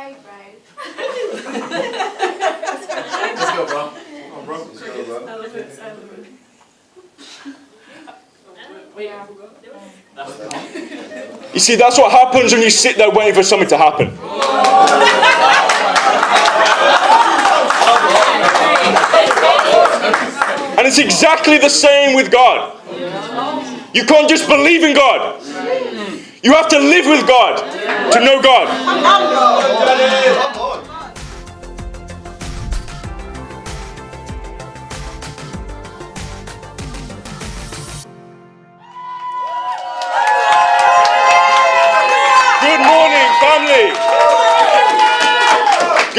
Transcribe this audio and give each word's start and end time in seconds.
Go, 0.00 0.16
bro. 0.22 0.32
Let's 3.34 3.50
go, 3.56 3.66
bro. 3.66 3.90
Come 3.90 4.32
on, 4.32 4.44
bro. 4.46 4.56
Let's 4.64 4.80
go, 4.80 5.04
bro. 5.04 5.26
Elephants, 5.26 5.78
elephants. 5.78 6.28
You 11.52 11.60
see, 11.60 11.76
that's 11.76 11.98
what 11.98 12.12
happens 12.12 12.52
when 12.52 12.62
you 12.62 12.70
sit 12.70 12.96
there 12.96 13.10
waiting 13.10 13.34
for 13.34 13.42
something 13.42 13.68
to 13.68 13.76
happen. 13.76 14.08
And 20.78 20.86
it's 20.86 20.98
exactly 20.98 21.58
the 21.58 21.68
same 21.68 22.14
with 22.16 22.30
God. 22.30 22.78
You 23.92 24.06
can't 24.06 24.30
just 24.30 24.48
believe 24.48 24.82
in 24.82 24.94
God. 24.94 25.42
You 26.42 26.52
have 26.52 26.68
to 26.68 26.78
live 26.78 27.04
with 27.04 27.26
God 27.28 27.58
to 28.12 28.20
know 28.20 28.40
God. 28.40 28.68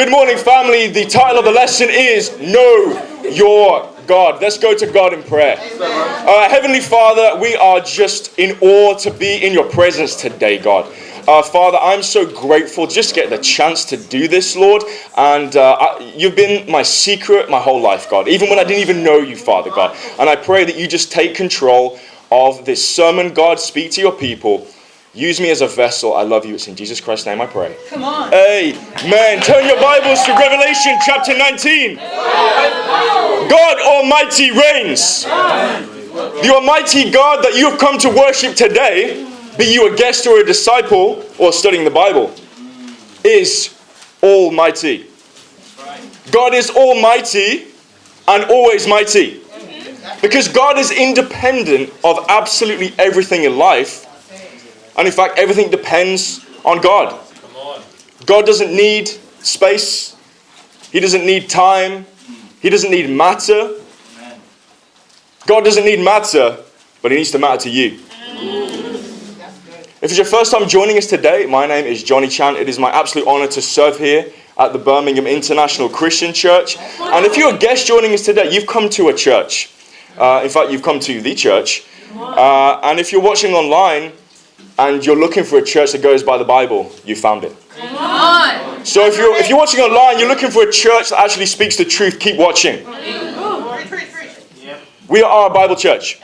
Good 0.02 0.10
morning, 0.10 0.38
family. 0.38 0.88
The 0.88 1.06
title 1.06 1.38
of 1.38 1.46
the 1.46 1.52
lesson 1.52 1.88
is 1.92 2.36
Know 2.40 3.22
Your 3.32 3.88
God. 4.08 4.42
Let's 4.42 4.58
go 4.58 4.74
to 4.76 4.88
God 4.88 5.14
in 5.14 5.22
prayer. 5.22 5.58
Uh, 5.60 6.50
Heavenly 6.50 6.80
Father, 6.80 7.40
we 7.40 7.56
are 7.56 7.80
just 7.82 8.40
in 8.40 8.58
awe 8.62 8.96
to 8.96 9.12
be 9.12 9.46
in 9.46 9.54
your 9.54 9.70
presence 9.70 10.16
today, 10.16 10.58
God. 10.58 10.92
Uh, 11.28 11.44
Father, 11.44 11.78
I'm 11.78 12.02
so 12.02 12.26
grateful 12.26 12.88
just 12.88 13.14
get 13.14 13.30
the 13.30 13.38
chance 13.38 13.86
to 13.86 13.98
do 13.98 14.28
this, 14.28 14.56
Lord. 14.56 14.82
And 15.18 15.56
uh, 15.56 15.78
I, 15.80 16.14
you've 16.18 16.36
been 16.36 16.68
my 16.68 16.82
secret 16.82 17.52
my 17.52 17.60
whole 17.60 17.80
life, 17.80 18.10
God, 18.10 18.28
even 18.28 18.50
when 18.50 18.58
I 18.58 18.64
didn't 18.64 18.82
even 18.82 19.04
know 19.04 19.20
you, 19.20 19.36
Father 19.36 19.70
God. 19.70 19.96
And 20.18 20.28
I 20.28 20.36
pray 20.36 20.66
that 20.66 20.78
you 20.78 20.88
just 20.88 21.12
take 21.12 21.36
control 21.36 22.00
of 22.32 22.66
this 22.66 22.84
sermon, 22.84 23.36
God. 23.36 23.60
Speak 23.60 23.92
to 23.92 24.02
your 24.02 24.14
people. 24.14 24.68
Use 25.14 25.42
me 25.42 25.52
as 25.52 25.60
a 25.60 25.68
vessel. 25.68 26.14
I 26.14 26.24
love 26.24 26.46
you. 26.46 26.56
It's 26.56 26.70
in 26.70 26.76
Jesus 26.76 27.02
Christ's 27.02 27.26
name 27.26 27.42
I 27.42 27.46
pray. 27.46 27.76
Come 27.90 28.04
on. 28.04 28.34
Amen. 28.34 29.42
Turn 29.42 29.66
your 29.66 29.76
Bibles 29.82 30.24
to 30.24 30.32
Revelation 30.32 30.98
chapter 31.06 31.38
19. 31.38 31.98
God 31.98 33.80
Almighty 33.82 34.52
reigns. 34.52 35.26
The 35.26 36.52
Almighty 36.54 37.12
God 37.12 37.44
that 37.44 37.56
you 37.56 37.70
have 37.70 37.78
come 37.78 37.98
to 38.00 38.10
worship 38.10 38.56
today, 38.56 39.30
be 39.58 39.66
you 39.66 39.94
a 39.94 39.98
guest 39.98 40.28
or 40.28 40.40
a 40.40 40.46
disciple 40.46 41.26
or 41.38 41.52
studying 41.52 41.84
the 41.84 41.92
Bible, 41.92 42.34
is 43.26 43.78
Almighty. 44.24 45.08
God 46.32 46.54
is 46.54 46.70
Almighty 46.70 47.66
and 48.30 48.46
always 48.46 48.88
mighty. 48.88 49.42
Because 50.22 50.48
God 50.48 50.78
is 50.78 50.92
independent 50.92 51.92
of 52.06 52.26
absolutely 52.30 52.94
everything 52.98 53.44
in 53.44 53.58
life. 53.58 54.08
And 54.98 55.08
in 55.08 55.14
fact, 55.14 55.38
everything 55.38 55.72
depends 55.72 56.46
on 56.64 56.82
God. 56.82 57.20
God 58.26 58.46
doesn't 58.46 58.76
need 58.76 59.08
space, 59.40 60.16
He 60.92 61.00
doesn't 61.00 61.26
need 61.26 61.50
time, 61.50 62.06
He 62.62 62.70
doesn't 62.70 62.92
need 62.92 63.10
matter. 63.10 63.78
God 65.48 65.64
doesn't 65.64 65.84
need 65.84 66.04
matter, 66.04 66.58
but 67.02 67.12
He 67.12 67.18
needs 67.18 67.32
to 67.32 67.40
matter 67.40 67.64
to 67.64 67.70
you. 67.70 68.00
If 70.02 70.10
it's 70.10 70.18
your 70.18 70.26
first 70.26 70.52
time 70.52 70.68
joining 70.68 70.98
us 70.98 71.08
today, 71.08 71.46
my 71.46 71.68
name 71.68 71.86
is 71.86 72.04
Johnny 72.04 72.28
Chant. 72.28 72.58
It 72.58 72.68
is 72.68 72.80
my 72.80 72.90
absolute 72.90 73.28
honor 73.28 73.48
to 73.48 73.62
serve 73.62 74.00
here 74.00 74.32
at 74.58 74.74
the 74.74 74.80
Birmingham 74.80 75.28
International 75.28 75.90
Christian 75.90 76.34
Church. 76.34 76.78
And 77.00 77.26
if 77.26 77.38
you're 77.38 77.54
a 77.54 77.58
guest 77.58 77.86
joining 77.88 78.14
us 78.14 78.24
today, 78.24 78.52
you've 78.52 78.68
come 78.68 78.90
to 78.90 79.10
a 79.10 79.14
church. 79.14 79.72
Uh, 80.18 80.42
in 80.44 80.50
fact, 80.50 80.72
you've 80.72 80.82
come 80.82 81.00
to 81.02 81.22
the 81.22 81.36
church. 81.36 81.86
Uh, 82.16 82.80
and 82.84 83.00
if 83.00 83.12
you're 83.12 83.22
watching 83.22 83.54
online 83.54 84.12
and 84.80 85.06
you're 85.06 85.16
looking 85.16 85.44
for 85.44 85.60
a 85.60 85.64
church 85.64 85.92
that 85.92 86.02
goes 86.02 86.24
by 86.24 86.38
the 86.38 86.44
Bible, 86.44 86.92
you 87.06 87.16
found 87.16 87.44
it. 87.44 87.56
Come 87.70 87.96
on. 87.98 88.86
So 88.86 89.06
if 89.06 89.18
you're 89.18 89.36
if 89.38 89.48
you're 89.50 89.58
watching 89.58 89.80
online, 89.80 90.20
you're 90.20 90.28
looking 90.30 90.50
for 90.50 90.64
a 90.64 90.72
church 90.72 91.10
that 91.10 91.20
actually 91.20 91.46
speaks 91.46 91.78
the 91.78 91.86
truth. 91.86 92.20
Keep 92.20 92.38
watching. 92.38 92.86
We 95.08 95.22
are 95.22 95.50
a 95.50 95.54
Bible 95.54 95.76
church. 95.76 96.20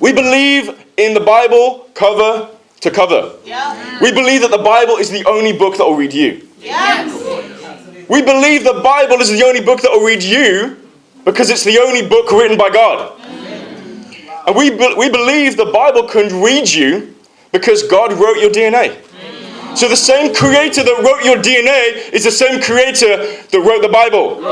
We 0.00 0.12
believe 0.12 0.84
in 0.96 1.14
the 1.14 1.20
Bible 1.20 1.88
cover 1.94 2.48
to 2.80 2.90
cover. 2.90 3.32
We 4.00 4.10
believe 4.12 4.40
that 4.40 4.50
the 4.50 4.62
Bible 4.64 4.96
is 4.96 5.10
the 5.10 5.24
only 5.28 5.52
book 5.52 5.76
that 5.76 5.84
will 5.84 5.96
read 5.96 6.14
you. 6.14 6.48
We 8.08 8.22
believe 8.22 8.64
the 8.64 8.80
Bible 8.82 9.20
is 9.20 9.28
the 9.30 9.44
only 9.44 9.60
book 9.60 9.82
that 9.82 9.90
will 9.92 10.04
read 10.04 10.22
you 10.22 10.76
because 11.24 11.50
it's 11.50 11.62
the 11.64 11.78
only 11.78 12.08
book 12.08 12.32
written 12.32 12.56
by 12.58 12.70
God. 12.70 13.20
And 14.46 14.56
we, 14.56 14.70
be- 14.70 14.94
we 14.96 15.10
believe 15.10 15.56
the 15.56 15.66
Bible 15.66 16.04
can 16.08 16.42
read 16.42 16.68
you 16.72 17.14
because 17.52 17.82
God 17.82 18.12
wrote 18.12 18.38
your 18.38 18.50
DNA. 18.50 18.96
So 19.76 19.88
the 19.88 19.96
same 19.96 20.34
creator 20.34 20.82
that 20.82 21.02
wrote 21.04 21.24
your 21.24 21.36
DNA 21.36 22.12
is 22.12 22.24
the 22.24 22.30
same 22.30 22.60
creator 22.60 23.16
that 23.16 23.60
wrote 23.60 23.82
the 23.82 23.88
Bible. 23.88 24.44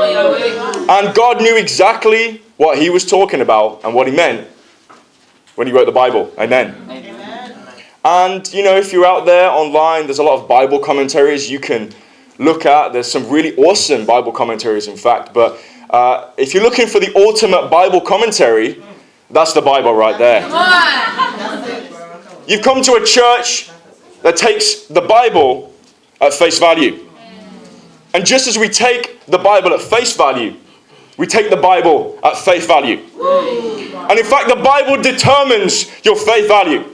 And 0.89 1.13
God 1.13 1.41
knew 1.41 1.57
exactly 1.57 2.41
what 2.57 2.77
he 2.77 2.89
was 2.89 3.05
talking 3.05 3.41
about 3.41 3.83
and 3.83 3.93
what 3.93 4.07
he 4.07 4.15
meant 4.15 4.47
when 5.55 5.67
he 5.67 5.73
wrote 5.73 5.85
the 5.85 5.91
Bible. 5.91 6.31
Amen. 6.39 6.75
And 8.05 8.51
you 8.53 8.63
know, 8.63 8.77
if 8.77 8.93
you're 8.93 9.05
out 9.05 9.25
there 9.25 9.49
online, 9.49 10.05
there's 10.05 10.19
a 10.19 10.23
lot 10.23 10.39
of 10.41 10.47
Bible 10.47 10.79
commentaries 10.79 11.51
you 11.51 11.59
can 11.59 11.91
look 12.37 12.65
at. 12.65 12.93
There's 12.93 13.11
some 13.11 13.29
really 13.29 13.55
awesome 13.57 14.05
Bible 14.05 14.31
commentaries, 14.31 14.87
in 14.87 14.95
fact. 14.95 15.33
But 15.33 15.59
uh, 15.89 16.31
if 16.37 16.53
you're 16.53 16.63
looking 16.63 16.87
for 16.87 17.01
the 17.01 17.13
ultimate 17.15 17.67
Bible 17.69 17.99
commentary, 17.99 18.81
that's 19.29 19.53
the 19.53 19.61
Bible 19.61 19.93
right 19.93 20.17
there. 20.17 20.47
You've 22.49 22.63
come 22.63 22.81
to 22.81 22.93
a 22.95 23.05
church 23.05 23.69
that 24.23 24.35
takes 24.35 24.85
the 24.85 25.01
Bible 25.01 25.71
at 26.19 26.33
face 26.33 26.57
value. 26.57 27.05
And 28.15 28.25
just 28.25 28.47
as 28.47 28.57
we 28.57 28.69
take 28.69 29.23
the 29.27 29.37
Bible 29.37 29.71
at 29.71 29.81
face 29.81 30.17
value, 30.17 30.55
we 31.15 31.27
take 31.27 31.51
the 31.51 31.57
Bible 31.57 32.17
at 32.23 32.37
faith 32.37 32.65
value. 32.65 33.01
And 34.09 34.17
in 34.17 34.25
fact, 34.25 34.49
the 34.49 34.55
Bible 34.55 34.99
determines 34.99 35.85
your 36.03 36.15
faith 36.15 36.47
value. 36.47 36.85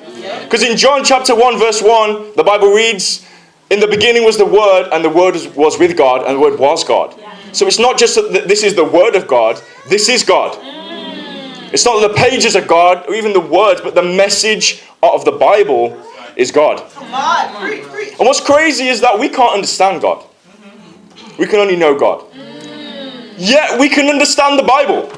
Because 0.43 0.61
in 0.61 0.75
John 0.75 1.05
chapter 1.05 1.33
1, 1.33 1.57
verse 1.57 1.81
1, 1.81 2.33
the 2.35 2.43
Bible 2.43 2.73
reads, 2.73 3.21
In 3.69 3.79
the 3.79 3.87
beginning 3.87 4.25
was 4.25 4.37
the 4.37 4.45
Word, 4.45 4.89
and 4.91 5.05
the 5.05 5.09
Word 5.09 5.35
was- 5.55 5.79
with 5.79 5.95
God, 5.95 6.25
and 6.25 6.35
the 6.35 6.39
Word 6.39 6.59
was 6.59 6.83
God. 6.83 7.15
So 7.53 7.65
it's 7.65 7.79
not 7.79 7.97
just 7.97 8.15
that 8.15 8.49
this 8.49 8.61
is 8.61 8.75
the 8.75 8.83
Word 8.83 9.15
of 9.15 9.25
God, 9.25 9.61
this 9.87 10.09
is 10.09 10.21
God. 10.23 10.57
It's 11.73 11.85
not 11.85 11.99
the 12.07 12.13
pages 12.13 12.55
of 12.55 12.67
God, 12.67 13.05
or 13.07 13.15
even 13.15 13.33
the 13.33 13.39
words, 13.39 13.81
but 13.81 13.95
the 13.95 14.03
message 14.03 14.83
of 15.03 15.25
the 15.25 15.31
Bible 15.31 16.01
is 16.35 16.51
God. 16.51 16.81
And 16.91 18.25
what's 18.27 18.39
crazy 18.39 18.87
is 18.87 19.01
that 19.01 19.17
we 19.19 19.29
can't 19.29 19.53
understand 19.53 20.01
God. 20.01 20.23
We 21.37 21.47
can 21.47 21.59
only 21.59 21.75
know 21.75 21.97
God. 21.97 22.25
Yet 23.37 23.79
we 23.79 23.89
can 23.89 24.09
understand 24.09 24.57
the 24.57 24.63
Bible. 24.63 25.11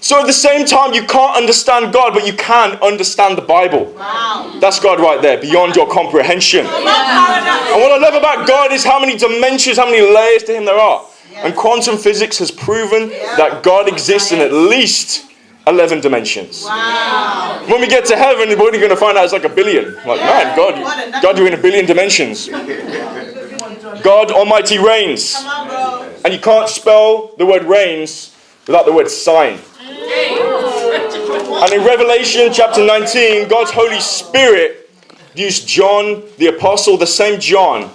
So 0.00 0.20
at 0.20 0.26
the 0.26 0.32
same 0.32 0.64
time, 0.64 0.94
you 0.94 1.02
can't 1.02 1.36
understand 1.36 1.92
God, 1.92 2.14
but 2.14 2.24
you 2.24 2.32
can 2.34 2.76
understand 2.76 3.36
the 3.36 3.42
Bible. 3.42 3.86
Wow. 3.96 4.56
That's 4.60 4.78
God 4.78 5.00
right 5.00 5.20
there, 5.20 5.40
beyond 5.40 5.74
your 5.74 5.90
comprehension. 5.90 6.60
And 6.60 7.82
what 7.82 7.90
I 7.90 7.98
love 7.98 8.14
about 8.14 8.46
God 8.46 8.72
is 8.72 8.84
how 8.84 9.00
many 9.00 9.18
dimensions, 9.18 9.76
how 9.76 9.86
many 9.86 10.00
layers 10.00 10.44
to 10.44 10.54
Him 10.54 10.64
there 10.66 10.78
are. 10.78 11.04
And 11.34 11.54
quantum 11.54 11.96
physics 11.98 12.38
has 12.38 12.52
proven 12.52 13.08
that 13.08 13.62
God 13.64 13.88
exists 13.88 14.30
in 14.30 14.38
at 14.40 14.52
least 14.52 15.26
11 15.68 16.00
dimensions. 16.00 16.64
When 17.68 17.80
we 17.80 17.86
get 17.86 18.04
to 18.06 18.16
heaven, 18.16 18.48
we're 18.48 18.66
only 18.66 18.78
going 18.78 18.90
to 18.90 18.96
find 18.96 19.16
out 19.18 19.24
it's 19.24 19.32
like 19.32 19.44
a 19.44 19.48
billion. 19.48 19.94
Like, 20.06 20.20
man, 20.20 20.56
God, 20.56 20.78
you- 20.78 20.84
God, 21.22 21.36
you're 21.38 21.46
in 21.46 21.54
a 21.54 21.58
billion 21.62 21.86
dimensions. 21.86 22.48
God 24.02 24.30
Almighty 24.30 24.78
reigns. 24.78 25.34
And 26.24 26.32
you 26.34 26.40
can't 26.40 26.68
spell 26.68 27.32
the 27.38 27.46
word 27.46 27.64
reigns 27.64 28.34
without 28.66 28.86
the 28.86 28.92
word 28.92 29.08
sign. 29.10 29.58
And 31.60 31.72
in 31.72 31.84
Revelation 31.84 32.50
chapter 32.52 32.84
19, 32.84 33.48
God's 33.48 33.70
Holy 33.70 34.00
Spirit 34.00 34.90
used 35.34 35.66
John 35.68 36.22
the 36.38 36.46
Apostle, 36.46 36.96
the 36.96 37.06
same 37.06 37.38
John 37.40 37.90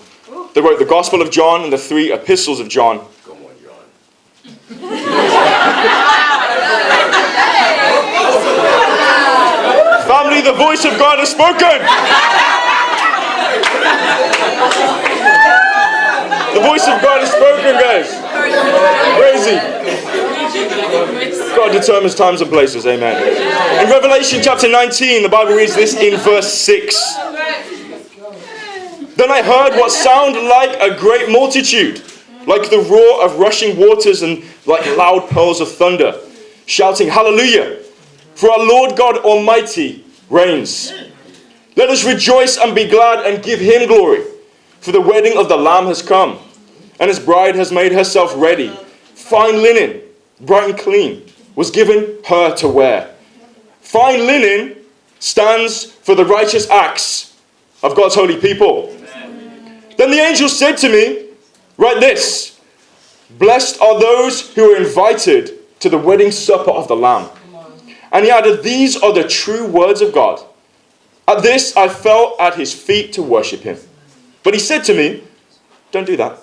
that 0.54 0.62
wrote 0.62 0.80
the 0.80 0.86
Gospel 0.86 1.22
of 1.22 1.31
John 1.31 1.64
and 1.64 1.72
the 1.74 1.78
three 1.78 2.12
epistles 2.14 2.60
of 2.60 2.68
John. 2.70 3.00
Come 3.25 3.38
on, 3.38 3.56
John. 3.64 4.80
Family, 10.08 10.32
the 10.44 10.54
voice 10.54 10.84
of 10.86 10.98
God 11.00 11.19
has 11.19 11.31
spoken. 11.31 11.80
The 16.54 16.60
voice 16.60 16.84
of 16.88 17.01
God 17.01 17.22
has 17.22 17.31
spoken, 17.31 17.80
guys. 17.80 18.12
Crazy. 19.18 19.57
God 21.56 21.72
determines 21.72 22.16
times 22.16 22.42
and 22.42 22.50
places, 22.51 22.86
amen. 22.86 23.16
In 23.84 23.90
Revelation 23.90 24.40
chapter 24.44 24.69
19, 24.69 25.24
the 25.24 25.30
Bible 25.30 25.54
reads 25.54 25.75
this 25.75 25.95
in 25.95 26.19
verse 26.19 26.54
6. 26.54 27.16
Then 29.16 29.31
I 29.31 29.42
heard 29.42 29.80
what 29.80 29.92
sounded 29.92 30.44
like 30.44 30.80
a 30.81 31.00
great 31.00 31.30
multitude, 31.31 32.04
like 32.46 32.69
the 32.69 32.80
roar 32.80 33.24
of 33.25 33.39
rushing 33.39 33.78
waters 33.78 34.22
and 34.22 34.44
like 34.66 34.86
loud 34.98 35.30
peals 35.30 35.62
of 35.62 35.72
thunder, 35.72 36.19
shouting, 36.66 37.07
Hallelujah! 37.07 37.80
For 38.36 38.51
our 38.51 38.60
Lord 38.66 38.98
God 38.98 39.18
Almighty 39.18 40.03
reigns. 40.30 40.94
Let 41.75 41.90
us 41.90 42.06
rejoice 42.06 42.58
and 42.58 42.75
be 42.75 42.88
glad 42.88 43.25
and 43.25 43.44
give 43.44 43.60
him 43.60 43.88
glory, 43.88 44.24
for 44.81 44.92
the 44.92 45.02
wedding 45.02 45.38
of 45.38 45.50
the 45.50 45.58
Lamb 45.58 45.86
has 45.86 46.02
come, 46.02 46.38
and 47.00 47.10
his 47.10 47.20
bride 47.20 47.56
has 47.56 47.72
made 47.72 47.92
herself 47.92 48.34
ready. 48.36 48.70
Fine 49.16 49.62
linen, 49.62 50.02
bright 50.42 50.70
and 50.70 50.80
clean, 50.80 51.25
was 51.56 51.72
given 51.72 52.20
her 52.28 52.56
to 52.56 52.68
wear. 52.68 53.14
Fine 53.81 54.25
linen 54.28 54.75
stands 55.20 55.86
for 55.86 56.16
the 56.16 56.25
righteous 56.25 56.70
acts 56.70 57.36
of 57.81 57.96
God's 57.96 58.16
holy 58.16 58.38
people. 58.40 58.96
Then 59.98 60.12
the 60.12 60.20
angel 60.20 60.50
said 60.50 60.78
to 60.78 60.90
me, 60.90 61.28
Write 61.78 62.00
this 62.00 62.60
Blessed 63.38 63.81
are 63.81 64.00
those 64.00 64.54
who 64.54 64.74
are 64.74 64.78
invited 64.78 65.80
to 65.80 65.90
the 65.90 65.98
wedding 65.98 66.31
supper 66.31 66.72
of 66.72 66.88
the 66.88 66.96
Lamb. 66.96 67.30
And 68.13 68.24
he 68.24 68.31
added, 68.31 68.63
These 68.63 68.95
are 68.95 69.12
the 69.12 69.27
true 69.27 69.65
words 69.65 70.01
of 70.01 70.13
God. 70.13 70.39
At 71.27 71.42
this, 71.42 71.75
I 71.75 71.89
fell 71.89 72.36
at 72.39 72.56
his 72.56 72.74
feet 72.74 73.13
to 73.13 73.24
worship 73.24 73.62
him. 73.62 73.77
But 74.44 74.54
he 74.54 74.60
said 74.60 74.83
to 74.86 74.94
me, 74.94 75.24
Don't 75.92 76.06
do 76.06 76.15
that. 76.18 76.39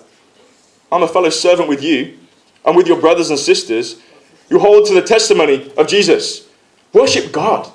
I'm 0.91 1.03
a 1.03 1.07
fellow 1.07 1.29
servant 1.29 1.69
with 1.69 1.81
you 1.81 2.17
and 2.65 2.75
with 2.75 2.87
your 2.87 2.99
brothers 2.99 3.29
and 3.29 3.39
sisters 3.39 4.01
You 4.49 4.59
hold 4.59 4.85
to 4.87 4.93
the 4.93 5.01
testimony 5.01 5.71
of 5.77 5.87
Jesus. 5.87 6.45
Worship 6.91 7.31
God. 7.31 7.71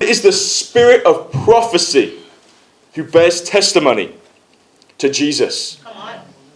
It 0.00 0.08
is 0.08 0.22
the 0.22 0.32
spirit 0.32 1.04
of 1.04 1.30
prophecy 1.30 2.18
who 2.94 3.04
bears 3.04 3.42
testimony 3.42 4.14
to 4.96 5.10
Jesus. 5.10 5.82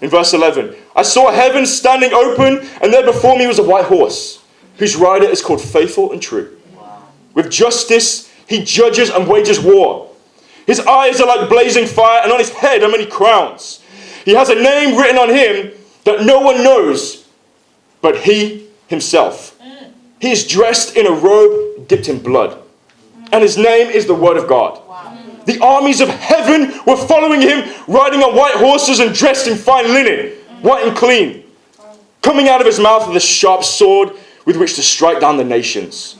In 0.00 0.08
verse 0.08 0.32
11, 0.32 0.74
I 0.96 1.02
saw 1.02 1.30
heaven 1.30 1.66
standing 1.66 2.14
open, 2.14 2.66
and 2.80 2.92
there 2.92 3.04
before 3.04 3.36
me 3.36 3.46
was 3.46 3.58
a 3.58 3.62
white 3.62 3.84
horse, 3.84 4.37
whose 4.78 4.96
rider 4.96 5.26
is 5.26 5.42
called 5.42 5.60
Faithful 5.60 6.12
and 6.12 6.22
True. 6.22 6.56
With 7.34 7.50
justice, 7.50 8.32
he 8.46 8.64
judges 8.64 9.10
and 9.10 9.28
wages 9.28 9.60
war. 9.60 10.10
His 10.66 10.80
eyes 10.80 11.20
are 11.20 11.26
like 11.26 11.48
blazing 11.48 11.86
fire, 11.86 12.22
and 12.22 12.32
on 12.32 12.38
his 12.38 12.50
head 12.50 12.82
are 12.82 12.90
many 12.90 13.06
crowns. 13.06 13.82
He 14.24 14.34
has 14.34 14.48
a 14.48 14.54
name 14.54 14.98
written 14.98 15.18
on 15.18 15.30
him 15.30 15.72
that 16.04 16.24
no 16.24 16.40
one 16.40 16.62
knows 16.62 17.28
but 18.00 18.18
he 18.18 18.68
himself. 18.86 19.58
He 20.20 20.30
is 20.30 20.46
dressed 20.46 20.96
in 20.96 21.06
a 21.06 21.12
robe 21.12 21.88
dipped 21.88 22.08
in 22.08 22.20
blood, 22.20 22.60
and 23.32 23.42
his 23.42 23.56
name 23.56 23.88
is 23.88 24.06
the 24.06 24.14
Word 24.14 24.36
of 24.36 24.48
God. 24.48 24.82
The 25.46 25.58
armies 25.60 26.00
of 26.00 26.08
heaven 26.08 26.78
were 26.86 26.96
following 26.96 27.40
him, 27.40 27.68
riding 27.86 28.22
on 28.22 28.36
white 28.36 28.56
horses 28.56 29.00
and 29.00 29.14
dressed 29.14 29.46
in 29.46 29.56
fine 29.56 29.88
linen, 29.92 30.32
white 30.60 30.86
and 30.86 30.96
clean. 30.96 31.44
Coming 32.20 32.48
out 32.48 32.60
of 32.60 32.66
his 32.66 32.78
mouth 32.78 33.08
is 33.08 33.16
a 33.16 33.20
sharp 33.20 33.64
sword 33.64 34.10
with 34.48 34.56
which 34.56 34.74
to 34.76 34.82
strike 34.82 35.20
down 35.20 35.36
the 35.36 35.44
nations. 35.44 36.16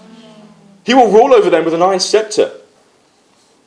He 0.85 0.93
will 0.93 1.11
rule 1.11 1.33
over 1.33 1.49
them 1.49 1.65
with 1.65 1.73
an 1.73 1.81
iron 1.81 1.99
scepter. 1.99 2.53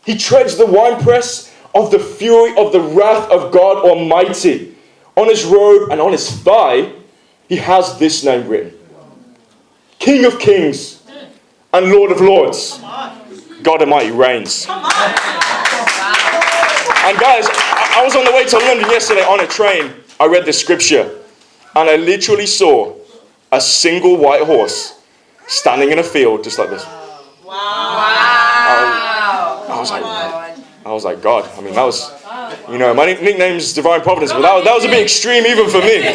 He 0.06 0.16
treads 0.16 0.56
the 0.56 0.68
winepress 0.68 1.52
of 1.74 1.90
the 1.90 1.98
fury 1.98 2.56
of 2.56 2.72
the 2.72 2.80
wrath 2.80 3.28
of 3.32 3.52
God 3.52 3.84
Almighty. 3.84 4.78
On 5.18 5.28
his 5.28 5.46
robe 5.46 5.90
and 5.90 6.00
on 6.00 6.12
his 6.12 6.30
thigh, 6.30 6.94
he 7.50 7.56
has 7.56 7.98
this 7.98 8.24
name 8.24 8.48
written 8.48 8.78
King 9.98 10.26
of 10.26 10.38
Kings 10.38 11.02
and 11.74 11.92
Lord 11.92 12.12
of 12.12 12.22
Lords. 12.22 12.80
God 13.64 13.82
Almighty 13.82 14.12
reigns. 14.12 14.68
And 14.70 14.78
guys, 17.18 17.48
I 17.50 18.02
was 18.04 18.16
on 18.16 18.26
the 18.26 18.32
way 18.32 18.46
to 18.46 18.60
London 18.60 18.88
yesterday 18.92 19.24
on 19.24 19.40
a 19.40 19.48
train. 19.48 19.92
I 20.20 20.28
read 20.28 20.46
the 20.46 20.54
scripture 20.54 21.18
and 21.76 21.90
I 21.90 21.96
literally 21.96 22.46
saw 22.46 23.01
a 23.52 23.60
single 23.60 24.18
white 24.18 24.44
horse 24.44 25.00
standing 25.48 25.92
in 25.92 26.00
a 26.00 26.04
field 26.04 26.44
just 26.44 26.58
like 26.58 26.70
this. 26.70 26.86
Wow! 27.46 27.58
I, 27.58 29.66
I 29.70 29.80
was 29.80 29.92
like, 29.92 30.04
I 30.86 30.92
was 30.92 31.04
like, 31.04 31.22
God. 31.22 31.50
I 31.58 31.62
mean, 31.62 31.76
that 31.76 31.84
was, 31.84 32.12
you 32.70 32.78
know, 32.78 32.94
my 32.94 33.06
nick- 33.06 33.22
nickname's 33.22 33.74
Divine 33.74 34.02
Providence, 34.02 34.32
but 34.32 34.42
that 34.42 34.54
was, 34.56 34.64
that 34.64 34.74
was 34.74 34.86
a 34.86 34.88
bit 34.88 35.04
extreme 35.04 35.46
even 35.46 35.70
for 35.70 35.80
me. 35.80 36.08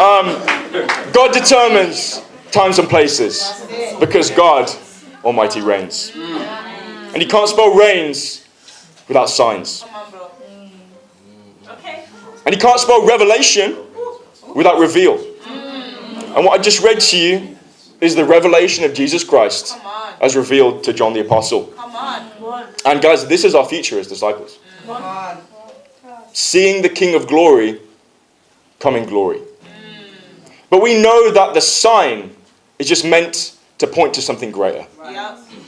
Um, 0.00 1.12
God 1.12 1.32
determines 1.32 2.22
times 2.52 2.78
and 2.78 2.88
places 2.88 3.66
because 3.98 4.30
God 4.30 4.70
Almighty 5.24 5.60
reigns. 5.60 6.12
And 6.14 7.20
you 7.20 7.28
can't 7.28 7.48
spell 7.48 7.74
reigns 7.74 8.46
without 9.08 9.28
signs. 9.28 9.84
And 12.46 12.54
you 12.54 12.60
can't 12.60 12.80
spell 12.80 13.04
revelation 13.06 13.76
without 14.54 14.78
reveal. 14.78 15.18
And 16.36 16.44
what 16.44 16.58
I 16.58 16.62
just 16.62 16.82
read 16.82 17.00
to 17.00 17.18
you 17.18 17.56
is 18.00 18.14
the 18.14 18.24
revelation 18.24 18.84
of 18.84 18.94
Jesus 18.94 19.24
Christ 19.24 19.76
as 20.20 20.36
revealed 20.36 20.84
to 20.84 20.92
John 20.92 21.12
the 21.12 21.20
Apostle. 21.20 21.72
And 22.84 23.02
guys, 23.02 23.26
this 23.26 23.44
is 23.44 23.54
our 23.54 23.64
future 23.66 23.98
as 23.98 24.06
disciples. 24.06 24.58
Seeing 26.32 26.82
the 26.82 26.88
King 26.88 27.14
of 27.14 27.26
glory 27.26 27.80
come 28.78 28.96
in 28.96 29.06
glory. 29.06 29.40
But 30.70 30.80
we 30.82 31.00
know 31.00 31.32
that 31.32 31.52
the 31.52 31.60
sign 31.60 32.30
is 32.78 32.86
just 32.88 33.04
meant 33.04 33.56
to 33.78 33.86
point 33.86 34.14
to 34.14 34.22
something 34.22 34.52
greater. 34.52 34.86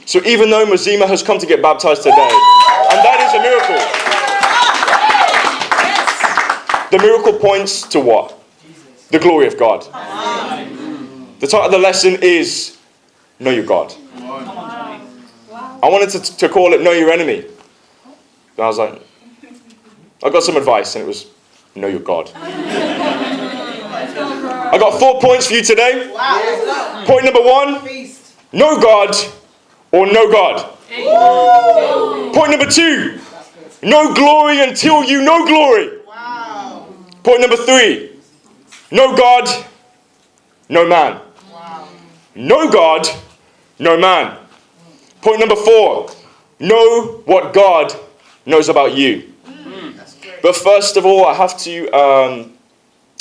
So 0.05 0.23
even 0.23 0.49
though 0.49 0.65
Mazima 0.65 1.07
has 1.07 1.21
come 1.21 1.39
to 1.39 1.45
get 1.45 1.61
baptized 1.61 2.03
today, 2.03 2.15
and 2.15 2.99
that 3.03 3.19
is 3.25 3.33
a 3.33 3.41
miracle, 3.43 3.79
the 6.89 6.99
miracle 7.03 7.33
points 7.39 7.81
to 7.89 7.99
what? 7.99 8.39
The 9.11 9.19
glory 9.19 9.47
of 9.47 9.57
God. 9.57 9.85
The 11.43 11.49
title 11.49 11.65
of 11.65 11.71
the 11.73 11.77
lesson 11.77 12.19
is 12.21 12.77
Know 13.37 13.51
Your 13.51 13.65
God. 13.65 13.93
I 14.17 15.01
wanted 15.83 16.09
to, 16.11 16.37
to 16.37 16.47
call 16.47 16.71
it 16.71 16.81
Know 16.81 16.93
Your 16.93 17.11
Enemy. 17.11 17.39
And 17.39 18.59
I 18.59 18.65
was 18.65 18.77
like, 18.77 19.01
I 20.23 20.29
got 20.29 20.43
some 20.43 20.55
advice, 20.55 20.95
and 20.95 21.03
it 21.03 21.07
was 21.07 21.27
Know 21.75 21.87
Your 21.87 21.99
God. 21.99 22.31
I 22.33 22.37
got 24.79 24.97
four 24.97 25.19
points 25.19 25.47
for 25.47 25.55
you 25.55 25.63
today. 25.63 26.13
Point 27.05 27.25
number 27.25 27.41
one 27.41 27.85
know 28.53 28.79
God 28.79 29.13
or 29.91 30.07
no 30.07 30.31
God. 30.31 30.77
Point 32.33 32.51
number 32.51 32.71
two 32.71 33.19
no 33.81 34.13
glory 34.13 34.61
until 34.61 35.03
you 35.03 35.21
know 35.21 35.45
glory. 35.45 35.99
Point 37.21 37.41
number 37.41 37.57
three 37.57 38.11
no 38.91 39.13
God, 39.17 39.49
no 40.69 40.87
man. 40.87 41.19
No 42.35 42.69
God, 42.71 43.07
no 43.79 43.97
man. 43.97 44.37
Point 45.21 45.39
number 45.39 45.55
four 45.55 46.09
know 46.59 47.21
what 47.25 47.53
God 47.53 47.93
knows 48.45 48.69
about 48.69 48.95
you. 48.95 49.33
But 50.41 50.55
first 50.55 50.97
of 50.97 51.05
all, 51.05 51.25
I 51.25 51.33
have 51.33 51.57
to. 51.59 51.89
Um, 51.91 52.53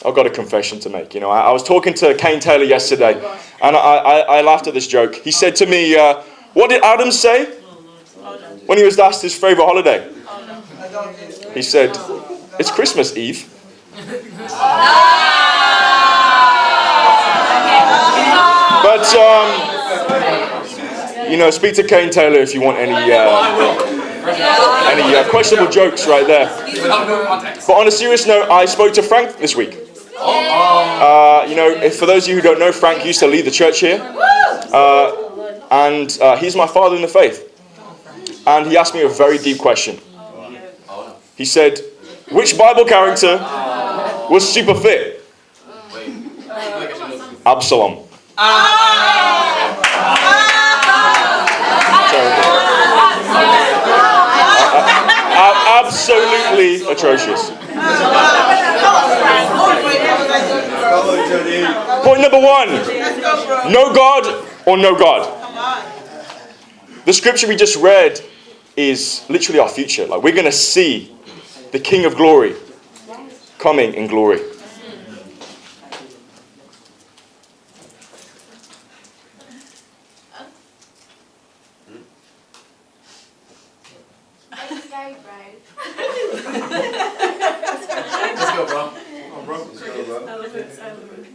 I've 0.04 0.14
got 0.14 0.26
a 0.26 0.30
confession 0.30 0.80
to 0.80 0.88
make. 0.88 1.14
You 1.14 1.20
know, 1.20 1.30
I, 1.30 1.42
I 1.42 1.52
was 1.52 1.62
talking 1.62 1.94
to 1.94 2.14
Kane 2.16 2.40
Taylor 2.40 2.64
yesterday, 2.64 3.14
and 3.62 3.76
I, 3.76 3.78
I, 3.78 4.18
I 4.38 4.40
laughed 4.40 4.66
at 4.66 4.74
this 4.74 4.88
joke. 4.88 5.14
He 5.14 5.30
said 5.30 5.54
to 5.56 5.66
me, 5.66 5.96
uh, 5.96 6.22
"What 6.54 6.70
did 6.70 6.82
Adam 6.82 7.12
say 7.12 7.44
when 8.66 8.78
he 8.78 8.84
was 8.84 8.98
asked 8.98 9.22
his 9.22 9.34
favorite 9.34 9.64
holiday?" 9.64 10.10
He 11.54 11.62
said, 11.62 11.96
"It's 12.58 12.70
Christmas 12.70 13.16
Eve." 13.16 13.48
But 18.82 19.14
um, 19.14 21.30
you 21.30 21.36
know, 21.36 21.50
speak 21.50 21.74
to 21.76 21.82
Kane 21.82 22.10
Taylor 22.10 22.38
if 22.40 22.54
you 22.54 22.60
want 22.60 22.78
any 22.78 23.12
uh, 23.12 24.88
any 24.90 25.14
uh, 25.16 25.28
questionable 25.30 25.70
jokes 25.70 26.06
right 26.06 26.26
there. 26.26 26.48
But 27.66 27.74
on 27.74 27.88
a 27.88 27.90
serious 27.90 28.26
note, 28.26 28.50
I 28.50 28.66
spoke 28.66 28.92
to 28.94 29.02
Frank 29.02 29.38
this 29.38 29.56
week. 29.56 29.78
Uh, 30.18 31.46
you 31.48 31.56
know, 31.56 31.68
if, 31.70 31.96
for 31.96 32.06
those 32.06 32.24
of 32.24 32.30
you 32.30 32.36
who 32.36 32.42
don't 32.42 32.58
know, 32.58 32.70
Frank 32.70 33.04
used 33.04 33.20
to 33.20 33.26
lead 33.26 33.44
the 33.44 33.50
church 33.50 33.80
here, 33.80 33.98
uh, 34.72 35.66
and 35.70 36.18
uh, 36.20 36.36
he's 36.36 36.54
my 36.54 36.66
father 36.66 36.96
in 36.96 37.02
the 37.02 37.08
faith. 37.08 37.48
And 38.46 38.66
he 38.66 38.76
asked 38.76 38.94
me 38.94 39.02
a 39.02 39.08
very 39.08 39.38
deep 39.38 39.58
question. 39.58 39.98
He 41.36 41.44
said, 41.44 41.80
"Which 42.30 42.58
Bible 42.58 42.84
character 42.84 43.38
was 44.28 44.48
super 44.48 44.74
fit?" 44.74 45.24
Absalom. 47.44 48.06
Absolutely 55.84 56.82
atrocious. 56.90 57.50
Point 62.04 62.20
number 62.20 62.40
one 62.40 62.68
know 63.72 63.92
God 63.94 64.44
or 64.66 64.76
no 64.76 64.98
God. 64.98 65.38
The 67.04 67.12
scripture 67.12 67.48
we 67.48 67.56
just 67.56 67.76
read 67.76 68.20
is 68.76 69.24
literally 69.28 69.60
our 69.60 69.68
future. 69.68 70.06
Like 70.06 70.22
we're 70.22 70.32
going 70.32 70.44
to 70.44 70.52
see 70.52 71.14
the 71.72 71.78
King 71.80 72.04
of 72.04 72.16
Glory 72.16 72.54
coming 73.58 73.94
in 73.94 74.06
glory. 74.08 74.40
Let's 84.50 84.86
go, 84.88 85.16
bro. 85.22 85.38
Let's 88.34 88.50
go, 88.56 88.66
bro. 88.66 88.90
Come 88.90 89.32
on, 89.32 89.44
bro. 89.44 89.58
Let's 89.64 89.80
go, 89.80 90.04
bro. 90.04 90.26
Elephants, 90.26 90.78
elephants. 90.78 91.28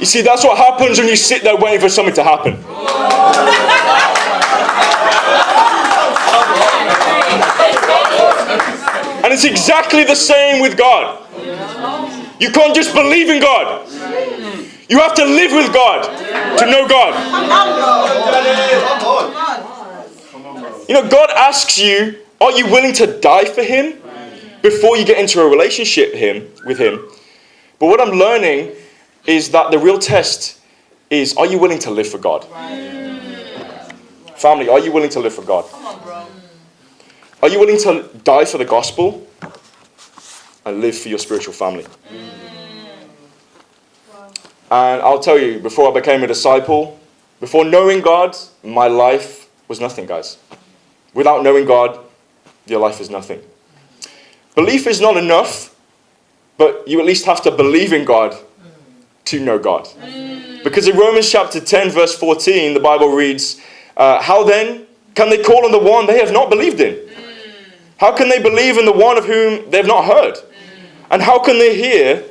You 0.00 0.06
see, 0.06 0.22
that's 0.22 0.44
what 0.44 0.56
happens 0.56 0.98
when 0.98 1.08
you 1.08 1.16
sit 1.16 1.42
there 1.42 1.56
waiting 1.56 1.80
for 1.80 1.88
something 1.88 2.14
to 2.14 2.24
happen. 2.24 2.54
And 9.24 9.32
it's 9.34 9.44
exactly 9.44 10.04
the 10.04 10.14
same 10.14 10.62
with 10.62 10.76
God. 10.78 11.24
You 12.40 12.50
can't 12.50 12.74
just 12.74 12.94
believe 12.94 13.28
in 13.28 13.40
God. 13.40 13.86
You 14.88 14.98
have 15.00 15.14
to 15.14 15.24
live 15.24 15.52
with 15.52 15.74
God 15.74 16.04
to 16.58 16.66
know 16.66 16.88
God. 16.88 17.14
You 20.88 20.94
know, 20.94 21.08
God 21.08 21.30
asks 21.30 21.76
you, 21.76 22.18
are 22.40 22.52
you 22.52 22.66
willing 22.66 22.94
to 22.94 23.20
die 23.20 23.44
for 23.44 23.62
Him 23.62 24.00
before 24.62 24.96
you 24.96 25.04
get 25.04 25.18
into 25.18 25.42
a 25.42 25.48
relationship 25.48 26.14
him, 26.14 26.48
with 26.64 26.78
Him? 26.78 27.00
But 27.78 27.86
what 27.86 28.00
I'm 28.00 28.10
learning 28.18 28.74
is 29.26 29.50
that 29.50 29.70
the 29.70 29.78
real 29.78 29.98
test 29.98 30.60
is, 31.10 31.36
are 31.36 31.46
you 31.46 31.58
willing 31.58 31.78
to 31.80 31.90
live 31.90 32.08
for 32.08 32.18
God? 32.18 32.44
Family, 34.36 34.68
are 34.68 34.78
you 34.78 34.92
willing 34.92 35.10
to 35.10 35.20
live 35.20 35.34
for 35.34 35.42
God? 35.42 35.64
Come 35.70 35.86
on, 35.86 36.02
bro. 36.02 36.26
Are 37.42 37.48
you 37.48 37.60
willing 37.60 37.78
to 37.78 38.08
die 38.24 38.44
for 38.44 38.58
the 38.58 38.64
gospel 38.64 39.26
and 40.64 40.80
live 40.80 40.96
for 40.96 41.08
your 41.08 41.18
spiritual 41.18 41.52
family? 41.52 41.84
Mm. 42.12 42.48
And 44.70 45.00
I'll 45.00 45.18
tell 45.18 45.38
you, 45.38 45.60
before 45.60 45.90
I 45.90 45.94
became 45.94 46.22
a 46.22 46.26
disciple, 46.26 47.00
before 47.40 47.64
knowing 47.64 48.02
God, 48.02 48.36
my 48.62 48.86
life 48.86 49.48
was 49.66 49.80
nothing, 49.80 50.04
guys. 50.04 50.36
Without 51.14 51.42
knowing 51.42 51.64
God, 51.64 51.98
your 52.66 52.80
life 52.80 53.00
is 53.00 53.08
nothing. 53.08 53.40
Belief 54.54 54.86
is 54.86 55.00
not 55.00 55.16
enough, 55.16 55.74
but 56.58 56.86
you 56.86 57.00
at 57.00 57.06
least 57.06 57.24
have 57.24 57.40
to 57.42 57.50
believe 57.50 57.92
in 57.92 58.04
God 58.04 58.36
to 59.26 59.40
know 59.40 59.58
God. 59.58 59.88
Because 60.64 60.88
in 60.88 60.96
Romans 60.96 61.30
chapter 61.30 61.60
10, 61.60 61.90
verse 61.90 62.14
14, 62.16 62.74
the 62.74 62.80
Bible 62.80 63.08
reads, 63.08 63.60
uh, 63.96 64.20
How 64.20 64.42
then 64.44 64.86
can 65.14 65.30
they 65.30 65.42
call 65.42 65.64
on 65.64 65.72
the 65.72 65.78
one 65.78 66.06
they 66.06 66.18
have 66.18 66.32
not 66.32 66.50
believed 66.50 66.80
in? 66.80 67.08
How 67.96 68.14
can 68.14 68.28
they 68.28 68.42
believe 68.42 68.76
in 68.76 68.84
the 68.84 68.92
one 68.92 69.16
of 69.16 69.24
whom 69.24 69.70
they 69.70 69.78
have 69.78 69.86
not 69.86 70.04
heard? 70.04 70.34
And 71.10 71.22
how 71.22 71.38
can 71.38 71.58
they 71.58 71.76
hear 71.76 72.24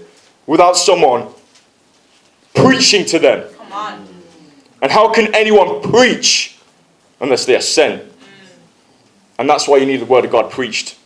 without 0.45 0.77
someone 0.77 1.29
preaching 2.53 3.05
to 3.05 3.19
them? 3.19 3.47
And 4.81 4.91
how 4.91 5.11
can 5.11 5.33
anyone 5.33 5.81
preach 5.81 6.57
unless 7.19 7.45
they 7.45 7.55
are 7.55 7.61
sent? 7.61 8.03
And 9.39 9.49
that's 9.49 9.67
why 9.67 9.77
you 9.77 9.85
need 9.85 9.97
the 10.01 10.05
word 10.05 10.25
of 10.25 10.31
God 10.31 10.51
preached. 10.51 10.96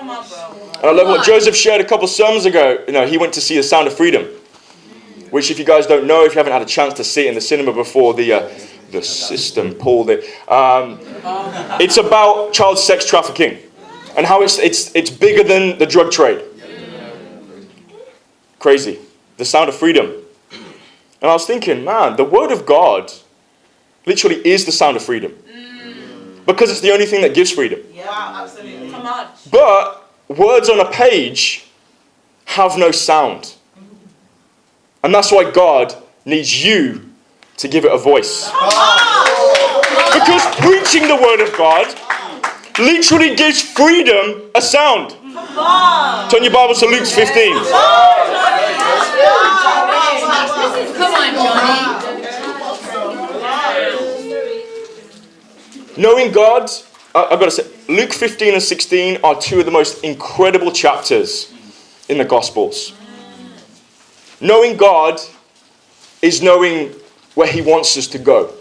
Come 0.00 0.08
on, 0.08 0.26
bro. 0.30 0.70
And 0.76 0.84
I 0.86 0.92
love 0.92 1.08
what 1.08 1.26
Joseph 1.26 1.54
shared 1.54 1.82
a 1.82 1.84
couple 1.84 2.08
sermons 2.08 2.46
ago. 2.46 2.82
You 2.86 2.94
know, 2.94 3.06
he 3.06 3.18
went 3.18 3.34
to 3.34 3.40
see 3.42 3.58
The 3.58 3.62
Sound 3.62 3.86
of 3.86 3.94
Freedom, 3.94 4.24
which, 5.30 5.50
if 5.50 5.58
you 5.58 5.64
guys 5.66 5.86
don't 5.86 6.06
know, 6.06 6.24
if 6.24 6.32
you 6.32 6.38
haven't 6.38 6.54
had 6.54 6.62
a 6.62 6.66
chance 6.66 6.94
to 6.94 7.04
see 7.04 7.26
it 7.26 7.28
in 7.28 7.34
the 7.34 7.40
cinema 7.42 7.74
before, 7.74 8.14
the 8.14 8.32
uh, 8.32 8.48
the 8.92 9.02
system 9.02 9.74
pulled 9.74 10.08
it. 10.08 10.24
Um, 10.48 11.00
it's 11.78 11.98
about 11.98 12.54
child 12.54 12.78
sex 12.78 13.04
trafficking 13.04 13.58
and 14.16 14.24
how 14.24 14.40
it's 14.40 14.58
it's 14.58 14.94
it's 14.94 15.10
bigger 15.10 15.44
than 15.44 15.78
the 15.78 15.84
drug 15.84 16.10
trade. 16.10 16.42
Crazy. 18.58 18.98
The 19.36 19.44
Sound 19.44 19.68
of 19.68 19.74
Freedom. 19.74 20.14
And 21.20 21.30
I 21.30 21.34
was 21.34 21.44
thinking, 21.44 21.84
man, 21.84 22.16
the 22.16 22.24
Word 22.24 22.52
of 22.52 22.64
God 22.64 23.12
literally 24.06 24.36
is 24.46 24.64
the 24.64 24.72
sound 24.72 24.96
of 24.96 25.02
freedom. 25.02 25.34
Because 26.46 26.70
it's 26.70 26.80
the 26.80 26.90
only 26.90 27.04
thing 27.04 27.20
that 27.20 27.34
gives 27.34 27.50
freedom. 27.50 27.80
Yeah, 27.92 28.08
absolutely. 28.42 28.79
Come 29.10 29.26
on. 29.26 29.32
But 29.50 30.38
words 30.38 30.68
on 30.68 30.78
a 30.80 30.90
page 30.90 31.66
have 32.44 32.78
no 32.78 32.90
sound. 32.92 33.54
And 35.02 35.12
that's 35.14 35.32
why 35.32 35.50
God 35.50 35.94
needs 36.24 36.64
you 36.64 37.02
to 37.56 37.68
give 37.68 37.84
it 37.84 37.92
a 37.92 37.98
voice. 37.98 38.46
Because 40.12 40.44
preaching 40.56 41.08
the 41.08 41.16
word 41.20 41.40
of 41.40 41.56
God 41.56 41.86
literally 42.78 43.34
gives 43.34 43.60
freedom 43.62 44.42
a 44.54 44.60
sound. 44.62 45.10
Turn 46.30 46.44
your 46.44 46.52
Bible 46.52 46.74
to 46.74 46.86
Luke 46.86 47.06
15. 47.06 47.52
Come 50.96 51.14
on, 51.14 51.34
Johnny. 51.34 52.00
Knowing 55.96 56.30
God, 56.32 56.70
I- 57.14 57.24
I've 57.30 57.38
got 57.40 57.46
to 57.46 57.50
say, 57.50 57.64
Luke 57.90 58.12
15 58.12 58.54
and 58.54 58.62
16 58.62 59.18
are 59.24 59.40
two 59.40 59.58
of 59.58 59.64
the 59.64 59.72
most 59.72 60.04
incredible 60.04 60.70
chapters 60.70 61.52
in 62.08 62.18
the 62.18 62.24
Gospels. 62.24 62.92
Knowing 64.40 64.76
God 64.76 65.18
is 66.22 66.40
knowing 66.40 66.94
where 67.34 67.48
He 67.48 67.60
wants 67.60 67.96
us 67.96 68.06
to 68.06 68.18
go. 68.18 68.54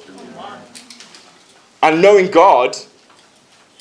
And 1.84 2.02
knowing 2.02 2.32
God 2.32 2.76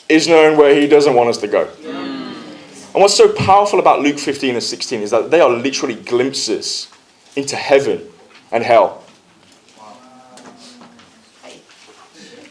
is 0.07 0.29
knowing 0.29 0.59
where 0.59 0.79
He 0.79 0.87
doesn't 0.87 1.15
want 1.15 1.31
us 1.31 1.39
to 1.39 1.49
go. 1.49 1.67
And 1.83 3.03
what's 3.03 3.15
so 3.15 3.33
powerful 3.33 3.79
about 3.79 4.03
Luke 4.03 4.19
15 4.19 4.55
and 4.55 4.63
16 4.63 5.01
is 5.01 5.11
that 5.13 5.31
they 5.31 5.41
are 5.41 5.49
literally 5.49 5.95
glimpses 5.95 6.89
into 7.37 7.57
heaven 7.57 8.07
and 8.53 8.63
hell. 8.63 9.03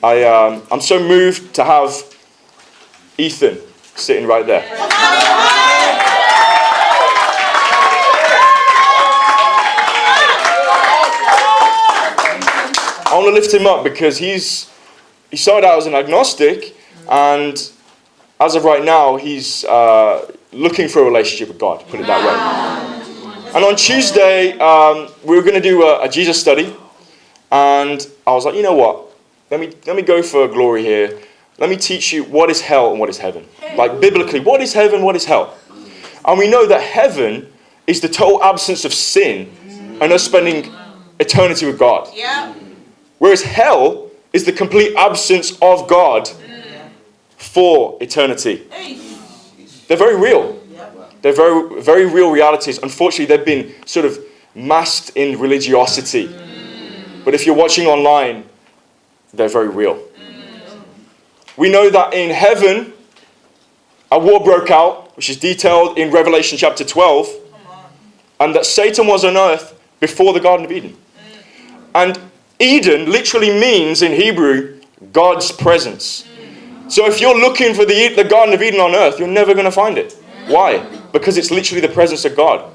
I, 0.01 0.23
um, 0.23 0.63
I'm 0.71 0.81
so 0.81 0.99
moved 0.99 1.53
to 1.53 1.63
have 1.63 2.16
Ethan 3.17 3.57
sitting 3.95 4.27
right 4.27 4.45
there. 4.45 4.65
I 13.09 13.11
want 13.13 13.27
to 13.27 13.31
lift 13.31 13.53
him 13.53 13.65
up 13.65 13.83
because 13.83 14.17
he's 14.17 14.69
he 15.31 15.37
started 15.37 15.65
out 15.65 15.77
as 15.77 15.87
an 15.87 15.95
agnostic, 15.95 16.75
and 17.09 17.71
as 18.39 18.55
of 18.55 18.63
right 18.63 18.83
now, 18.83 19.17
he's 19.17 19.65
uh, 19.65 20.31
looking 20.51 20.87
for 20.87 21.01
a 21.01 21.05
relationship 21.05 21.47
with 21.47 21.57
God. 21.57 21.85
Put 21.87 21.99
it 22.01 22.07
that 22.07 22.21
way. 22.23 23.53
And 23.55 23.63
on 23.65 23.75
Tuesday, 23.75 24.57
um, 24.59 25.09
we 25.23 25.35
were 25.35 25.41
going 25.41 25.55
to 25.55 25.61
do 25.61 25.83
a, 25.83 26.03
a 26.03 26.09
Jesus 26.09 26.39
study, 26.39 26.75
and 27.51 28.07
I 28.27 28.33
was 28.33 28.45
like, 28.45 28.55
you 28.55 28.61
know 28.61 28.75
what? 28.75 29.05
Let 29.49 29.59
me 29.59 29.73
let 29.87 29.95
me 29.95 30.01
go 30.01 30.21
for 30.21 30.47
glory 30.47 30.83
here. 30.83 31.17
Let 31.57 31.69
me 31.69 31.75
teach 31.75 32.13
you 32.13 32.23
what 32.23 32.49
is 32.49 32.61
hell 32.61 32.91
and 32.91 32.99
what 32.99 33.09
is 33.09 33.17
heaven. 33.17 33.47
Like 33.75 33.99
biblically, 33.99 34.39
what 34.39 34.61
is 34.61 34.73
heaven? 34.73 35.01
What 35.01 35.15
is 35.15 35.25
hell? 35.25 35.57
And 36.25 36.37
we 36.37 36.47
know 36.49 36.67
that 36.67 36.81
heaven 36.81 37.51
is 37.87 38.01
the 38.01 38.09
total 38.09 38.43
absence 38.43 38.85
of 38.85 38.93
sin 38.93 39.49
and 40.01 40.11
us 40.11 40.23
spending 40.23 40.71
eternity 41.19 41.65
with 41.65 41.79
God. 41.79 42.09
Yeah. 42.13 42.53
Whereas 43.17 43.41
hell 43.41 44.11
is 44.33 44.45
the 44.45 44.51
complete 44.51 44.95
absence 44.95 45.57
of 45.61 45.87
God 45.87 46.29
for 47.37 47.97
eternity. 48.01 48.67
They're 49.87 49.97
very 49.97 50.19
real. 50.19 50.61
They're 51.21 51.33
very, 51.33 51.81
very 51.81 52.05
real 52.05 52.29
realities. 52.29 52.77
Unfortunately, 52.77 53.25
they've 53.25 53.45
been 53.45 53.73
sort 53.87 54.05
of 54.05 54.19
masked 54.53 55.11
in 55.15 55.39
religiosity. 55.39 56.27
Mm. 56.27 57.25
But 57.25 57.33
if 57.33 57.45
you're 57.45 57.55
watching 57.55 57.87
online, 57.87 58.43
they're 59.33 59.49
very 59.49 59.69
real. 59.69 59.99
We 61.57 61.69
know 61.69 61.89
that 61.89 62.13
in 62.13 62.29
heaven, 62.29 62.93
a 64.11 64.19
war 64.19 64.43
broke 64.43 64.69
out, 64.69 65.15
which 65.17 65.29
is 65.29 65.37
detailed 65.37 65.97
in 65.97 66.11
Revelation 66.11 66.57
chapter 66.57 66.83
12, 66.83 67.27
and 68.39 68.55
that 68.55 68.65
Satan 68.65 69.07
was 69.07 69.25
on 69.25 69.35
earth 69.35 69.79
before 69.99 70.33
the 70.33 70.39
Garden 70.39 70.65
of 70.65 70.71
Eden. 70.71 70.95
And 71.95 72.19
Eden 72.59 73.11
literally 73.11 73.49
means 73.49 74.03
in 74.03 74.11
Hebrew 74.11 74.79
God's 75.11 75.51
presence. 75.51 76.27
So 76.87 77.07
if 77.07 77.19
you're 77.19 77.37
looking 77.37 77.73
for 77.73 77.85
the, 77.85 78.13
the 78.15 78.23
Garden 78.23 78.53
of 78.53 78.61
Eden 78.61 78.79
on 78.79 78.93
earth, 78.93 79.19
you're 79.19 79.27
never 79.27 79.53
going 79.53 79.65
to 79.65 79.71
find 79.71 79.97
it. 79.97 80.13
Why? 80.47 80.79
Because 81.11 81.37
it's 81.37 81.51
literally 81.51 81.81
the 81.81 81.93
presence 81.93 82.23
of 82.23 82.35
God. 82.35 82.71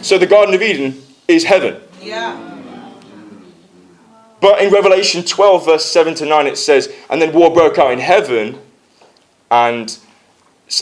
So 0.00 0.16
the 0.16 0.26
Garden 0.26 0.54
of 0.54 0.62
Eden 0.62 1.02
is 1.28 1.44
heaven. 1.44 1.80
Yeah. 2.00 2.51
But 4.42 4.60
in 4.60 4.70
Revelation 4.70 5.22
12, 5.22 5.64
verse 5.64 5.84
7 5.86 6.14
to 6.16 6.26
9, 6.26 6.46
it 6.46 6.58
says, 6.58 6.92
And 7.08 7.22
then 7.22 7.32
war 7.32 7.54
broke 7.54 7.78
out 7.78 7.92
in 7.92 8.00
heaven, 8.00 8.58
and 9.50 9.98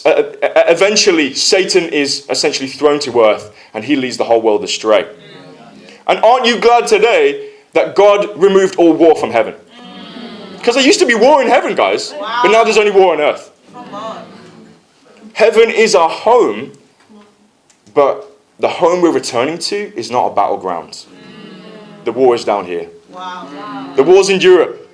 uh, 0.05 0.09
uh, 0.09 0.33
eventually 0.67 1.35
Satan 1.35 1.85
is 1.85 2.27
essentially 2.29 2.69
thrown 2.69 2.99
to 3.01 3.21
earth, 3.21 3.55
and 3.75 3.85
he 3.85 3.95
leads 3.95 4.17
the 4.17 4.25
whole 4.25 4.41
world 4.41 4.65
astray. 4.65 5.09
And 6.09 6.19
aren't 6.25 6.47
you 6.47 6.59
glad 6.59 6.89
today 6.89 7.51
that 7.73 7.95
God 7.95 8.41
removed 8.41 8.77
all 8.77 8.93
war 8.95 9.15
from 9.15 9.31
heaven. 9.31 9.55
Because 10.57 10.75
there 10.75 10.85
used 10.85 11.01
to 11.01 11.07
be 11.07 11.15
war 11.15 11.41
in 11.41 11.49
heaven, 11.49 11.75
guys, 11.75 12.13
but 12.13 12.49
now 12.49 12.65
there's 12.65 12.77
only 12.77 12.91
war 12.91 13.15
on 13.15 13.21
earth. 13.21 13.47
Heaven 15.33 15.71
is 15.71 15.95
our 15.95 16.11
home, 16.11 16.73
but 17.95 18.27
the 18.59 18.69
home 18.69 19.01
we're 19.01 19.13
returning 19.13 19.59
to 19.59 19.77
is 19.77 20.11
not 20.11 20.33
a 20.33 20.35
battleground. 20.35 21.07
The 22.05 22.13
war 22.13 22.35
is 22.35 22.45
down 22.45 22.67
here. 22.67 22.91
Wow. 23.11 23.95
The 23.97 24.03
war's 24.03 24.29
in 24.31 24.41
Europe. 24.41 24.89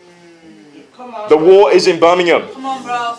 On. 0.99 1.29
The 1.29 1.37
war 1.37 1.71
is 1.71 1.87
in 1.87 2.01
Birmingham. 2.01 2.49
Come 2.53 2.67
on, 2.67 2.83
bro. 2.83 3.17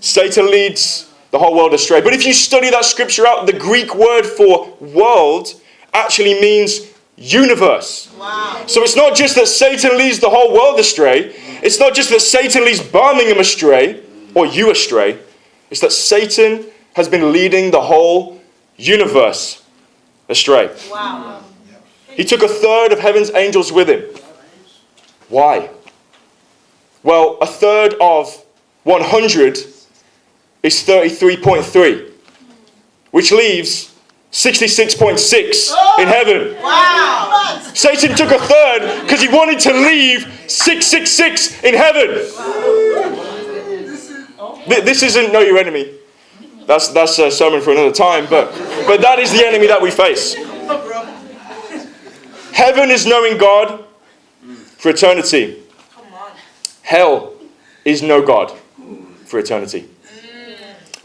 Satan 0.00 0.50
leads 0.50 1.12
the 1.30 1.38
whole 1.38 1.56
world 1.56 1.72
astray. 1.74 2.00
But 2.00 2.12
if 2.12 2.26
you 2.26 2.32
study 2.32 2.70
that 2.70 2.84
scripture 2.84 3.26
out, 3.26 3.46
the 3.46 3.52
Greek 3.52 3.94
word 3.94 4.24
for 4.24 4.76
world 4.80 5.54
actually 5.94 6.40
means 6.40 6.92
universe. 7.16 8.12
Wow. 8.18 8.64
So 8.66 8.82
it's 8.82 8.96
not 8.96 9.16
just 9.16 9.34
that 9.36 9.48
Satan 9.48 9.96
leads 9.96 10.18
the 10.18 10.30
whole 10.30 10.52
world 10.52 10.78
astray. 10.78 11.34
It's 11.62 11.78
not 11.78 11.94
just 11.94 12.10
that 12.10 12.20
Satan 12.20 12.64
leads 12.64 12.82
Birmingham 12.82 13.38
astray 13.38 14.02
or 14.34 14.46
you 14.46 14.70
astray. 14.70 15.18
It's 15.70 15.80
that 15.80 15.92
Satan 15.92 16.66
has 16.94 17.08
been 17.08 17.32
leading 17.32 17.70
the 17.70 17.80
whole 17.80 18.40
universe 18.76 19.62
astray. 20.28 20.70
Wow. 20.90 21.41
He 22.14 22.24
took 22.24 22.42
a 22.42 22.48
third 22.48 22.92
of 22.92 22.98
heaven's 22.98 23.30
angels 23.30 23.72
with 23.72 23.88
him. 23.88 24.04
Why? 25.28 25.70
Well, 27.02 27.38
a 27.40 27.46
third 27.46 27.94
of 28.00 28.44
100 28.84 29.58
is 30.62 30.84
33.3, 30.84 32.12
which 33.10 33.32
leaves 33.32 33.94
66.6 34.30 35.72
in 35.98 36.08
heaven. 36.08 36.56
Wow. 36.62 37.60
Satan 37.74 38.16
took 38.16 38.30
a 38.30 38.38
third 38.38 39.02
because 39.02 39.20
he 39.20 39.28
wanted 39.28 39.60
to 39.60 39.72
leave 39.72 40.22
666 40.46 41.64
in 41.64 41.74
heaven. 41.74 42.08
This 44.68 45.02
isn't 45.02 45.32
know 45.32 45.40
your 45.40 45.58
enemy. 45.58 45.98
That's, 46.66 46.88
that's 46.88 47.18
a 47.18 47.30
sermon 47.30 47.60
for 47.60 47.72
another 47.72 47.92
time, 47.92 48.26
but, 48.30 48.52
but 48.86 49.00
that 49.00 49.18
is 49.18 49.32
the 49.32 49.44
enemy 49.44 49.66
that 49.66 49.82
we 49.82 49.90
face. 49.90 50.36
Heaven 52.52 52.90
is 52.90 53.06
knowing 53.06 53.38
God 53.38 53.84
for 54.78 54.90
eternity. 54.90 55.62
Hell 56.82 57.34
is 57.84 58.02
no 58.02 58.24
God 58.24 58.52
for 59.24 59.38
eternity. 59.38 59.88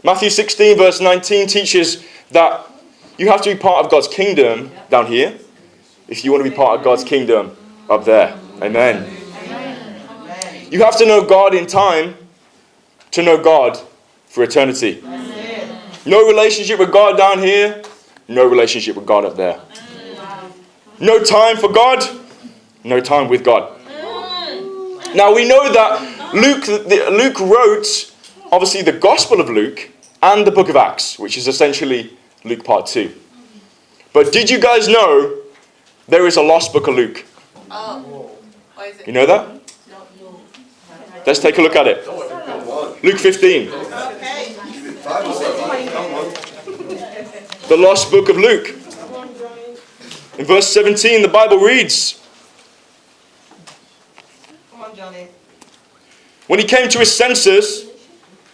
Matthew 0.04 0.30
16, 0.30 0.76
verse 0.76 1.00
19 1.00 1.48
teaches 1.48 2.04
that 2.30 2.66
you 3.16 3.28
have 3.28 3.42
to 3.42 3.54
be 3.54 3.58
part 3.58 3.84
of 3.84 3.90
God's 3.90 4.08
kingdom 4.08 4.70
down 4.90 5.06
here 5.06 5.36
if 6.08 6.24
you 6.24 6.32
want 6.32 6.44
to 6.44 6.50
be 6.50 6.54
part 6.54 6.78
of 6.78 6.84
God's 6.84 7.04
kingdom 7.04 7.56
up 7.90 8.04
there. 8.04 8.38
Amen. 8.62 9.10
You 10.70 10.82
have 10.84 10.96
to 10.98 11.06
know 11.06 11.24
God 11.24 11.54
in 11.54 11.66
time 11.66 12.14
to 13.12 13.22
know 13.22 13.42
God 13.42 13.78
for 14.26 14.44
eternity. 14.44 15.02
No 16.04 16.26
relationship 16.26 16.78
with 16.78 16.92
God 16.92 17.16
down 17.16 17.38
here, 17.38 17.82
no 18.28 18.46
relationship 18.46 18.96
with 18.96 19.06
God 19.06 19.24
up 19.24 19.36
there. 19.36 19.60
No 21.00 21.22
time 21.22 21.56
for 21.56 21.70
God, 21.72 22.02
no 22.82 23.00
time 23.00 23.28
with 23.28 23.44
God. 23.44 23.72
Now 25.14 25.34
we 25.34 25.46
know 25.48 25.72
that 25.72 26.34
Luke, 26.34 26.64
the, 26.66 27.08
Luke 27.10 27.38
wrote 27.40 28.12
obviously 28.50 28.82
the 28.82 28.92
Gospel 28.92 29.40
of 29.40 29.48
Luke 29.48 29.90
and 30.22 30.46
the 30.46 30.50
book 30.50 30.68
of 30.68 30.76
Acts, 30.76 31.18
which 31.18 31.36
is 31.38 31.46
essentially 31.48 32.16
Luke 32.44 32.64
part 32.64 32.86
2. 32.86 33.14
But 34.12 34.32
did 34.32 34.50
you 34.50 34.58
guys 34.58 34.88
know 34.88 35.36
there 36.08 36.26
is 36.26 36.36
a 36.36 36.42
lost 36.42 36.72
book 36.72 36.88
of 36.88 36.94
Luke? 36.94 37.24
Oh. 37.70 38.30
You 39.06 39.12
know 39.12 39.26
that? 39.26 39.60
Let's 41.26 41.40
take 41.40 41.58
a 41.58 41.62
look 41.62 41.76
at 41.76 41.86
it. 41.86 42.06
Luke 43.04 43.18
15, 43.18 43.70
the 47.68 47.76
lost 47.76 48.10
book 48.10 48.28
of 48.28 48.36
Luke. 48.36 48.87
In 50.38 50.44
verse 50.44 50.68
17, 50.68 51.22
the 51.22 51.28
Bible 51.28 51.58
reads 51.58 52.22
Come 54.70 54.82
on, 54.82 54.94
Johnny. 54.94 55.26
When 56.46 56.60
he 56.60 56.64
came 56.64 56.88
to 56.88 57.00
his 57.00 57.14
senses, 57.14 57.90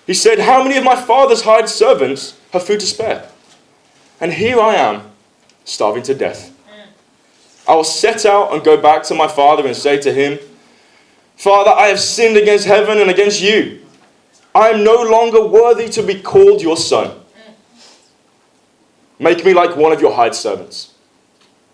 he 0.06 0.14
said, 0.14 0.38
How 0.38 0.62
many 0.62 0.78
of 0.78 0.84
my 0.84 0.96
father's 0.96 1.42
hired 1.42 1.68
servants 1.68 2.38
have 2.52 2.66
food 2.66 2.80
to 2.80 2.86
spare? 2.86 3.28
And 4.18 4.32
here 4.32 4.58
I 4.58 4.76
am, 4.76 5.02
starving 5.66 6.02
to 6.04 6.14
death. 6.14 6.56
Hmm. 6.66 6.88
I 7.68 7.74
will 7.74 7.84
set 7.84 8.24
out 8.24 8.54
and 8.54 8.64
go 8.64 8.80
back 8.80 9.02
to 9.04 9.14
my 9.14 9.28
father 9.28 9.66
and 9.66 9.76
say 9.76 10.00
to 10.00 10.12
him, 10.12 10.38
Father, 11.36 11.70
I 11.70 11.88
have 11.88 12.00
sinned 12.00 12.38
against 12.38 12.64
heaven 12.64 12.98
and 12.98 13.10
against 13.10 13.42
you. 13.42 13.84
I 14.54 14.70
am 14.70 14.84
no 14.84 15.02
longer 15.02 15.46
worthy 15.46 15.90
to 15.90 16.02
be 16.02 16.18
called 16.22 16.62
your 16.62 16.78
son. 16.78 17.08
Hmm. 17.08 17.52
Make 19.22 19.44
me 19.44 19.52
like 19.52 19.76
one 19.76 19.92
of 19.92 20.00
your 20.00 20.14
hired 20.14 20.34
servants. 20.34 20.93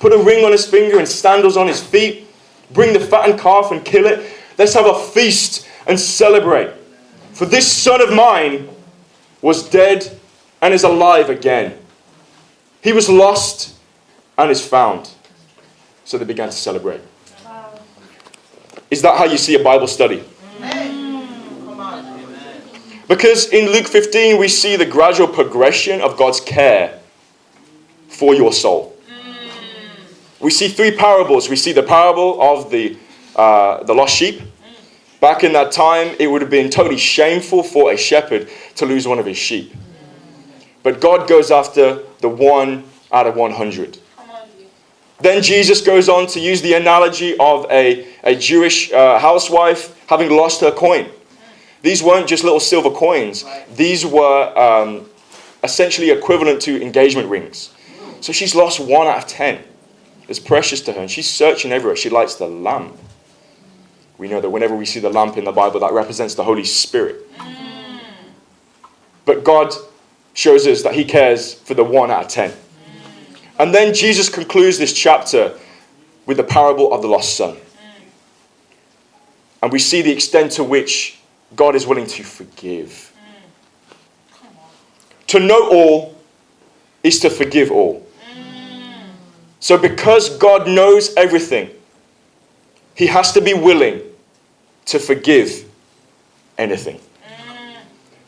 Put 0.00 0.12
a 0.12 0.18
ring 0.18 0.44
on 0.44 0.52
his 0.52 0.66
finger 0.66 0.98
and 0.98 1.08
sandals 1.08 1.56
on 1.56 1.66
his 1.66 1.82
feet. 1.82 2.26
Bring 2.72 2.92
the 2.92 3.00
fattened 3.00 3.40
calf 3.40 3.72
and 3.72 3.84
kill 3.84 4.06
it. 4.06 4.38
Let's 4.56 4.74
have 4.74 4.86
a 4.86 4.98
feast 4.98 5.66
and 5.86 5.98
celebrate. 5.98 6.70
For 7.32 7.46
this 7.46 7.70
son 7.70 8.00
of 8.00 8.12
mine 8.12 8.68
was 9.40 9.68
dead 9.68 10.18
and 10.60 10.74
is 10.74 10.84
alive 10.84 11.30
again. 11.30 11.78
He 12.82 12.92
was 12.92 13.08
lost 13.08 13.76
and 14.36 14.50
is 14.50 14.66
found. 14.66 15.10
So 16.04 16.18
they 16.18 16.24
began 16.24 16.48
to 16.48 16.54
celebrate. 16.54 17.00
Is 18.90 19.02
that 19.02 19.18
how 19.18 19.24
you 19.24 19.36
see 19.36 19.54
a 19.54 19.62
Bible 19.62 19.86
study? 19.86 20.24
Because 23.08 23.48
in 23.52 23.70
Luke 23.72 23.86
15, 23.86 24.38
we 24.38 24.48
see 24.48 24.76
the 24.76 24.86
gradual 24.86 25.28
progression 25.28 26.00
of 26.00 26.16
God's 26.18 26.40
care 26.40 26.98
for 28.08 28.34
your 28.34 28.52
soul 28.52 28.87
we 30.40 30.50
see 30.50 30.68
three 30.68 30.96
parables. 30.96 31.48
We 31.48 31.56
see 31.56 31.72
the 31.72 31.82
parable 31.82 32.40
of 32.40 32.70
the, 32.70 32.96
uh, 33.34 33.82
the 33.84 33.94
lost 33.94 34.16
sheep. 34.16 34.42
Back 35.20 35.42
in 35.42 35.52
that 35.54 35.72
time, 35.72 36.14
it 36.20 36.28
would 36.28 36.42
have 36.42 36.50
been 36.50 36.70
totally 36.70 36.96
shameful 36.96 37.64
for 37.64 37.92
a 37.92 37.96
shepherd 37.96 38.48
to 38.76 38.86
lose 38.86 39.08
one 39.08 39.18
of 39.18 39.26
his 39.26 39.36
sheep. 39.36 39.74
But 40.84 41.00
God 41.00 41.28
goes 41.28 41.50
after 41.50 42.02
the 42.20 42.28
one 42.28 42.84
out 43.10 43.26
of 43.26 43.34
100. 43.34 43.98
Then 45.20 45.42
Jesus 45.42 45.80
goes 45.80 46.08
on 46.08 46.28
to 46.28 46.40
use 46.40 46.62
the 46.62 46.74
analogy 46.74 47.36
of 47.38 47.66
a, 47.70 48.06
a 48.22 48.36
Jewish 48.36 48.92
uh, 48.92 49.18
housewife 49.18 49.98
having 50.06 50.30
lost 50.30 50.60
her 50.60 50.70
coin. 50.70 51.10
These 51.82 52.02
weren't 52.02 52.28
just 52.28 52.44
little 52.44 52.60
silver 52.60 52.90
coins, 52.90 53.44
these 53.74 54.06
were 54.06 54.56
um, 54.56 55.08
essentially 55.64 56.10
equivalent 56.10 56.62
to 56.62 56.80
engagement 56.80 57.28
rings. 57.28 57.70
So 58.20 58.32
she's 58.32 58.54
lost 58.54 58.78
one 58.80 59.06
out 59.06 59.18
of 59.18 59.26
10. 59.26 59.62
It's 60.28 60.38
precious 60.38 60.82
to 60.82 60.92
her. 60.92 61.00
And 61.00 61.10
she's 61.10 61.28
searching 61.28 61.72
everywhere. 61.72 61.96
She 61.96 62.10
lights 62.10 62.36
the 62.36 62.46
lamp. 62.46 62.96
We 64.18 64.28
know 64.28 64.40
that 64.40 64.50
whenever 64.50 64.76
we 64.76 64.84
see 64.84 65.00
the 65.00 65.08
lamp 65.08 65.36
in 65.36 65.44
the 65.44 65.52
Bible, 65.52 65.80
that 65.80 65.92
represents 65.92 66.34
the 66.34 66.44
Holy 66.44 66.64
Spirit. 66.64 67.32
Mm. 67.36 68.00
But 69.24 69.44
God 69.44 69.72
shows 70.34 70.66
us 70.66 70.82
that 70.82 70.94
He 70.94 71.04
cares 71.04 71.54
for 71.54 71.74
the 71.74 71.84
one 71.84 72.10
out 72.10 72.24
of 72.24 72.28
ten. 72.28 72.50
Mm. 72.50 72.56
And 73.60 73.74
then 73.74 73.94
Jesus 73.94 74.28
concludes 74.28 74.76
this 74.76 74.92
chapter 74.92 75.56
with 76.26 76.36
the 76.36 76.44
parable 76.44 76.92
of 76.92 77.00
the 77.00 77.08
lost 77.08 77.36
son. 77.36 77.54
Mm. 77.54 77.60
And 79.62 79.72
we 79.72 79.78
see 79.78 80.02
the 80.02 80.10
extent 80.10 80.52
to 80.52 80.64
which 80.64 81.20
God 81.54 81.76
is 81.76 81.86
willing 81.86 82.06
to 82.08 82.24
forgive. 82.24 83.12
Mm. 84.34 84.46
To 85.28 85.40
know 85.40 85.70
all 85.70 86.20
is 87.04 87.20
to 87.20 87.30
forgive 87.30 87.70
all. 87.70 88.04
So, 89.60 89.76
because 89.76 90.36
God 90.38 90.68
knows 90.68 91.14
everything, 91.16 91.70
He 92.94 93.06
has 93.06 93.32
to 93.32 93.40
be 93.40 93.54
willing 93.54 94.02
to 94.86 94.98
forgive 94.98 95.64
anything. 96.56 97.00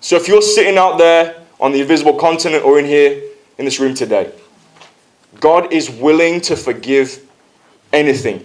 So, 0.01 0.16
if 0.16 0.27
you're 0.29 0.43
sitting 0.43 0.77
out 0.77 0.99
there 0.99 1.43
on 1.61 1.73
the 1.73 1.81
invisible 1.81 2.14
continent 2.14 2.64
or 2.64 2.79
in 2.79 2.85
here 2.85 3.23
in 3.59 3.64
this 3.64 3.79
room 3.79 3.95
today, 3.95 4.33
God 5.38 5.73
is 5.73 5.88
willing 5.88 6.40
to 6.43 6.57
forgive 6.57 7.21
anything. 7.93 8.45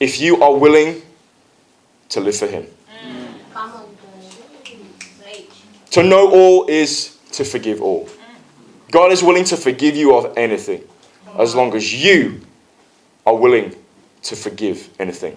if 0.00 0.20
you 0.20 0.40
are 0.42 0.54
willing 0.54 1.02
to 2.10 2.20
live 2.20 2.36
for 2.36 2.46
Him. 2.46 2.66
To 5.90 6.02
know 6.02 6.30
all 6.30 6.66
is 6.68 7.16
to 7.32 7.44
forgive 7.44 7.80
all. 7.82 8.08
God 8.90 9.10
is 9.10 9.22
willing 9.22 9.44
to 9.44 9.56
forgive 9.56 9.96
you 9.96 10.14
of 10.14 10.36
anything 10.36 10.84
as 11.38 11.54
long 11.54 11.74
as 11.74 11.94
you 11.94 12.40
are 13.24 13.34
willing 13.34 13.74
to 14.22 14.36
forgive 14.36 14.90
anything. 14.98 15.36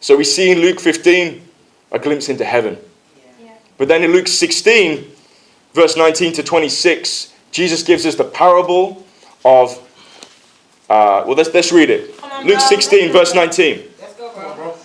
So 0.00 0.16
we 0.16 0.24
see 0.24 0.50
in 0.50 0.58
Luke 0.60 0.80
15 0.80 1.46
a 1.92 1.98
glimpse 1.98 2.28
into 2.28 2.44
heaven. 2.44 2.78
But 3.78 3.88
then 3.88 4.04
in 4.04 4.12
Luke 4.12 4.28
16, 4.28 5.04
verse 5.72 5.96
19 5.96 6.34
to 6.34 6.42
26, 6.42 7.34
Jesus 7.50 7.82
gives 7.82 8.04
us 8.06 8.14
the 8.14 8.24
parable 8.24 9.04
of. 9.44 9.78
Uh, 10.88 11.22
well, 11.26 11.36
let's, 11.36 11.52
let's 11.54 11.72
read 11.72 11.88
it. 11.88 12.10
Luke 12.44 12.60
16, 12.60 13.12
verse 13.12 13.34
19. 13.34 13.82
Let's 14.00 14.14
go, 14.14 14.30
Come 14.30 14.44
on, 14.44 14.56
bro. 14.56 14.64
bro. 14.66 14.74
It 14.74 14.78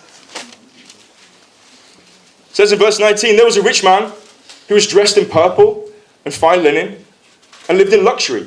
says 2.52 2.72
in 2.72 2.78
verse 2.78 2.98
19 2.98 3.36
there 3.36 3.44
was 3.44 3.56
a 3.56 3.62
rich 3.62 3.82
man 3.82 4.12
who 4.68 4.74
was 4.74 4.86
dressed 4.86 5.18
in 5.18 5.26
purple 5.28 5.90
and 6.24 6.32
fine 6.32 6.62
linen 6.62 7.04
and 7.68 7.76
lived 7.76 7.92
in 7.92 8.04
luxury 8.04 8.46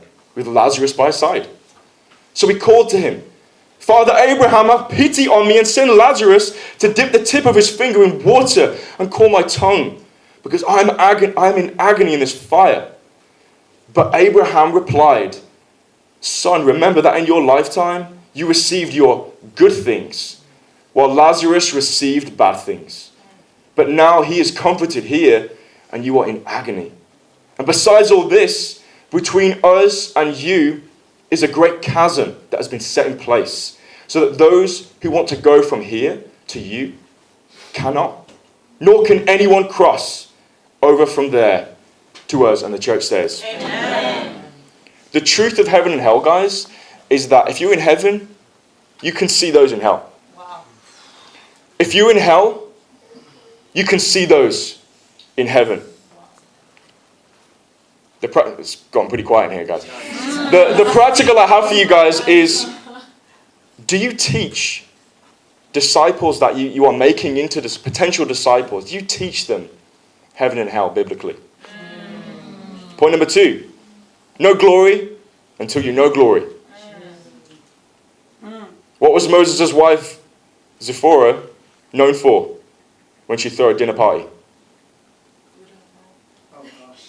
with 0.35 0.47
Lazarus 0.47 0.93
by 0.93 1.07
his 1.07 1.15
side. 1.17 1.47
So 2.33 2.47
he 2.47 2.57
called 2.57 2.89
to 2.89 2.97
him, 2.97 3.23
Father 3.79 4.13
Abraham, 4.13 4.67
have 4.67 4.89
pity 4.89 5.27
on 5.27 5.47
me 5.47 5.57
and 5.57 5.67
send 5.67 5.91
Lazarus 5.91 6.57
to 6.79 6.93
dip 6.93 7.11
the 7.11 7.23
tip 7.23 7.45
of 7.45 7.55
his 7.55 7.69
finger 7.69 8.03
in 8.03 8.23
water 8.23 8.77
and 8.99 9.11
cool 9.11 9.29
my 9.29 9.41
tongue, 9.41 10.03
because 10.43 10.63
I'm, 10.67 10.91
agon- 10.91 11.33
I'm 11.35 11.55
in 11.55 11.75
agony 11.79 12.13
in 12.13 12.19
this 12.19 12.39
fire. 12.39 12.91
But 13.93 14.13
Abraham 14.15 14.71
replied, 14.71 15.37
Son, 16.21 16.65
remember 16.65 17.01
that 17.01 17.17
in 17.17 17.25
your 17.25 17.43
lifetime 17.43 18.19
you 18.33 18.47
received 18.47 18.93
your 18.93 19.33
good 19.55 19.73
things, 19.73 20.41
while 20.93 21.13
Lazarus 21.13 21.73
received 21.73 22.37
bad 22.37 22.57
things. 22.57 23.11
But 23.75 23.89
now 23.89 24.21
he 24.21 24.39
is 24.39 24.51
comforted 24.51 25.05
here, 25.05 25.49
and 25.91 26.05
you 26.05 26.19
are 26.19 26.29
in 26.29 26.43
agony. 26.45 26.91
And 27.57 27.65
besides 27.65 28.11
all 28.11 28.27
this, 28.27 28.80
between 29.11 29.59
us 29.63 30.13
and 30.15 30.35
you 30.35 30.81
is 31.29 31.43
a 31.43 31.47
great 31.47 31.81
chasm 31.81 32.35
that 32.49 32.57
has 32.57 32.67
been 32.67 32.79
set 32.79 33.07
in 33.07 33.17
place, 33.17 33.77
so 34.07 34.29
that 34.29 34.37
those 34.37 34.91
who 35.01 35.11
want 35.11 35.27
to 35.29 35.37
go 35.37 35.61
from 35.61 35.81
here 35.81 36.21
to 36.47 36.59
you 36.59 36.93
cannot, 37.73 38.29
nor 38.79 39.05
can 39.05 39.27
anyone 39.29 39.69
cross 39.69 40.33
over 40.81 41.05
from 41.05 41.31
there 41.31 41.75
to 42.27 42.45
us. 42.45 42.63
And 42.63 42.73
the 42.73 42.79
church 42.79 43.03
says, 43.03 43.41
the 45.11 45.21
truth 45.21 45.59
of 45.59 45.67
heaven 45.67 45.91
and 45.91 46.01
hell, 46.01 46.19
guys, 46.19 46.67
is 47.09 47.27
that 47.29 47.49
if 47.49 47.61
you're 47.61 47.73
in 47.73 47.79
heaven, 47.79 48.27
you 49.01 49.11
can 49.11 49.27
see 49.27 49.51
those 49.51 49.71
in 49.71 49.79
hell. 49.79 50.11
Wow. 50.37 50.63
If 51.79 51.93
you're 51.95 52.11
in 52.11 52.17
hell, 52.17 52.67
you 53.73 53.85
can 53.85 53.99
see 53.99 54.25
those 54.25 54.81
in 55.37 55.47
heaven. 55.47 55.81
The 58.21 58.55
it's 58.59 58.75
gone 58.91 59.09
pretty 59.09 59.23
quiet 59.23 59.51
in 59.51 59.57
here, 59.57 59.67
guys. 59.67 59.83
The, 60.51 60.75
the 60.77 60.89
practical 60.91 61.37
I 61.39 61.47
have 61.47 61.67
for 61.67 61.73
you 61.73 61.87
guys 61.87 62.27
is 62.27 62.71
do 63.87 63.97
you 63.97 64.13
teach 64.13 64.85
disciples 65.73 66.39
that 66.39 66.55
you, 66.55 66.67
you 66.67 66.85
are 66.85 66.93
making 66.93 67.37
into 67.37 67.61
this 67.61 67.77
potential 67.77 68.25
disciples? 68.25 68.89
Do 68.89 68.95
you 68.95 69.01
teach 69.01 69.47
them 69.47 69.69
heaven 70.35 70.59
and 70.59 70.69
hell 70.69 70.89
biblically? 70.89 71.35
Point 72.97 73.11
number 73.11 73.25
two 73.25 73.67
no 74.39 74.55
glory 74.55 75.09
until 75.59 75.83
you 75.83 75.91
know 75.91 76.09
glory. 76.09 76.43
What 78.99 79.13
was 79.13 79.27
Moses' 79.27 79.73
wife, 79.73 80.21
Zipporah, 80.79 81.41
known 81.91 82.13
for 82.13 82.55
when 83.25 83.39
she 83.39 83.49
threw 83.49 83.69
a 83.69 83.73
dinner 83.73 83.93
party? 83.93 84.25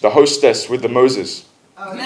The 0.03 0.11
hostess 0.11 0.69
with 0.69 0.83
the 0.83 0.89
Moses. 0.89 1.45
Hey, 1.79 1.85
okay. 1.87 1.99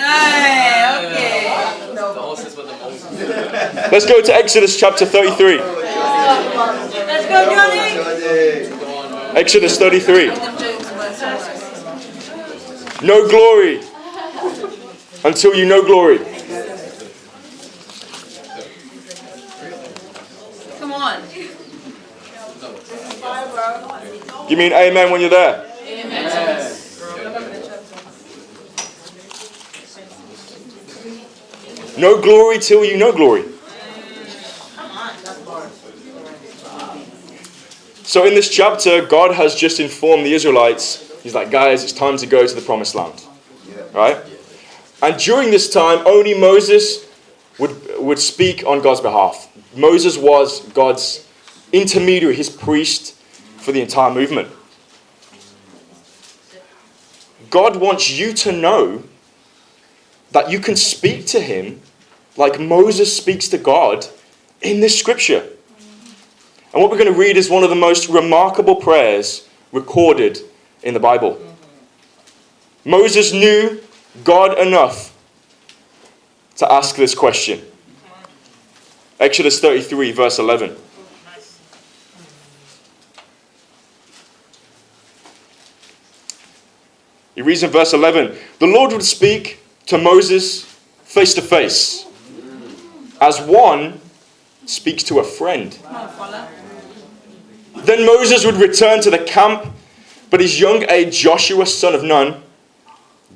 The 1.95 2.03
hostess 2.03 2.55
with 2.57 2.67
the 2.69 2.77
Moses. 2.77 3.91
Let's 3.91 4.07
go 4.07 4.21
to 4.23 4.35
Exodus 4.35 4.79
chapter 4.79 5.05
33. 5.07 5.57
Let's 5.57 7.27
go, 7.27 7.51
Johnny. 7.51 8.69
Go 8.69 8.77
on, 8.97 9.09
bro. 9.11 9.19
Exodus 9.41 9.79
33. 9.79 10.29
Them 10.29 10.59
jokes 10.59 10.91
were- 13.01 13.07
No 13.07 13.27
glory 13.29 13.81
until 15.25 15.55
you 15.55 15.65
know 15.65 15.83
glory. 15.83 16.19
Come 20.79 20.93
on. 20.93 21.23
Give 24.49 24.59
me 24.59 24.67
an 24.67 24.73
amen 24.73 25.11
when 25.11 25.21
you're 25.21 25.31
there. 25.31 25.66
No 31.99 32.21
glory 32.21 32.59
till 32.59 32.85
you 32.85 32.97
know 32.99 33.13
glory. 33.13 33.45
So, 38.03 38.25
in 38.25 38.35
this 38.35 38.49
chapter, 38.49 39.05
God 39.05 39.35
has 39.35 39.55
just 39.55 39.81
informed 39.81 40.25
the 40.25 40.33
Israelites, 40.33 41.03
He's 41.23 41.35
like, 41.35 41.51
guys, 41.51 41.83
it's 41.83 41.93
time 41.93 42.17
to 42.19 42.27
go 42.27 42.47
to 42.47 42.55
the 42.55 42.61
promised 42.61 42.95
land. 42.95 43.21
Right? 43.93 44.19
And 45.03 45.19
during 45.19 45.51
this 45.51 45.69
time, 45.69 46.07
only 46.07 46.39
Moses 46.39 47.11
would, 47.59 47.77
would 47.99 48.19
speak 48.19 48.65
on 48.65 48.81
God's 48.81 49.01
behalf. 49.01 49.49
Moses 49.75 50.17
was 50.17 50.61
God's 50.69 51.27
intermediary, 51.73 52.35
his 52.37 52.49
priest 52.49 53.15
for 53.57 53.73
the 53.73 53.81
entire 53.81 54.13
movement. 54.13 54.49
God 57.51 57.77
wants 57.77 58.11
you 58.11 58.33
to 58.35 58.53
know 58.53 59.03
that 60.33 60.51
you 60.51 60.61
can 60.61 60.77
speak 60.77 61.27
to 61.27 61.41
him 61.41 61.81
like 62.37 62.61
Moses 62.61 63.15
speaks 63.17 63.49
to 63.49 63.59
God 63.59 64.07
in 64.63 64.81
this 64.81 64.99
scripture. 64.99 65.47
And 66.73 66.83
what 66.83 66.91
we're 66.91 66.99
going 66.99 67.13
to 67.13 67.19
read 67.19 67.37
is 67.37 67.49
one 67.49 67.63
of 67.63 67.71
the 67.71 67.77
most 67.77 68.09
remarkable 68.09 68.77
prayers 68.77 69.49
recorded 69.73 70.39
in 70.83 70.95
the 70.95 71.01
Bible. 71.01 71.41
Moses 72.85 73.33
knew 73.33 73.81
God 74.25 74.59
enough 74.59 75.17
to 76.57 76.71
ask 76.73 76.97
this 76.97 77.15
question. 77.15 77.63
Exodus 79.19 79.61
33, 79.61 80.13
verse 80.13 80.39
11. 80.39 80.77
He 87.35 87.43
reads 87.43 87.63
in 87.63 87.71
verse 87.71 87.93
11 87.93 88.37
The 88.59 88.67
Lord 88.67 88.93
would 88.93 89.05
speak 89.05 89.61
to 89.87 89.99
Moses 89.99 90.65
face 91.05 91.35
to 91.35 91.43
face, 91.43 92.06
as 93.21 93.41
one 93.41 94.01
speaks 94.67 95.03
to 95.05 95.19
a 95.19 95.25
friend. 95.25 95.79
Then 97.77 98.07
Moses 98.07 98.45
would 98.45 98.57
return 98.57 99.01
to 99.03 99.11
the 99.11 99.19
camp, 99.19 99.67
but 100.31 100.41
his 100.41 100.59
young 100.59 100.85
age, 100.91 101.19
Joshua, 101.19 101.67
son 101.67 101.95
of 101.95 102.03
Nun, 102.03 102.43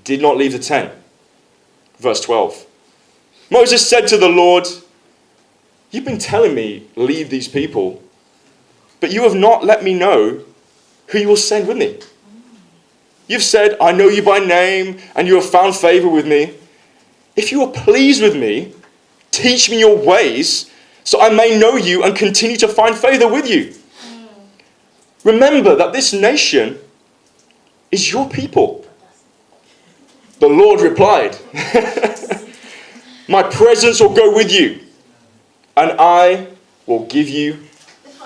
did 0.05 0.21
not 0.21 0.37
leave 0.37 0.53
the 0.53 0.59
tent. 0.59 0.93
Verse 1.99 2.21
12 2.21 2.67
Moses 3.51 3.87
said 3.89 4.07
to 4.09 4.17
the 4.17 4.29
Lord, 4.29 4.67
You've 5.91 6.05
been 6.05 6.19
telling 6.19 6.55
me, 6.55 6.87
leave 6.95 7.31
these 7.31 7.49
people, 7.49 8.03
but 9.01 9.13
you 9.13 9.23
have 9.25 9.35
not 9.35 9.65
let 9.65 9.83
me 9.83 9.93
know 9.93 10.45
who 11.09 11.19
you 11.19 11.29
will 11.29 11.37
send 11.37 11.67
with 11.67 11.77
me. 11.77 11.99
You've 13.27 13.43
said, 13.43 13.77
I 13.81 13.93
know 13.93 14.09
you 14.09 14.23
by 14.23 14.39
name, 14.39 14.99
and 15.15 15.27
you 15.27 15.35
have 15.37 15.49
found 15.49 15.75
favor 15.75 16.09
with 16.09 16.27
me. 16.27 16.55
If 17.37 17.53
you 17.53 17.63
are 17.63 17.71
pleased 17.71 18.23
with 18.23 18.37
me, 18.37 18.73
teach 19.31 19.71
me 19.71 19.79
your 19.81 19.97
ways, 19.97 20.71
so 21.05 21.21
I 21.21 21.31
may 21.31 21.59
know 21.59 21.77
you 21.77 22.03
and 22.03 22.15
continue 22.15 22.57
to 22.59 22.69
find 22.69 22.97
favor 22.97 23.29
with 23.29 23.49
you. 23.49 23.75
Remember 25.25 25.77
that 25.77 25.93
this 25.93 26.13
nation 26.13 26.79
is 27.91 28.11
your 28.11 28.29
people. 28.29 28.85
The 30.39 30.49
Lord 30.49 30.81
replied, 30.81 31.37
My 33.29 33.43
presence 33.43 34.01
will 34.01 34.15
go 34.15 34.35
with 34.35 34.51
you, 34.51 34.81
and 35.77 35.93
I 36.01 36.49
will 36.87 37.05
give 37.07 37.29
you 37.29 37.59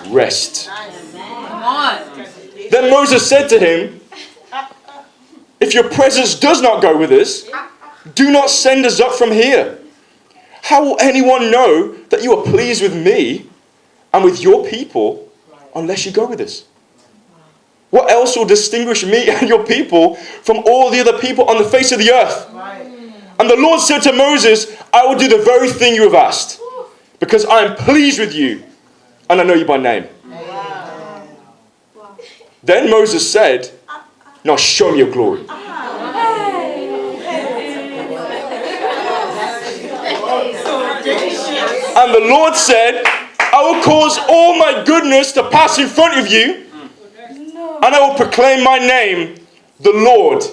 rest. 0.09 0.71
Then 2.71 2.91
Moses 2.91 3.29
said 3.29 3.49
to 3.49 3.59
him, 3.59 4.01
If 5.61 5.75
your 5.75 5.89
presence 5.91 6.35
does 6.39 6.63
not 6.63 6.81
go 6.81 6.97
with 6.97 7.11
us, 7.11 7.45
do 8.15 8.31
not 8.31 8.51
send 8.51 8.87
us 8.87 9.01
up 9.01 9.15
from 9.15 9.33
here. 9.33 9.79
How 10.65 10.83
will 10.83 10.97
anyone 10.99 11.51
know 11.51 11.93
that 12.09 12.23
you 12.23 12.33
are 12.35 12.43
pleased 12.43 12.81
with 12.81 12.97
me 12.97 13.45
and 14.15 14.25
with 14.25 14.41
your 14.41 14.67
people 14.67 15.31
unless 15.77 16.07
you 16.07 16.11
go 16.11 16.27
with 16.27 16.41
us? 16.41 16.65
What 17.91 18.11
else 18.11 18.35
will 18.35 18.47
distinguish 18.47 19.05
me 19.05 19.29
and 19.29 19.47
your 19.47 19.63
people 19.67 20.15
from 20.15 20.63
all 20.67 20.89
the 20.91 21.01
other 21.01 21.19
people 21.19 21.45
on 21.51 21.63
the 21.63 21.69
face 21.69 21.93
of 21.93 21.99
the 21.99 22.11
earth? 22.11 22.49
And 23.39 23.51
the 23.51 23.57
Lord 23.57 23.79
said 23.83 23.99
to 24.05 24.13
Moses, 24.15 24.75
I 24.91 25.05
will 25.05 25.19
do 25.19 25.29
the 25.29 25.45
very 25.45 25.69
thing 25.69 25.95
you 25.95 26.05
have 26.05 26.15
asked, 26.15 26.59
because 27.21 27.45
I 27.45 27.65
am 27.65 27.77
pleased 27.77 28.19
with 28.19 28.35
you 28.35 28.63
and 29.29 29.43
I 29.43 29.45
know 29.45 29.53
you 29.53 29.67
by 29.67 29.77
name. 29.77 30.07
Then 32.63 32.91
Moses 32.91 33.31
said, 33.31 33.71
Now 34.43 34.57
show 34.57 34.93
me 34.93 34.99
your 34.99 35.11
glory. 35.11 35.45
Ah. 35.47 35.74
And 42.05 42.15
the 42.15 42.29
Lord 42.29 42.55
said, 42.55 43.03
I 43.41 43.63
will 43.63 43.83
cause 43.83 44.19
all 44.29 44.59
my 44.59 44.85
goodness 44.85 45.33
to 45.33 45.49
pass 45.49 45.79
in 45.79 45.87
front 45.87 46.19
of 46.19 46.31
you, 46.31 46.67
and 46.77 47.95
I 47.95 48.07
will 48.07 48.15
proclaim 48.15 48.63
my 48.63 48.77
name, 48.79 49.37
the 49.81 49.93
Lord, 49.93 50.45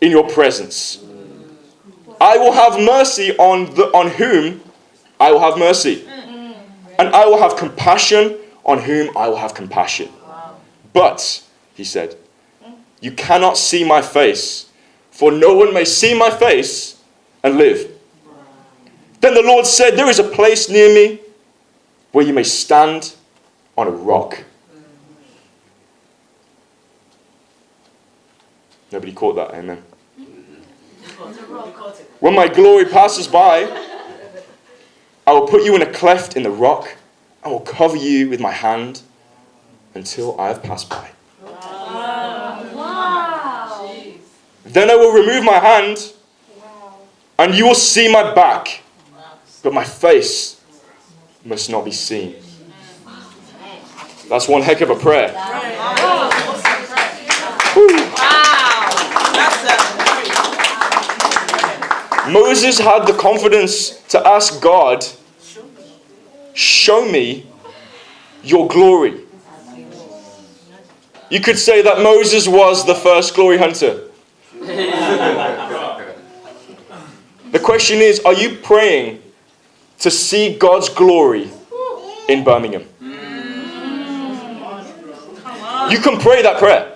in 0.00 0.10
your 0.10 0.26
presence. 0.26 1.04
I 2.18 2.38
will 2.38 2.52
have 2.52 2.80
mercy 2.80 3.36
on, 3.36 3.66
the, 3.74 3.88
on 3.88 4.08
whom 4.08 4.62
I 5.20 5.30
will 5.30 5.40
have 5.40 5.58
mercy, 5.58 6.06
and 6.98 7.08
I 7.08 7.26
will 7.26 7.38
have 7.38 7.56
compassion 7.56 8.38
on 8.64 8.78
whom 8.78 9.14
I 9.14 9.28
will 9.28 9.36
have 9.36 9.52
compassion. 9.52 10.08
But, 10.94 11.44
he 11.74 11.84
said, 11.84 12.16
you 13.02 13.12
cannot 13.12 13.58
see 13.58 13.84
my 13.84 14.00
face, 14.00 14.70
for 15.10 15.30
no 15.30 15.52
one 15.52 15.74
may 15.74 15.84
see 15.84 16.18
my 16.18 16.30
face 16.30 16.98
and 17.42 17.58
live. 17.58 17.93
Then 19.24 19.32
the 19.32 19.42
Lord 19.42 19.64
said, 19.64 19.96
There 19.96 20.10
is 20.10 20.18
a 20.18 20.22
place 20.22 20.68
near 20.68 20.94
me 20.94 21.18
where 22.12 22.26
you 22.26 22.34
may 22.34 22.42
stand 22.42 23.14
on 23.74 23.86
a 23.86 23.90
rock. 23.90 24.44
Nobody 28.92 29.14
caught 29.14 29.36
that, 29.36 29.54
amen. 29.54 29.82
When 32.20 32.34
my 32.34 32.48
glory 32.48 32.84
passes 32.84 33.26
by, 33.26 33.62
I 35.26 35.32
will 35.32 35.48
put 35.48 35.64
you 35.64 35.74
in 35.74 35.80
a 35.80 35.90
cleft 35.90 36.36
in 36.36 36.42
the 36.42 36.50
rock 36.50 36.94
and 37.42 37.50
will 37.50 37.60
cover 37.60 37.96
you 37.96 38.28
with 38.28 38.40
my 38.40 38.52
hand 38.52 39.00
until 39.94 40.38
I 40.38 40.48
have 40.48 40.62
passed 40.62 40.90
by. 40.90 41.10
Wow. 41.42 42.60
Then 44.66 44.90
I 44.90 44.96
will 44.96 45.14
remove 45.14 45.44
my 45.44 45.60
hand 45.60 46.12
and 47.38 47.54
you 47.54 47.64
will 47.64 47.74
see 47.74 48.12
my 48.12 48.34
back, 48.34 48.82
but 49.64 49.72
my 49.72 49.82
face 49.82 50.60
must 51.42 51.70
not 51.70 51.86
be 51.86 51.90
seen. 51.90 52.36
That's 54.28 54.46
one 54.46 54.60
heck 54.60 54.82
of 54.82 54.90
a 54.90 54.94
prayer. 54.94 55.32
Moses 62.30 62.78
had 62.78 63.06
the 63.06 63.16
confidence 63.18 64.02
to 64.08 64.26
ask 64.26 64.60
God, 64.60 65.04
Show 66.52 67.10
me 67.10 67.46
your 68.42 68.68
glory. 68.68 69.22
You 71.30 71.40
could 71.40 71.58
say 71.58 71.80
that 71.82 72.02
Moses 72.02 72.46
was 72.46 72.86
the 72.86 72.94
first 72.94 73.34
glory 73.34 73.56
hunter. 73.58 74.08
The 77.50 77.60
question 77.60 77.98
is 77.98 78.20
are 78.20 78.34
you 78.34 78.56
praying 78.56 79.23
to 80.04 80.10
see 80.10 80.54
God's 80.54 80.90
glory 80.90 81.48
in 82.28 82.44
Birmingham? 82.44 82.84
You 85.90 85.98
can 85.98 86.20
pray 86.20 86.42
that 86.42 86.58
prayer. 86.58 86.94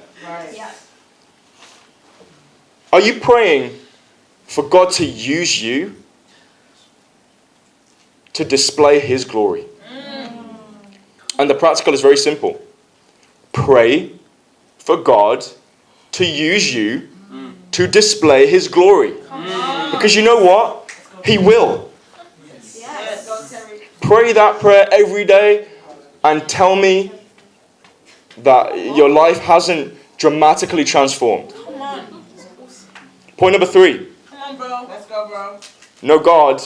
Are 2.92 3.00
you 3.00 3.18
praying 3.18 3.78
for 4.46 4.62
God 4.68 4.90
to 4.92 5.06
use 5.06 5.62
you 5.62 5.96
to 8.34 8.44
display 8.44 9.00
His 9.00 9.24
glory? 9.24 9.64
And 11.38 11.48
the 11.48 11.54
practical 11.54 11.94
is 11.94 12.02
very 12.02 12.18
simple 12.18 12.60
pray 13.54 14.12
for 14.78 14.98
God 14.98 15.46
to 16.12 16.26
use 16.26 16.74
you 16.74 17.08
to 17.70 17.86
display 17.86 18.46
His 18.46 18.68
glory. 18.68 19.14
Because 19.92 20.14
you 20.14 20.22
know 20.22 20.44
what? 20.44 20.94
He 21.24 21.38
will. 21.38 21.87
Pray 24.08 24.32
that 24.32 24.58
prayer 24.58 24.88
every 24.90 25.26
day 25.26 25.68
and 26.24 26.48
tell 26.48 26.74
me 26.74 27.12
that 28.38 28.74
your 28.96 29.10
life 29.10 29.38
hasn't 29.40 29.92
dramatically 30.16 30.82
transformed. 30.82 31.52
Point 33.36 33.52
number 33.52 33.66
three 33.66 34.08
Come 34.30 34.38
on, 34.40 34.56
bro. 34.56 34.86
Let's 34.88 35.04
go, 35.04 35.28
bro. 35.28 35.60
no 36.00 36.18
God, 36.18 36.62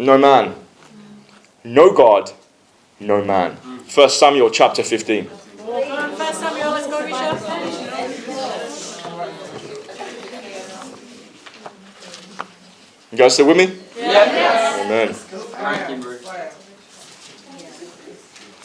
no 0.00 0.18
man. 0.18 0.56
No 1.62 1.94
God, 1.94 2.32
no 2.98 3.24
man. 3.24 3.52
1 3.52 4.10
Samuel 4.10 4.50
chapter 4.50 4.82
15. 4.82 5.26
First 5.26 6.40
Samuel, 6.40 6.70
let's 6.72 6.88
go, 6.88 7.00
Risha. 7.06 7.34
You 13.12 13.18
guys 13.18 13.34
still 13.34 13.46
with 13.46 13.58
me? 13.58 13.78
Amen. 13.96 15.14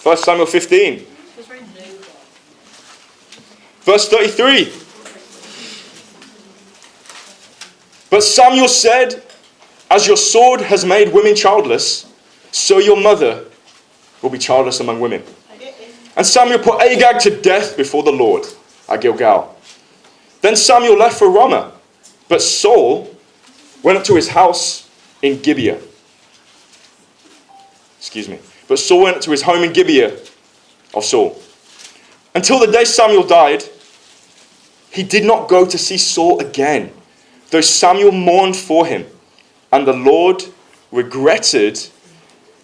1 0.03 0.17
Samuel 0.17 0.45
15. 0.45 1.05
Verse 3.81 4.07
33. 4.07 4.71
But 8.09 8.23
Samuel 8.23 8.67
said, 8.67 9.23
As 9.89 10.07
your 10.07 10.17
sword 10.17 10.61
has 10.61 10.85
made 10.85 11.13
women 11.13 11.35
childless, 11.35 12.11
so 12.51 12.79
your 12.79 12.99
mother 13.01 13.45
will 14.21 14.29
be 14.29 14.37
childless 14.37 14.79
among 14.79 14.99
women. 14.99 15.23
And 16.15 16.25
Samuel 16.25 16.59
put 16.59 16.81
Agag 16.81 17.19
to 17.21 17.41
death 17.41 17.77
before 17.77 18.03
the 18.03 18.11
Lord 18.11 18.45
at 18.89 19.01
Gilgal. 19.01 19.55
Then 20.41 20.55
Samuel 20.55 20.97
left 20.97 21.19
for 21.19 21.29
Ramah, 21.29 21.71
but 22.27 22.41
Saul 22.41 23.15
went 23.83 23.97
up 23.97 24.03
to 24.05 24.15
his 24.15 24.29
house 24.29 24.89
in 25.21 25.41
Gibeah. 25.41 25.79
Excuse 27.97 28.27
me. 28.29 28.39
But 28.69 28.77
Saul 28.77 29.01
went 29.01 29.21
to 29.23 29.31
his 29.31 29.41
home 29.41 29.63
in 29.63 29.73
Gibeah 29.73 30.17
of 30.93 31.03
Saul. 31.03 31.41
Until 32.35 32.59
the 32.59 32.71
day 32.71 32.85
Samuel 32.85 33.23
died, 33.23 33.63
he 34.91 35.01
did 35.03 35.25
not 35.25 35.49
go 35.49 35.65
to 35.65 35.77
see 35.77 35.97
Saul 35.97 36.39
again, 36.39 36.91
though 37.49 37.61
Samuel 37.61 38.11
mourned 38.11 38.55
for 38.55 38.85
him. 38.85 39.07
And 39.73 39.87
the 39.87 39.93
Lord 39.93 40.43
regretted 40.91 41.79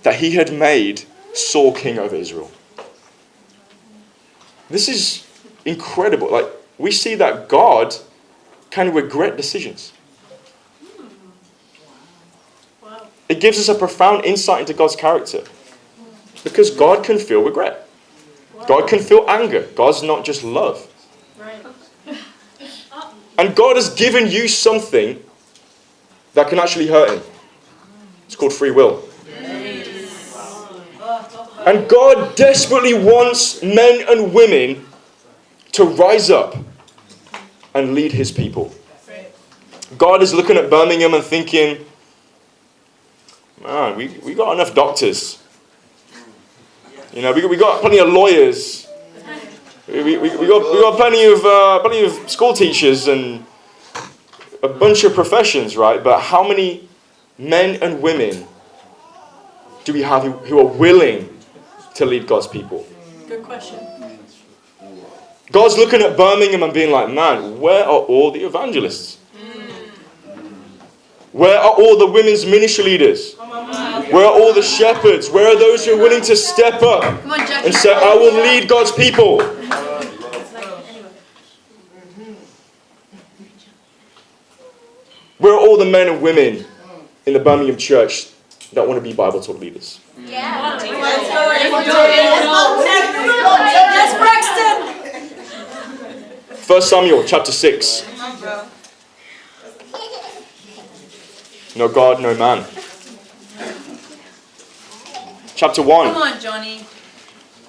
that 0.04 0.15
he 0.15 0.32
had 0.32 0.54
made 0.54 1.04
Saul 1.34 1.74
king 1.74 1.98
over 1.98 2.15
Israel. 2.15 2.52
This 4.70 4.88
is 4.88 5.28
incredible. 5.65 6.32
Like, 6.32 6.46
we 6.78 6.91
see 6.91 7.15
that 7.15 7.50
God 7.50 7.96
can 8.70 8.94
regret 8.94 9.38
decisions. 9.38 9.91
It 13.28 13.39
gives 13.39 13.58
us 13.58 13.70
a 13.70 13.76
profound 13.78 14.24
insight 14.24 14.62
into 14.62 14.74
God's 14.74 14.96
character. 14.96 15.44
Because 16.45 16.69
God 16.69 17.03
can 17.03 17.17
feel 17.17 17.43
regret. 17.43 17.89
God 18.67 18.88
can 18.88 18.99
feel 18.99 19.25
anger. 19.27 19.67
God's 19.75 20.03
not 20.03 20.23
just 20.23 20.43
love. 20.43 20.88
And 23.38 23.53
God 23.55 23.75
has 23.75 23.89
given 23.89 24.27
you 24.27 24.47
something 24.47 25.21
that 26.36 26.47
can 26.47 26.60
actually 26.60 26.88
hurt 26.88 27.10
him. 27.10 27.23
It's 28.27 28.36
called 28.36 28.53
free 28.53 28.71
will. 28.71 29.03
And 31.65 31.89
God 31.89 32.36
desperately 32.36 32.93
wants 32.93 33.63
men 33.63 34.05
and 34.08 34.31
women 34.31 34.86
to 35.71 35.84
rise 35.84 36.29
up 36.29 36.55
and 37.73 37.95
lead 37.95 38.12
his 38.12 38.31
people. 38.31 38.73
God 39.97 40.21
is 40.21 40.34
looking 40.34 40.58
at 40.58 40.69
Birmingham 40.69 41.15
and 41.15 41.23
thinking, 41.23 41.86
man, 43.62 43.97
we, 43.97 44.10
we 44.23 44.36
got 44.36 44.53
enough 44.53 44.75
doctors. 44.75 45.41
You 47.15 47.21
know, 47.21 47.32
we, 47.32 47.45
we 47.45 47.56
got 47.56 47.80
plenty 47.80 47.99
of 47.99 48.10
lawyers. 48.10 48.89
We, 49.88 50.04
we, 50.04 50.17
we, 50.17 50.36
we 50.36 50.47
got, 50.47 50.73
we 50.73 50.82
got 50.82 50.97
plenty 50.97 51.23
of, 51.23 51.45
uh, 51.45 51.80
plenty 51.80 52.04
of 52.04 52.30
school 52.30 52.54
teachers 52.54 53.08
and 53.08 53.45
a 54.62 54.67
bunch 54.67 55.06
of 55.06 55.13
professions, 55.13 55.78
right? 55.78 56.04
But 56.04 56.19
how 56.19 56.45
many 56.45 56.89
men 57.38 57.82
and 57.82 58.01
women 58.01 58.45
do 59.86 59.93
we 59.93 60.01
have 60.01 60.23
who, 60.23 60.32
who 60.32 60.60
are 60.60 60.65
willing 60.67 61.30
to 61.93 62.06
lead 62.06 62.28
God's 62.28 62.47
people? 62.47 62.86
Good 63.30 63.43
question. 63.43 63.80
God's 65.54 65.78
looking 65.78 66.01
at 66.01 66.17
Birmingham 66.17 66.63
and 66.63 66.73
being 66.73 66.91
like, 66.91 67.10
man, 67.10 67.62
where 67.62 67.86
are 67.86 68.01
all 68.01 68.32
the 68.32 68.43
evangelists? 68.43 69.19
Where 71.36 71.60
are 71.60 71.71
all 71.71 71.98
the 71.98 72.08
women's 72.08 72.45
ministry 72.45 72.86
leaders? 72.86 73.34
Where 73.36 74.26
are 74.26 74.32
all 74.32 74.54
the 74.54 74.62
shepherds? 74.62 75.30
Where 75.30 75.50
are 75.54 75.60
those 75.60 75.84
who 75.86 75.95
are 75.95 76.02
willing 76.02 76.21
to 76.24 76.34
step 76.34 76.82
up 76.82 77.04
on, 77.04 77.41
and 77.65 77.76
say, 77.76 77.93
I 77.93 78.13
will 78.15 78.32
lead 78.41 78.69
God's 78.69 78.93
people? 78.93 79.41
Where 85.38 85.54
are 85.54 85.60
all 85.60 85.76
the 85.78 85.84
men 85.84 86.08
and 86.08 86.21
women 86.21 86.63
in 87.26 87.34
the 87.34 87.39
Birmingham 87.39 87.76
church 87.76 88.30
that 88.71 88.88
want 88.88 88.98
to 88.98 89.02
be 89.02 89.12
Bible 89.12 89.41
talk 89.41 89.60
leaders? 89.60 90.00
Yeah. 90.17 90.80
Yes, 93.91 94.15
Braxton. 96.48 96.65
1 96.65 96.82
Samuel 96.82 97.26
chapter 97.26 97.52
6. 97.52 98.06
Know 101.75 101.89
God, 101.89 102.21
know 102.21 102.33
man. 102.35 102.65
Chapter 105.55 105.81
1. 105.81 106.13
Come 106.13 106.21
on, 106.21 106.39
Johnny. 106.39 106.85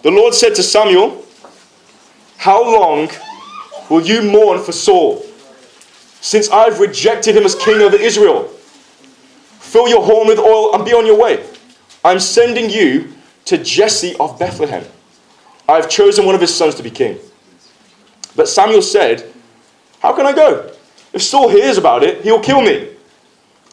The 0.03 0.13
Lord 0.13 0.33
said 0.33 0.55
to 0.55 0.63
Samuel, 0.63 1.25
How 2.37 2.63
long 2.63 3.09
will 3.91 4.03
you 4.03 4.23
mourn 4.23 4.63
for 4.63 4.71
Saul, 4.71 5.27
since 6.21 6.49
I've 6.51 6.79
rejected 6.79 7.37
him 7.37 7.43
as 7.43 7.57
king 7.57 7.81
over 7.81 7.97
Israel? 7.97 8.45
Fill 9.59 9.89
your 9.89 10.05
horn 10.05 10.29
with 10.29 10.39
oil 10.39 10.73
and 10.77 10.85
be 10.85 10.93
on 10.93 11.05
your 11.05 11.19
way. 11.19 11.45
I'm 12.05 12.21
sending 12.21 12.71
you 12.71 13.13
to 13.47 13.59
Jesse 13.59 14.15
of 14.21 14.39
Bethlehem. 14.39 14.85
I've 15.69 15.91
chosen 15.91 16.25
one 16.25 16.37
of 16.37 16.41
his 16.41 16.55
sons 16.55 16.77
to 16.77 16.83
be 16.85 16.91
king. 16.91 17.19
But 18.37 18.49
Samuel 18.49 18.83
said, 18.83 19.33
How 19.99 20.15
can 20.15 20.27
I 20.27 20.33
go? 20.33 20.73
If 21.13 21.23
Saul 21.23 21.49
hears 21.49 21.77
about 21.77 22.05
it, 22.05 22.23
he'll 22.23 22.41
kill 22.41 22.63
me. 22.63 22.96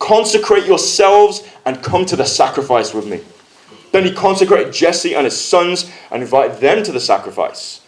Consecrate 0.00 0.66
yourselves 0.66 1.46
and 1.64 1.80
come 1.82 2.04
to 2.06 2.16
the 2.16 2.24
sacrifice 2.24 2.92
with 2.92 3.06
me. 3.06 3.20
Then 3.92 4.04
he 4.04 4.12
consecrated 4.12 4.72
Jesse 4.72 5.14
and 5.14 5.24
his 5.24 5.40
sons 5.40 5.88
and 6.10 6.22
invited 6.22 6.58
them 6.58 6.82
to 6.82 6.90
the 6.90 6.98
sacrifice. 6.98 7.82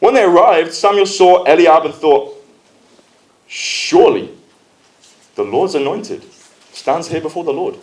When 0.00 0.14
they 0.14 0.24
arrived, 0.24 0.72
Samuel 0.72 1.06
saw 1.06 1.44
Eliab 1.44 1.84
and 1.84 1.94
thought, 1.94 2.34
Surely 3.46 4.30
the 5.34 5.44
Lord's 5.44 5.74
anointed 5.74 6.24
stands 6.72 7.08
here 7.08 7.20
before 7.20 7.44
the 7.44 7.52
Lord. 7.52 7.76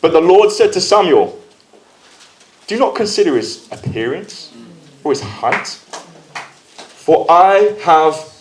But 0.00 0.12
the 0.12 0.20
Lord 0.20 0.50
said 0.50 0.72
to 0.74 0.80
Samuel, 0.80 1.38
Do 2.66 2.78
not 2.78 2.94
consider 2.94 3.36
his 3.36 3.70
appearance 3.70 4.52
or 5.02 5.12
his 5.12 5.20
height, 5.20 5.66
for 5.66 7.26
I 7.30 7.76
have 7.82 8.32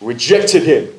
rejected 0.00 0.62
him. 0.62 0.95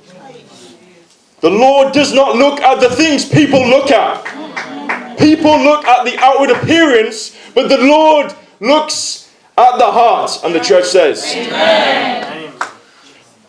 The 1.48 1.54
Lord 1.54 1.94
does 1.94 2.14
not 2.14 2.36
look 2.36 2.60
at 2.60 2.82
the 2.82 2.90
things 2.90 3.24
people 3.24 3.66
look 3.66 3.90
at. 3.90 5.18
People 5.18 5.58
look 5.58 5.86
at 5.86 6.04
the 6.04 6.18
outward 6.20 6.50
appearance, 6.50 7.38
but 7.56 7.70
the 7.70 7.78
Lord 7.78 8.34
looks 8.60 9.34
at 9.58 9.78
the 9.78 9.90
heart. 9.90 10.42
And 10.44 10.54
the 10.54 10.60
church 10.60 10.84
says, 10.84 11.24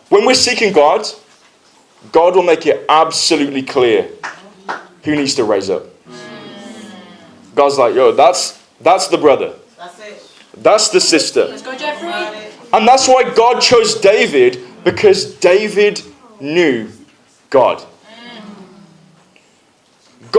When 0.07 0.25
we're 0.25 0.33
seeking 0.33 0.71
God, 0.71 1.05
God 2.13 2.37
will 2.37 2.43
make 2.43 2.65
it 2.65 2.85
absolutely 2.87 3.63
clear 3.63 4.07
who 5.03 5.17
needs 5.17 5.35
to 5.35 5.43
raise 5.43 5.69
up. 5.69 5.83
God's 7.53 7.77
like, 7.77 7.95
yo, 7.95 8.13
that's 8.13 8.63
that's 8.79 9.09
the 9.09 9.17
brother. 9.17 9.55
That's 9.77 9.99
it. 9.99 10.31
That's 10.55 10.87
the 10.87 11.01
sister. 11.01 11.47
Let's 11.47 11.63
go, 11.63 11.75
Jeffrey. 11.75 12.07
And 12.71 12.87
that's 12.87 13.09
why 13.09 13.33
God 13.35 13.59
chose 13.59 13.95
David, 13.95 14.61
because 14.85 15.35
David 15.39 16.01
knew 16.39 16.89
God. 17.49 17.85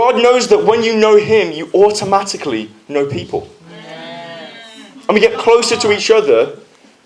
God 0.00 0.16
knows 0.22 0.48
that 0.48 0.64
when 0.64 0.82
you 0.82 0.96
know 0.96 1.18
Him, 1.18 1.52
you 1.52 1.70
automatically 1.74 2.70
know 2.88 3.04
people. 3.04 3.46
And 3.68 5.10
we 5.10 5.20
get 5.20 5.38
closer 5.38 5.76
to 5.76 5.92
each 5.92 6.10
other, 6.10 6.56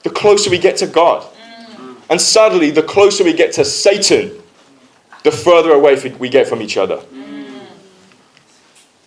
the 0.05 0.11
closer 0.11 0.49
we 0.49 0.59
get 0.59 0.77
to 0.77 0.87
God. 0.87 1.27
And 2.09 2.21
sadly, 2.21 2.71
the 2.71 2.85
closer 2.85 3.25
we 3.25 3.33
get 3.33 3.53
to 3.55 3.65
Satan, 3.65 4.41
the 5.25 5.33
further 5.33 5.73
away 5.73 5.97
we 6.21 6.29
get 6.29 6.47
from 6.47 6.63
each 6.63 6.77
other. 6.77 7.03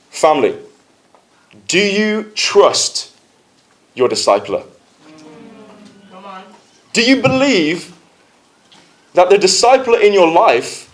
Family, 0.09 0.57
do 1.69 1.79
you 1.79 2.23
trust 2.35 3.15
your 3.95 4.09
discipler? 4.09 4.65
Come 6.11 6.25
on. 6.25 6.43
Do 6.91 7.01
you 7.01 7.21
believe 7.21 7.95
that 9.13 9.29
the 9.29 9.37
discipler 9.37 10.01
in 10.01 10.11
your 10.11 10.29
life 10.29 10.86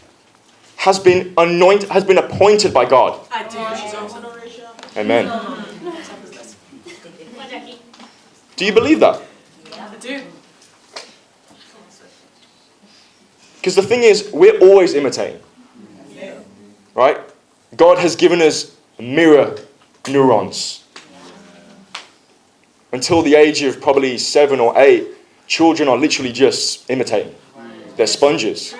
has 0.78 1.00
been 1.00 1.34
anointed, 1.38 1.90
has 1.90 2.04
been 2.04 2.18
appointed 2.18 2.74
by 2.74 2.86
God? 2.86 3.20
I 3.32 3.44
do. 3.44 3.82
She's 3.82 3.94
awesome. 3.94 4.24
Amen. 4.96 5.26
Do 8.56 8.66
you 8.66 8.74
believe 8.74 9.00
that? 9.00 9.22
Yeah, 9.72 9.90
I 9.92 9.96
do. 9.98 10.24
Because 13.56 13.76
the 13.76 13.82
thing 13.82 14.04
is, 14.04 14.30
we're 14.32 14.60
always 14.60 14.94
imitating. 14.94 15.42
Right? 16.94 17.18
God 17.76 17.98
has 17.98 18.16
given 18.16 18.42
us 18.42 18.76
mirror 19.00 19.58
neurons. 20.08 20.84
Until 22.92 23.24
the 23.24 23.34
age 23.34 23.64
of 23.64 23.82
probably 23.82 24.20
seven 24.20 24.60
or 24.60 24.78
eight, 24.78 25.08
children 25.48 25.90
are 25.90 25.98
literally 25.98 26.32
just 26.32 26.88
imitating. 26.92 27.34
They're 27.96 28.08
sponges. 28.08 28.74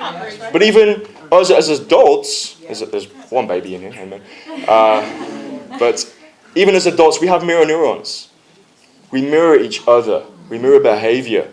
But 0.52 0.64
even 0.64 1.08
us 1.32 1.52
as 1.52 1.70
adults, 1.70 2.56
there's, 2.60 2.80
there's 2.80 3.06
one 3.30 3.48
baby 3.48 3.76
in 3.76 3.82
here, 3.82 3.94
amen. 4.02 4.22
Uh, 4.68 5.78
but 5.80 6.14
even 6.56 6.76
as 6.76 6.86
adults, 6.86 7.20
we 7.20 7.28
have 7.28 7.44
mirror 7.44 7.66
neurons. 7.66 8.30
We 9.12 9.22
mirror 9.22 9.56
each 9.56 9.88
other, 9.88 10.24
we 10.50 10.58
mirror 10.58 10.80
behavior. 10.80 11.52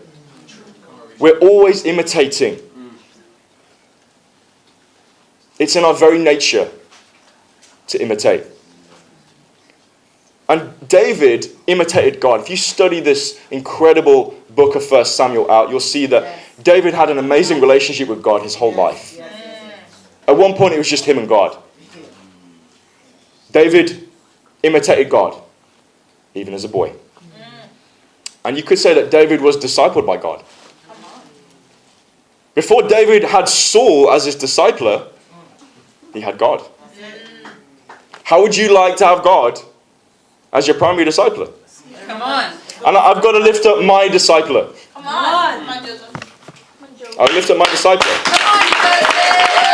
We're 1.19 1.37
always 1.37 1.85
imitating. 1.85 2.59
It's 5.59 5.75
in 5.75 5.83
our 5.83 5.93
very 5.93 6.17
nature 6.17 6.69
to 7.87 8.01
imitate. 8.01 8.43
And 10.51 10.89
David 10.89 11.47
imitated 11.65 12.19
God. 12.19 12.41
If 12.41 12.49
you 12.49 12.57
study 12.57 12.99
this 12.99 13.39
incredible 13.51 14.35
book 14.49 14.75
of 14.75 14.85
First 14.85 15.15
Samuel 15.15 15.49
out, 15.49 15.69
you'll 15.69 15.79
see 15.79 16.07
that 16.07 16.39
David 16.61 16.93
had 16.93 17.09
an 17.09 17.19
amazing 17.19 17.61
relationship 17.61 18.09
with 18.09 18.21
God 18.21 18.41
his 18.41 18.53
whole 18.53 18.73
life. 18.73 19.17
At 20.27 20.35
one 20.35 20.53
point, 20.55 20.73
it 20.73 20.77
was 20.77 20.89
just 20.89 21.05
him 21.05 21.17
and 21.19 21.29
God. 21.29 21.57
David 23.53 24.09
imitated 24.61 25.09
God, 25.09 25.41
even 26.35 26.53
as 26.53 26.65
a 26.65 26.67
boy. 26.67 26.91
And 28.43 28.57
you 28.57 28.63
could 28.63 28.77
say 28.77 28.93
that 28.93 29.09
David 29.09 29.39
was 29.39 29.55
discipled 29.55 30.05
by 30.05 30.17
God. 30.17 30.43
Before 32.55 32.83
David 32.83 33.23
had 33.23 33.47
Saul 33.47 34.11
as 34.11 34.25
his 34.25 34.35
discipler, 34.35 35.07
he 36.13 36.19
had 36.19 36.37
God. 36.37 36.61
How 38.23 38.41
would 38.41 38.57
you 38.57 38.73
like 38.73 38.97
to 38.97 39.05
have 39.05 39.23
God 39.23 39.57
as 40.53 40.67
your 40.67 40.77
primary 40.77 41.05
discipler? 41.05 41.49
Come 42.07 42.21
on. 42.21 42.53
And 42.85 42.97
I- 42.97 43.11
I've 43.11 43.21
got 43.21 43.31
to 43.33 43.39
lift 43.39 43.65
up 43.65 43.81
my 43.83 44.07
discipler. 44.07 44.73
Come 44.93 45.07
on. 45.07 45.67
I'll 47.19 47.33
lift 47.33 47.49
up 47.49 47.57
my 47.57 47.65
discipler. 47.65 48.23
Come 48.23 48.47
on, 48.47 49.71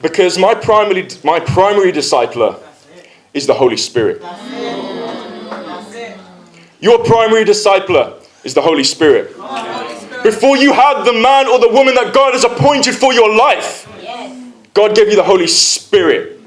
Because 0.00 0.36
my 0.36 0.54
primary, 0.54 1.08
my 1.22 1.38
primary 1.38 1.92
discipler 1.92 2.58
is 3.32 3.46
the 3.46 3.54
Holy 3.54 3.76
Spirit. 3.76 4.20
Your 6.80 6.98
primary 7.04 7.44
discipler 7.44 8.14
is 8.42 8.54
the 8.54 8.62
Holy 8.62 8.82
Spirit. 8.82 9.36
Before 10.24 10.56
you 10.56 10.72
had 10.72 11.04
the 11.04 11.12
man 11.12 11.46
or 11.46 11.58
the 11.60 11.68
woman 11.68 11.94
that 11.94 12.12
God 12.12 12.32
has 12.34 12.44
appointed 12.44 12.94
for 12.96 13.12
your 13.12 13.32
life, 13.34 13.86
God 14.74 14.94
gave 14.96 15.08
you 15.08 15.16
the 15.16 15.22
Holy 15.22 15.46
Spirit 15.46 16.40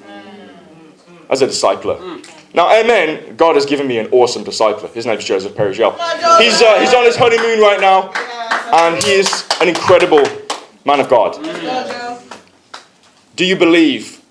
as 1.29 1.41
a 1.41 1.47
discipler. 1.47 2.23
Now, 2.53 2.71
amen. 2.73 3.35
God 3.35 3.55
has 3.55 3.65
given 3.65 3.87
me 3.87 3.97
an 3.97 4.07
awesome 4.11 4.43
discipler. 4.43 4.91
His 4.93 5.05
name 5.05 5.17
is 5.17 5.25
Joseph 5.25 5.53
Perigel. 5.53 5.91
He's, 6.39 6.61
uh, 6.61 6.79
he's 6.79 6.93
on 6.93 7.03
his 7.03 7.17
honeymoon 7.17 7.59
right 7.59 7.79
now, 7.81 8.11
and 8.73 9.03
he 9.03 9.11
is 9.11 9.47
an 9.61 9.67
incredible 9.67 10.23
man 10.85 10.99
of 10.99 11.09
God. 11.09 11.33
Do 13.35 13.45
you 13.45 13.57
believe 13.57 14.21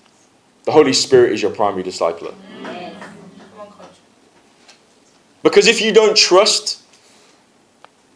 the 0.63 0.71
Holy 0.71 0.93
Spirit 0.93 1.33
is 1.33 1.41
your 1.41 1.51
primary 1.51 1.83
discipler? 1.83 2.33
Because 5.43 5.67
if 5.67 5.79
you 5.79 5.93
don't 5.93 6.17
trust, 6.17 6.81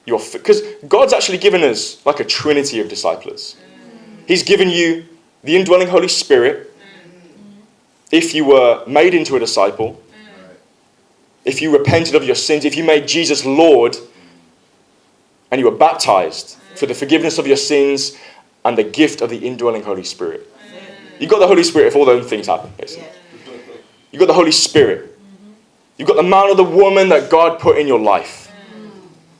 you're 0.08 0.20
because 0.34 0.64
God's 0.88 1.14
actually 1.14 1.38
given 1.38 1.64
us 1.64 2.04
like 2.04 2.20
a 2.20 2.26
trinity 2.26 2.80
of 2.80 2.90
disciples. 2.90 3.56
He's 4.28 4.42
given 4.42 4.72
you 4.72 5.06
the 5.44 5.56
indwelling 5.56 5.88
Holy 5.88 6.08
Spirit. 6.08 6.74
If 8.12 8.34
you 8.34 8.46
were 8.46 8.84
made 8.88 9.14
into 9.14 9.36
a 9.36 9.40
disciple, 9.40 10.02
if 11.46 11.62
you 11.62 11.76
repented 11.76 12.16
of 12.16 12.24
your 12.24 12.36
sins, 12.36 12.66
if 12.66 12.76
you 12.76 12.84
made 12.84 13.08
Jesus 13.08 13.46
Lord, 13.46 13.96
and 15.52 15.60
you 15.60 15.66
were 15.66 15.76
baptized 15.78 16.58
for 16.76 16.86
the 16.86 16.94
forgiveness 16.94 17.38
of 17.38 17.48
your 17.48 17.58
sins 17.58 18.16
and 18.66 18.78
the 18.78 18.84
gift 18.84 19.22
of 19.22 19.30
the 19.30 19.38
indwelling 19.38 19.84
Holy 19.84 20.04
Spirit. 20.04 20.52
You 21.20 21.28
got 21.28 21.40
the 21.40 21.48
Holy 21.48 21.64
Spirit 21.64 21.88
if 21.88 21.96
all 21.96 22.06
those 22.06 22.28
things 22.28 22.48
happen, 22.48 22.72
basically. 22.78 23.08
You 24.12 24.20
got 24.20 24.28
the 24.28 24.34
Holy 24.34 24.52
Spirit. 24.52 25.18
You've 25.98 26.08
got 26.08 26.16
the 26.16 26.24
man 26.24 26.50
or 26.50 26.56
the 26.56 26.64
woman 26.64 27.10
that 27.10 27.30
God 27.30 27.60
put 27.60 27.78
in 27.78 27.88
your 27.88 28.00
life. 28.00 28.52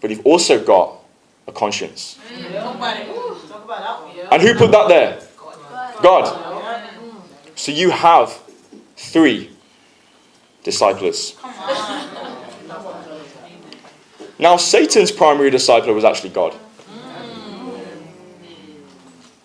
But 0.02 0.10
you've 0.10 0.26
also 0.26 0.64
got 0.64 1.00
a 1.48 1.52
conscience. 1.52 2.20
And 4.32 4.42
who 4.42 4.54
put 4.56 4.72
that 4.72 4.88
there? 4.88 5.22
God. 6.02 6.86
So 7.56 7.72
you 7.72 7.90
have 7.92 8.40
three 8.96 9.52
disciples. 10.64 11.36
Now, 14.38 14.56
Satan's 14.56 15.12
primary 15.12 15.52
discipler 15.52 15.94
was 15.94 16.06
actually 16.06 16.30
God. 16.30 16.56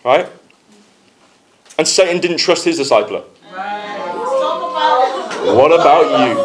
Right? 0.03 0.29
And 1.77 1.87
Satan 1.87 2.21
didn't 2.21 2.37
trust 2.37 2.63
his 2.63 2.79
discipler. 2.79 3.23
What 5.55 5.71
about 5.73 6.27
you? 6.27 6.35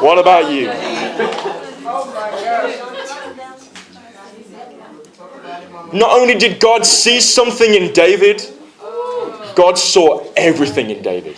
What 0.00 0.18
about 0.18 0.50
you? 0.52 1.55
Not 5.96 6.18
only 6.18 6.34
did 6.34 6.60
God 6.60 6.84
see 6.84 7.20
something 7.20 7.72
in 7.72 7.92
David, 7.94 8.42
God 9.54 9.78
saw 9.78 10.30
everything 10.36 10.90
in 10.90 11.02
David. 11.02 11.36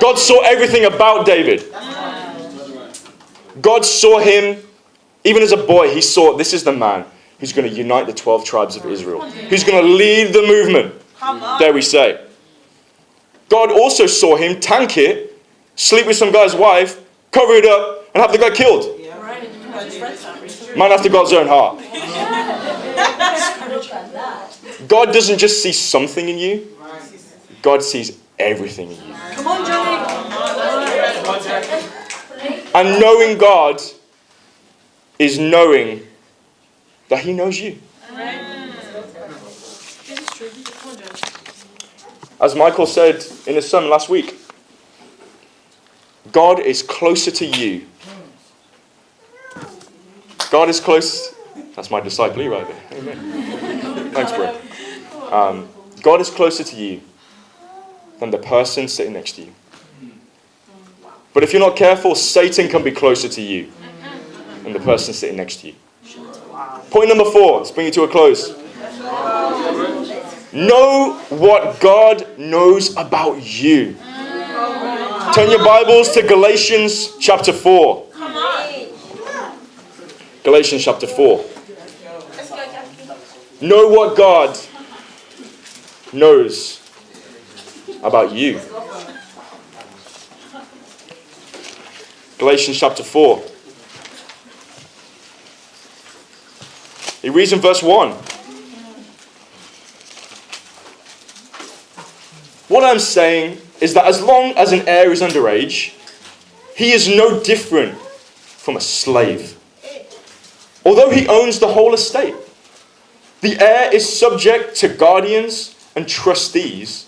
God 0.00 0.18
saw 0.18 0.40
everything 0.40 0.86
about 0.86 1.26
David. 1.26 1.64
God 3.62 3.84
saw 3.84 4.18
him, 4.18 4.58
even 5.22 5.42
as 5.44 5.52
a 5.52 5.56
boy, 5.56 5.94
he 5.94 6.00
saw 6.00 6.36
this 6.36 6.52
is 6.52 6.64
the 6.64 6.72
man 6.72 7.04
who's 7.38 7.52
going 7.52 7.70
to 7.70 7.74
unite 7.74 8.06
the 8.06 8.12
12 8.12 8.44
tribes 8.44 8.74
of 8.74 8.84
Israel, 8.86 9.20
who's 9.22 9.62
going 9.62 9.80
to 9.80 9.88
lead 9.88 10.32
the 10.32 10.42
movement. 10.42 10.94
There 11.60 11.72
we 11.72 11.82
say. 11.82 12.26
God 13.48 13.70
also 13.70 14.06
saw 14.06 14.34
him 14.36 14.58
tank 14.58 14.98
it, 14.98 15.38
sleep 15.76 16.06
with 16.06 16.16
some 16.16 16.32
guy's 16.32 16.56
wife, 16.56 17.00
cover 17.30 17.52
it 17.52 17.64
up, 17.64 18.06
and 18.12 18.22
have 18.22 18.32
the 18.32 18.38
guy 18.38 18.50
killed. 18.50 18.98
Man 20.76 20.90
after 20.90 21.08
God's 21.08 21.32
own 21.32 21.46
heart. 21.46 22.36
God 24.90 25.12
doesn't 25.12 25.38
just 25.38 25.62
see 25.62 25.72
something 25.72 26.28
in 26.28 26.36
you, 26.36 26.76
God 27.62 27.80
sees 27.80 28.18
everything 28.40 28.90
in 28.90 28.96
you. 28.96 29.14
Come 29.34 29.46
on, 29.46 29.64
Johnny. 29.64 29.90
And 32.74 33.00
knowing 33.00 33.38
God 33.38 33.80
is 35.16 35.38
knowing 35.38 36.02
that 37.08 37.20
He 37.20 37.32
knows 37.32 37.60
you. 37.60 37.78
As 42.40 42.56
Michael 42.56 42.86
said 42.86 43.24
in 43.46 43.54
his 43.54 43.70
sermon 43.70 43.90
last 43.90 44.08
week, 44.08 44.34
God 46.32 46.58
is 46.58 46.82
closer 46.82 47.30
to 47.30 47.46
you. 47.46 47.86
God 50.50 50.68
is 50.68 50.80
close. 50.80 51.32
That's 51.76 51.92
my 51.92 52.00
disciple 52.00 52.48
right 52.48 52.66
there. 52.66 52.98
Amen. 52.98 54.12
Thanks, 54.12 54.32
bro. 54.32 54.58
Um, 55.30 55.68
God 56.02 56.20
is 56.20 56.28
closer 56.28 56.64
to 56.64 56.76
you 56.76 57.00
than 58.18 58.30
the 58.30 58.38
person 58.38 58.88
sitting 58.88 59.12
next 59.12 59.32
to 59.32 59.42
you. 59.42 59.54
But 61.32 61.44
if 61.44 61.52
you're 61.52 61.60
not 61.60 61.76
careful, 61.76 62.14
Satan 62.14 62.68
can 62.68 62.82
be 62.82 62.90
closer 62.90 63.28
to 63.28 63.40
you 63.40 63.70
than 64.64 64.72
the 64.72 64.80
person 64.80 65.14
sitting 65.14 65.36
next 65.36 65.60
to 65.60 65.68
you. 65.68 65.74
Point 66.90 67.08
number 67.08 67.24
four, 67.24 67.58
let's 67.58 67.70
bring 67.70 67.86
it 67.86 67.94
to 67.94 68.02
a 68.02 68.08
close. 68.08 68.50
Know 70.52 71.14
what 71.28 71.78
God 71.78 72.26
knows 72.36 72.96
about 72.96 73.40
you. 73.40 73.96
Turn 75.32 75.48
your 75.48 75.64
Bibles 75.64 76.10
to 76.14 76.22
Galatians 76.22 77.16
chapter 77.18 77.52
4. 77.52 78.06
Galatians 80.42 80.84
chapter 80.84 81.06
4. 81.06 81.44
Know 83.60 83.88
what 83.88 84.16
God 84.16 84.58
knows 86.12 86.80
about 88.02 88.32
you. 88.32 88.60
Galatians 92.38 92.78
chapter 92.78 93.02
4. 93.02 93.42
He 97.22 97.28
reads 97.28 97.52
in 97.52 97.60
verse 97.60 97.82
1. 97.82 98.12
What 102.68 102.84
I'm 102.84 102.98
saying 102.98 103.58
is 103.80 103.94
that 103.94 104.06
as 104.06 104.22
long 104.22 104.52
as 104.52 104.72
an 104.72 104.88
heir 104.88 105.12
is 105.12 105.20
underage, 105.20 105.92
he 106.76 106.92
is 106.92 107.08
no 107.08 107.42
different 107.42 107.98
from 107.98 108.76
a 108.76 108.80
slave. 108.80 109.58
Although 110.86 111.10
he 111.10 111.26
owns 111.28 111.58
the 111.58 111.68
whole 111.68 111.92
estate, 111.92 112.34
the 113.42 113.58
heir 113.60 113.92
is 113.92 114.18
subject 114.18 114.76
to 114.76 114.88
guardians 114.88 115.74
and 115.96 116.08
trustees 116.08 117.06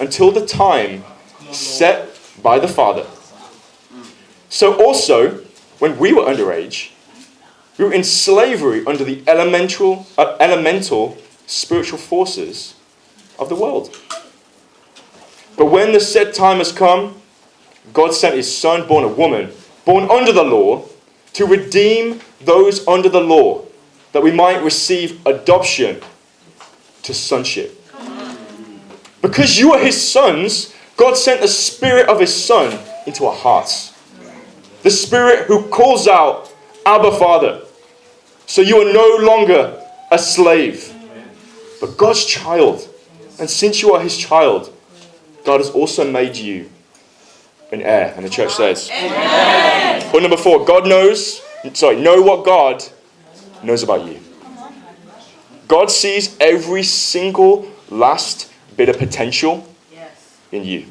until 0.00 0.30
the 0.30 0.44
time 0.44 1.04
set 1.52 2.18
by 2.42 2.58
the 2.58 2.68
father. 2.68 3.06
So 4.48 4.82
also, 4.84 5.40
when 5.78 5.98
we 5.98 6.12
were 6.12 6.22
underage, 6.22 6.90
we 7.78 7.84
were 7.84 7.92
in 7.92 8.04
slavery 8.04 8.84
under 8.86 9.04
the 9.04 9.22
elemental, 9.26 10.06
uh, 10.16 10.36
elemental 10.38 11.18
spiritual 11.46 11.98
forces 11.98 12.74
of 13.38 13.48
the 13.48 13.54
world. 13.54 13.96
But 15.56 15.66
when 15.66 15.92
the 15.92 16.00
set 16.00 16.34
time 16.34 16.58
has 16.58 16.72
come, 16.72 17.20
God 17.92 18.14
sent 18.14 18.34
his 18.34 18.56
son, 18.56 18.86
born 18.86 19.04
a 19.04 19.08
woman, 19.08 19.52
born 19.84 20.10
under 20.10 20.32
the 20.32 20.42
law, 20.42 20.86
to 21.34 21.46
redeem 21.46 22.20
those 22.40 22.86
under 22.86 23.08
the 23.08 23.20
law, 23.20 23.64
that 24.12 24.22
we 24.22 24.30
might 24.30 24.62
receive 24.62 25.24
adoption 25.26 26.00
to 27.02 27.12
sonship. 27.12 27.83
Because 29.24 29.58
you 29.58 29.72
are 29.72 29.78
his 29.78 30.06
sons, 30.06 30.74
God 30.98 31.16
sent 31.16 31.40
the 31.40 31.48
spirit 31.48 32.10
of 32.10 32.20
his 32.20 32.44
son 32.44 32.78
into 33.06 33.24
our 33.24 33.34
hearts. 33.34 33.98
The 34.82 34.90
spirit 34.90 35.46
who 35.46 35.66
calls 35.68 36.06
out, 36.06 36.52
Abba 36.84 37.10
Father. 37.12 37.62
So 38.44 38.60
you 38.60 38.76
are 38.82 38.92
no 38.92 39.24
longer 39.24 39.82
a 40.10 40.18
slave, 40.18 40.92
but 41.80 41.96
God's 41.96 42.26
child. 42.26 42.86
And 43.40 43.48
since 43.48 43.80
you 43.80 43.94
are 43.94 44.00
his 44.02 44.18
child, 44.18 44.70
God 45.46 45.60
has 45.60 45.70
also 45.70 46.04
made 46.08 46.36
you 46.36 46.68
an 47.72 47.80
heir. 47.80 48.12
And 48.16 48.26
the 48.26 48.28
church 48.28 48.52
says, 48.52 48.90
Point 50.10 50.22
number 50.22 50.36
four 50.36 50.66
God 50.66 50.86
knows, 50.86 51.40
sorry, 51.72 51.98
know 51.98 52.20
what 52.20 52.44
God 52.44 52.84
knows 53.62 53.82
about 53.82 54.04
you. 54.04 54.20
God 55.66 55.90
sees 55.90 56.36
every 56.40 56.82
single 56.82 57.66
last 57.88 58.50
bit 58.76 58.88
of 58.88 58.98
potential 58.98 59.66
in 60.52 60.64
you. 60.64 60.86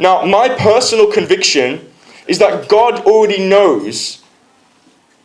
Now, 0.00 0.24
my 0.24 0.48
personal 0.48 1.10
conviction 1.10 1.90
is 2.26 2.38
that 2.38 2.68
God 2.68 3.00
already 3.06 3.48
knows 3.48 4.22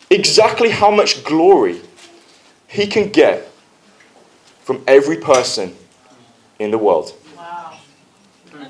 exactly 0.10 0.70
how 0.70 0.92
much 0.92 1.24
glory 1.24 1.82
He 2.68 2.88
can 2.88 3.10
get 3.10 3.50
from 4.64 4.84
every 4.88 5.18
person 5.18 5.76
in 6.60 6.72
the 6.72 6.78
world. 6.78 7.14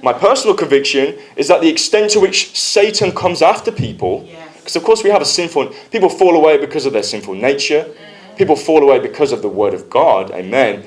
My 0.02 0.14
personal 0.14 0.56
conviction 0.56 1.18
is 1.36 1.48
that 1.48 1.62
the 1.62 1.70
extent 1.70 2.12
to 2.12 2.20
which 2.20 2.56
Satan 2.58 3.12
comes 3.12 3.42
after 3.42 3.72
people, 3.72 4.28
because 4.58 4.76
of 4.76 4.84
course 4.84 5.04
we 5.04 5.10
have 5.10 5.22
a 5.22 5.26
sinful, 5.26 5.74
people 5.92 6.10
fall 6.10 6.36
away 6.36 6.58
because 6.58 6.86
of 6.86 6.94
their 6.94 7.04
sinful 7.04 7.34
nature, 7.36 7.88
People 8.36 8.56
fall 8.58 8.84
away 8.84 9.00
because 9.00 9.32
of 9.32 9.42
the 9.42 9.48
word 9.48 9.74
of 9.74 9.90
God, 9.90 10.32
amen. 10.32 10.84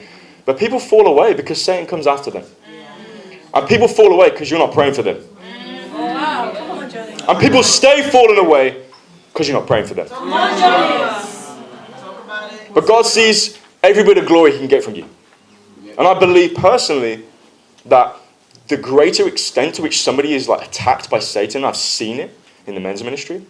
But 0.48 0.58
people 0.58 0.80
fall 0.80 1.06
away 1.06 1.34
because 1.34 1.62
Satan 1.62 1.86
comes 1.86 2.06
after 2.06 2.30
them. 2.30 2.42
And 3.52 3.68
people 3.68 3.86
fall 3.86 4.10
away 4.14 4.30
because 4.30 4.50
you're 4.50 4.58
not 4.58 4.72
praying 4.72 4.94
for 4.94 5.02
them. 5.02 5.22
And 7.28 7.38
people 7.38 7.62
stay 7.62 8.00
falling 8.10 8.38
away 8.38 8.82
because 9.30 9.46
you're 9.46 9.58
not 9.58 9.66
praying 9.66 9.88
for 9.88 9.92
them. 9.92 10.06
But 12.72 12.86
God 12.86 13.04
sees 13.04 13.58
every 13.82 14.02
bit 14.04 14.16
of 14.16 14.24
glory 14.24 14.52
He 14.52 14.58
can 14.58 14.68
get 14.68 14.82
from 14.82 14.94
you. 14.94 15.04
And 15.98 16.08
I 16.08 16.18
believe 16.18 16.54
personally 16.54 17.24
that 17.84 18.16
the 18.68 18.78
greater 18.78 19.28
extent 19.28 19.74
to 19.74 19.82
which 19.82 20.00
somebody 20.00 20.32
is 20.32 20.48
like 20.48 20.66
attacked 20.66 21.10
by 21.10 21.18
Satan, 21.18 21.62
I've 21.62 21.76
seen 21.76 22.20
it 22.20 22.34
in 22.66 22.74
the 22.74 22.80
men's 22.80 23.04
ministry. 23.04 23.44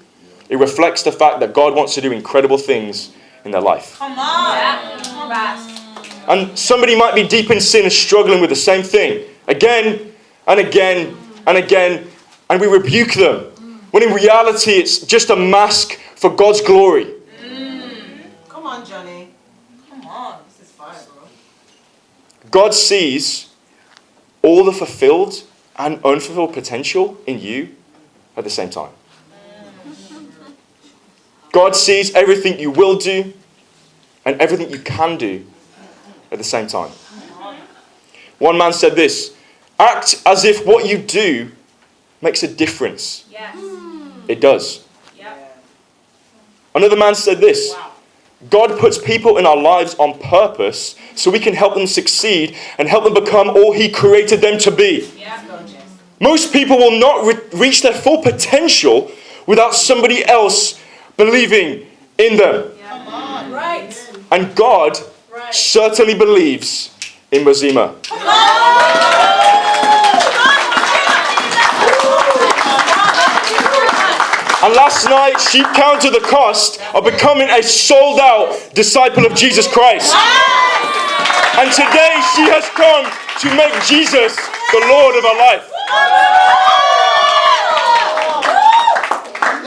It 0.48 0.56
reflects 0.56 1.04
the 1.04 1.12
fact 1.12 1.38
that 1.38 1.54
God 1.54 1.76
wants 1.76 1.94
to 1.94 2.00
do 2.00 2.10
incredible 2.10 2.58
things 2.58 3.12
in 3.44 3.52
their 3.52 3.60
life. 3.60 3.98
Come 3.98 4.18
on. 4.18 5.30
Right. 5.30 5.84
And 6.28 6.58
somebody 6.58 6.94
might 6.94 7.14
be 7.14 7.26
deep 7.26 7.50
in 7.50 7.58
sin 7.58 7.84
and 7.84 7.92
struggling 7.92 8.42
with 8.42 8.50
the 8.50 8.56
same 8.56 8.82
thing 8.82 9.24
again 9.48 10.12
and 10.46 10.60
again 10.60 11.16
and 11.46 11.56
again, 11.56 12.06
and 12.50 12.60
we 12.60 12.66
rebuke 12.66 13.14
them. 13.14 13.44
When 13.90 14.02
in 14.02 14.12
reality, 14.12 14.72
it's 14.72 14.98
just 14.98 15.30
a 15.30 15.36
mask 15.36 15.98
for 16.14 16.28
God's 16.28 16.60
glory. 16.60 17.06
Mm. 17.42 18.26
Come 18.46 18.66
on, 18.66 18.84
Johnny. 18.84 19.30
Come 19.88 20.06
on. 20.06 20.40
This 20.46 20.68
is 20.68 20.74
fire, 20.74 20.94
bro. 21.14 21.26
God 22.50 22.74
sees 22.74 23.48
all 24.42 24.64
the 24.64 24.72
fulfilled 24.72 25.42
and 25.76 26.04
unfulfilled 26.04 26.52
potential 26.52 27.16
in 27.26 27.38
you 27.40 27.74
at 28.36 28.44
the 28.44 28.50
same 28.50 28.68
time. 28.68 28.90
Mm. 29.86 30.52
God 31.52 31.74
sees 31.74 32.14
everything 32.14 32.58
you 32.58 32.70
will 32.70 32.98
do 32.98 33.32
and 34.26 34.38
everything 34.42 34.68
you 34.68 34.80
can 34.80 35.16
do 35.16 35.46
at 36.30 36.38
the 36.38 36.44
same 36.44 36.66
time. 36.66 36.90
One 38.38 38.56
man 38.56 38.72
said 38.72 38.94
this 38.94 39.34
act 39.78 40.22
as 40.26 40.44
if 40.44 40.66
what 40.66 40.86
you 40.86 40.98
do 40.98 41.50
makes 42.20 42.42
a 42.42 42.48
difference. 42.52 43.24
Yes. 43.30 43.56
It 44.28 44.40
does. 44.40 44.84
Yep. 45.16 45.64
Another 46.74 46.96
man 46.96 47.14
said 47.14 47.38
this 47.38 47.72
Wow. 47.74 47.92
God 48.50 48.78
puts 48.78 48.98
people 48.98 49.36
in 49.38 49.46
our 49.46 49.56
lives 49.56 49.96
on 49.96 50.18
purpose 50.20 50.94
so 51.16 51.30
we 51.30 51.40
can 51.40 51.54
help 51.54 51.74
them 51.74 51.86
succeed 51.88 52.56
and 52.78 52.88
help 52.88 53.02
them 53.04 53.14
become 53.14 53.48
all 53.50 53.72
He 53.72 53.88
created 53.88 54.40
them 54.40 54.58
to 54.58 54.70
be. 54.70 55.10
Most 56.20 56.52
people 56.52 56.76
will 56.76 56.98
not 56.98 57.24
re- 57.24 57.58
reach 57.58 57.82
their 57.82 57.94
full 57.94 58.22
potential 58.22 59.10
without 59.46 59.74
somebody 59.74 60.24
else 60.26 60.80
believing 61.16 61.86
in 62.18 62.36
them. 62.36 62.70
Right. 63.50 63.94
And 64.30 64.54
God. 64.54 64.98
Certainly 65.52 66.14
believes 66.14 66.94
in 67.30 67.44
Mazima. 67.44 67.94
And 74.60 74.74
last 74.74 75.04
night 75.08 75.38
she 75.40 75.62
counted 75.62 76.10
the 76.10 76.26
cost 76.28 76.80
of 76.94 77.04
becoming 77.04 77.48
a 77.48 77.62
sold 77.62 78.18
out 78.18 78.70
disciple 78.74 79.24
of 79.24 79.34
Jesus 79.34 79.66
Christ. 79.66 80.14
And 81.58 81.70
today 81.72 82.20
she 82.34 82.42
has 82.50 82.68
come 82.70 83.06
to 83.40 83.56
make 83.56 83.72
Jesus 83.84 84.36
the 84.72 84.80
Lord 84.88 85.16
of 85.16 85.22
her 85.24 85.38
life. 85.38 85.72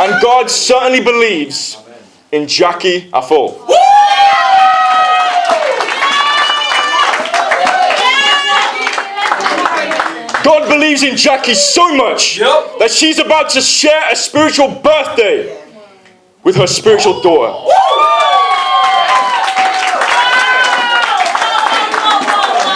And 0.02 0.22
God 0.22 0.50
certainly 0.50 1.02
believes 1.02 1.78
in 2.32 2.48
Jackie 2.48 3.10
Afol. 3.12 3.68
God 10.44 10.61
believes 10.72 11.04
in 11.04 11.18
Jackie 11.18 11.54
so 11.54 11.94
much 11.96 12.38
Yep. 12.40 12.80
that 12.80 12.92
she's 12.92 13.20
about 13.20 13.50
to 13.52 13.62
share 13.62 14.04
a 14.12 14.16
spiritual 14.16 14.70
birthday 14.70 15.58
with 16.44 16.56
her 16.56 16.68
spiritual 16.68 17.22
daughter. 17.22 17.52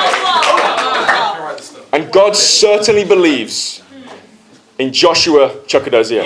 Can't 0.06 1.39
write 1.39 1.58
this 1.58 1.68
stuff. 1.70 1.89
And 1.93 2.12
God 2.12 2.36
certainly 2.36 3.06
believes 3.06 3.82
in 4.78 4.91
Joshua 4.91 5.50
Chakadazia. 5.68 6.24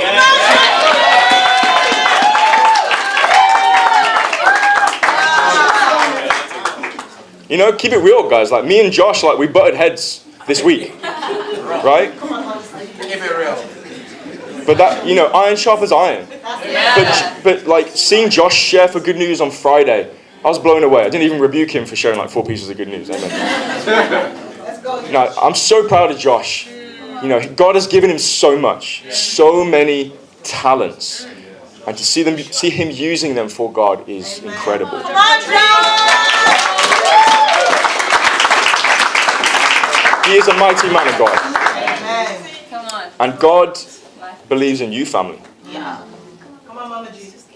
You 7.50 7.58
know, 7.58 7.74
keep 7.74 7.92
it 7.94 7.98
real, 7.98 8.30
guys. 8.30 8.52
Like 8.52 8.64
me 8.66 8.84
and 8.84 8.94
Josh, 8.94 9.24
like 9.24 9.40
we 9.40 9.48
butted 9.48 9.74
heads 9.74 10.24
this 10.46 10.62
week, 10.64 10.94
right? 11.70 12.12
Keep 13.02 13.22
it 13.22 13.38
real. 13.38 14.66
But 14.66 14.78
that, 14.78 15.06
you 15.08 15.16
know, 15.16 15.28
iron 15.28 15.56
sharpens 15.56 15.92
iron. 15.92 16.28
But, 16.30 17.40
but 17.44 17.68
like 17.68 17.88
seeing 17.88 18.30
Josh 18.30 18.56
share 18.56 18.88
for 18.88 19.00
good 19.00 19.16
news 19.18 19.42
on 19.42 19.52
Friday, 19.52 20.12
I 20.44 20.48
was 20.48 20.60
blown 20.60 20.84
away. 20.84 21.02
I 21.02 21.10
didn't 21.10 21.24
even 21.24 21.40
rebuke 21.40 21.72
him 21.72 21.86
for 21.86 21.96
sharing 21.96 22.20
like 22.20 22.30
four 22.30 22.46
pieces 22.46 22.70
of 22.70 22.78
good 22.78 22.88
news. 22.88 23.10
Amen. 23.10 24.46
No, 25.12 25.34
I'm 25.42 25.56
so 25.56 25.88
proud 25.88 26.12
of 26.12 26.18
Josh. 26.18 26.68
You 26.68 27.28
know, 27.28 27.42
God 27.56 27.76
has 27.76 27.88
given 27.88 28.10
him 28.10 28.20
so 28.20 28.58
much, 28.58 29.04
so 29.12 29.66
many 29.66 30.14
talents, 30.44 31.28
and 31.86 31.98
to 31.98 32.06
see 32.06 32.24
them, 32.24 32.38
see 32.38 32.70
him 32.70 32.92
using 32.92 33.36
them 33.36 33.50
for 33.50 33.72
God 33.74 34.08
is 34.08 34.40
incredible. 34.44 35.02
Come 40.30 40.36
on, 40.36 40.36
John. 40.36 40.36
He 40.36 40.36
is 40.36 40.48
a 40.48 40.54
mighty 40.54 40.88
man 40.94 41.08
of 41.08 41.18
God, 41.18 41.38
Amen. 41.40 42.42
Come 42.70 42.86
on. 42.86 43.04
and 43.20 43.40
God 43.40 43.80
believes 44.48 44.82
in 44.82 44.92
you, 44.92 45.06
family. 45.06 45.40
Yeah. 45.68 46.04
Come 46.68 46.78
on, 46.78 46.90
Mama 46.90 47.12
Jesus. 47.12 47.48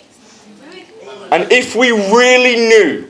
And 1.32 1.51
if 1.51 1.76
we 1.76 1.91
really 1.91 2.55
knew 2.55 3.07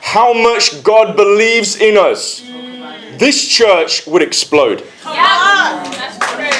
how 0.00 0.32
much 0.32 0.82
God 0.82 1.16
believes 1.16 1.76
in 1.80 1.96
us, 1.98 2.42
this 3.18 3.46
church 3.46 4.06
would 4.06 4.22
explode. 4.22 4.84
That's 5.04 6.18
true. 6.18 6.50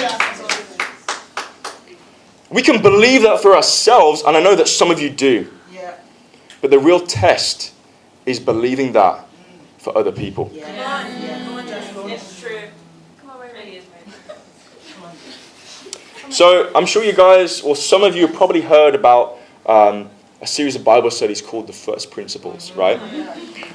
We 2.51 2.63
can 2.63 2.81
believe 2.83 3.23
that 3.23 3.41
for 3.43 3.55
ourselves, 3.57 4.23
and 4.27 4.37
I 4.37 4.41
know 4.43 4.55
that 4.55 4.69
some 4.69 4.91
of 4.91 5.01
you 5.01 5.11
do. 5.11 5.51
Yeah. 5.73 5.97
But 6.61 6.71
the 6.71 6.79
real 6.79 7.01
test 7.01 7.73
is 8.25 8.39
believing 8.41 8.93
that 8.93 9.27
for 9.79 9.97
other 9.97 10.13
people. 10.13 10.51
Yeah. 10.53 10.69
Yeah. 10.69 11.45
Come 11.45 11.55
on, 11.59 11.67
Joshua. 11.67 12.09
It's 12.09 12.41
true. 12.41 12.61
Come 13.21 13.31
on, 13.31 13.41
wait, 13.41 13.51
It 13.51 13.57
wait. 13.57 13.75
is, 13.75 13.85
mate. 13.85 14.35
So 16.37 16.71
I'm 16.75 16.85
sure 16.85 17.03
you 17.03 17.15
guys, 17.15 17.63
or 17.63 17.75
some 17.75 18.03
of 18.03 18.15
you, 18.15 18.27
have 18.27 18.37
probably 18.37 18.61
heard 18.61 18.95
about 18.95 19.39
um, 19.65 20.11
a 20.43 20.47
series 20.47 20.77
of 20.77 20.85
Bible 20.85 21.11
studies 21.11 21.41
called 21.41 21.67
the 21.67 21.73
First 21.73 22.11
Principles, 22.11 22.73
right? 22.73 23.01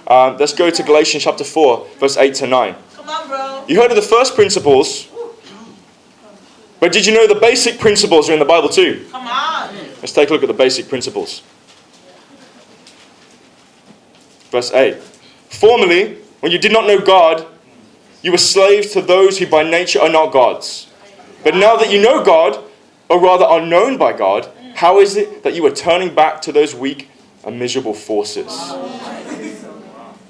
Um, 0.05 0.37
let's 0.37 0.53
go 0.53 0.69
to 0.69 0.83
Galatians 0.83 1.23
chapter 1.23 1.43
4, 1.43 1.87
verse 1.97 2.17
8 2.17 2.35
to 2.35 2.45
9. 2.45 2.75
Come 2.93 3.09
on, 3.09 3.27
bro. 3.27 3.65
You 3.67 3.81
heard 3.81 3.89
of 3.89 3.95
the 3.95 4.03
first 4.03 4.35
principles, 4.35 5.07
but 6.79 6.91
did 6.91 7.07
you 7.07 7.15
know 7.15 7.25
the 7.25 7.33
basic 7.33 7.79
principles 7.79 8.29
are 8.29 8.33
in 8.33 8.39
the 8.39 8.45
Bible 8.45 8.69
too? 8.69 9.07
Come 9.09 9.25
on. 9.25 9.75
Let's 9.99 10.11
take 10.11 10.29
a 10.29 10.33
look 10.33 10.43
at 10.43 10.47
the 10.47 10.53
basic 10.53 10.87
principles. 10.87 11.41
Verse 14.51 14.71
8. 14.71 14.97
Formerly, 15.49 16.17
when 16.41 16.51
you 16.51 16.59
did 16.59 16.71
not 16.71 16.85
know 16.85 16.99
God, 16.99 17.47
you 18.21 18.31
were 18.31 18.37
slaves 18.37 18.91
to 18.91 19.01
those 19.01 19.39
who 19.39 19.47
by 19.47 19.63
nature 19.63 19.99
are 19.99 20.09
not 20.09 20.31
gods. 20.31 20.90
But 21.43 21.55
now 21.55 21.75
that 21.75 21.91
you 21.91 22.01
know 22.01 22.23
God, 22.23 22.63
or 23.09 23.19
rather 23.21 23.45
are 23.45 23.65
known 23.65 23.97
by 23.97 24.13
God, 24.13 24.49
how 24.75 24.99
is 24.99 25.15
it 25.15 25.43
that 25.43 25.53
you 25.53 25.65
are 25.65 25.71
turning 25.71 26.13
back 26.13 26.41
to 26.43 26.51
those 26.51 26.73
weak 26.73 27.09
and 27.43 27.59
miserable 27.59 27.93
forces? 27.93 28.73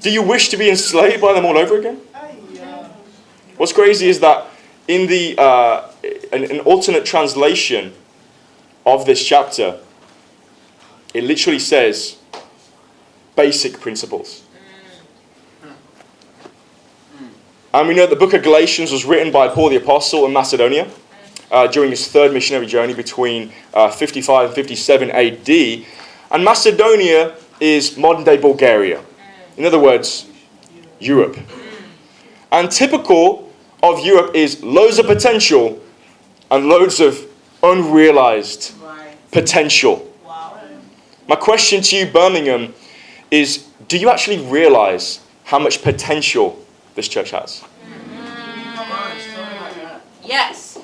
Do 0.01 0.11
you 0.11 0.23
wish 0.23 0.49
to 0.49 0.57
be 0.57 0.69
enslaved 0.69 1.21
by 1.21 1.33
them 1.33 1.45
all 1.45 1.57
over 1.57 1.77
again? 1.77 1.97
What's 3.57 3.73
crazy 3.73 4.09
is 4.09 4.19
that 4.21 4.47
in 4.87 5.07
the 5.07 5.37
uh, 5.37 5.91
an, 6.33 6.49
an 6.49 6.59
alternate 6.61 7.05
translation 7.05 7.93
of 8.85 9.05
this 9.05 9.23
chapter, 9.23 9.79
it 11.13 11.23
literally 11.23 11.59
says 11.59 12.17
basic 13.35 13.79
principles. 13.79 14.43
And 17.73 17.87
we 17.87 17.93
know 17.93 18.05
the 18.05 18.17
book 18.17 18.33
of 18.33 18.43
Galatians 18.43 18.91
was 18.91 19.05
written 19.05 19.31
by 19.31 19.47
Paul 19.47 19.69
the 19.69 19.77
Apostle 19.77 20.25
in 20.25 20.33
Macedonia 20.33 20.91
uh, 21.49 21.67
during 21.67 21.89
his 21.89 22.05
third 22.05 22.33
missionary 22.33 22.65
journey 22.65 22.93
between 22.93 23.53
uh, 23.73 23.89
55 23.89 24.47
and 24.47 24.55
57 24.55 25.09
AD. 25.09 25.85
And 26.31 26.43
Macedonia 26.43 27.37
is 27.61 27.95
modern 27.95 28.25
day 28.25 28.35
Bulgaria. 28.35 29.01
In 29.55 29.63
other 29.65 29.79
words, 29.79 30.27
Europe. 30.99 31.37
And 32.51 32.69
typical 32.69 33.49
of 33.81 34.05
Europe 34.05 34.35
is 34.35 34.61
loads 34.61 34.99
of 34.99 35.05
potential 35.05 35.81
and 36.49 36.67
loads 36.67 36.99
of 36.99 37.25
unrealized 37.63 38.73
potential. 39.31 40.07
My 41.25 41.37
question 41.37 41.81
to 41.83 41.95
you, 41.95 42.05
Birmingham, 42.05 42.73
is 43.29 43.69
do 43.87 43.97
you 43.97 44.09
actually 44.09 44.39
realize 44.39 45.21
how 45.45 45.57
much 45.57 45.81
potential 45.81 46.61
this 46.95 47.07
church 47.07 47.31
has? 47.31 47.63
Yes. 50.23 50.77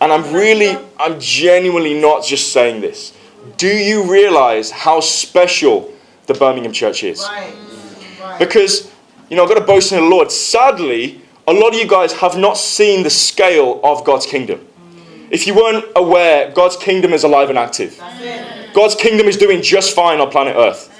And 0.00 0.12
I'm 0.12 0.32
really, 0.32 0.78
I'm 0.98 1.18
genuinely 1.18 1.98
not 2.00 2.24
just 2.24 2.52
saying 2.52 2.80
this. 2.80 3.12
Do 3.56 3.68
you 3.68 4.10
realize 4.10 4.70
how 4.70 5.00
special 5.00 5.92
the 6.26 6.34
Birmingham 6.34 6.72
church 6.72 7.04
is? 7.04 7.20
Right. 7.20 7.54
Right. 8.20 8.38
Because, 8.38 8.92
you 9.30 9.36
know, 9.36 9.42
I've 9.44 9.48
got 9.48 9.58
to 9.58 9.64
boast 9.64 9.92
in 9.92 9.98
the 9.98 10.08
Lord. 10.08 10.30
Sadly, 10.30 11.20
a 11.46 11.52
lot 11.52 11.74
of 11.74 11.80
you 11.80 11.86
guys 11.86 12.12
have 12.14 12.36
not 12.36 12.56
seen 12.56 13.02
the 13.02 13.10
scale 13.10 13.80
of 13.84 14.04
God's 14.04 14.26
kingdom. 14.26 14.66
If 15.30 15.46
you 15.46 15.54
weren't 15.54 15.84
aware, 15.96 16.50
God's 16.52 16.76
kingdom 16.76 17.12
is 17.12 17.24
alive 17.24 17.50
and 17.50 17.58
active. 17.58 17.98
God's 18.74 18.94
kingdom 18.94 19.26
is 19.26 19.36
doing 19.36 19.62
just 19.62 19.94
fine 19.94 20.20
on 20.20 20.30
planet 20.30 20.54
Earth. 20.56 20.92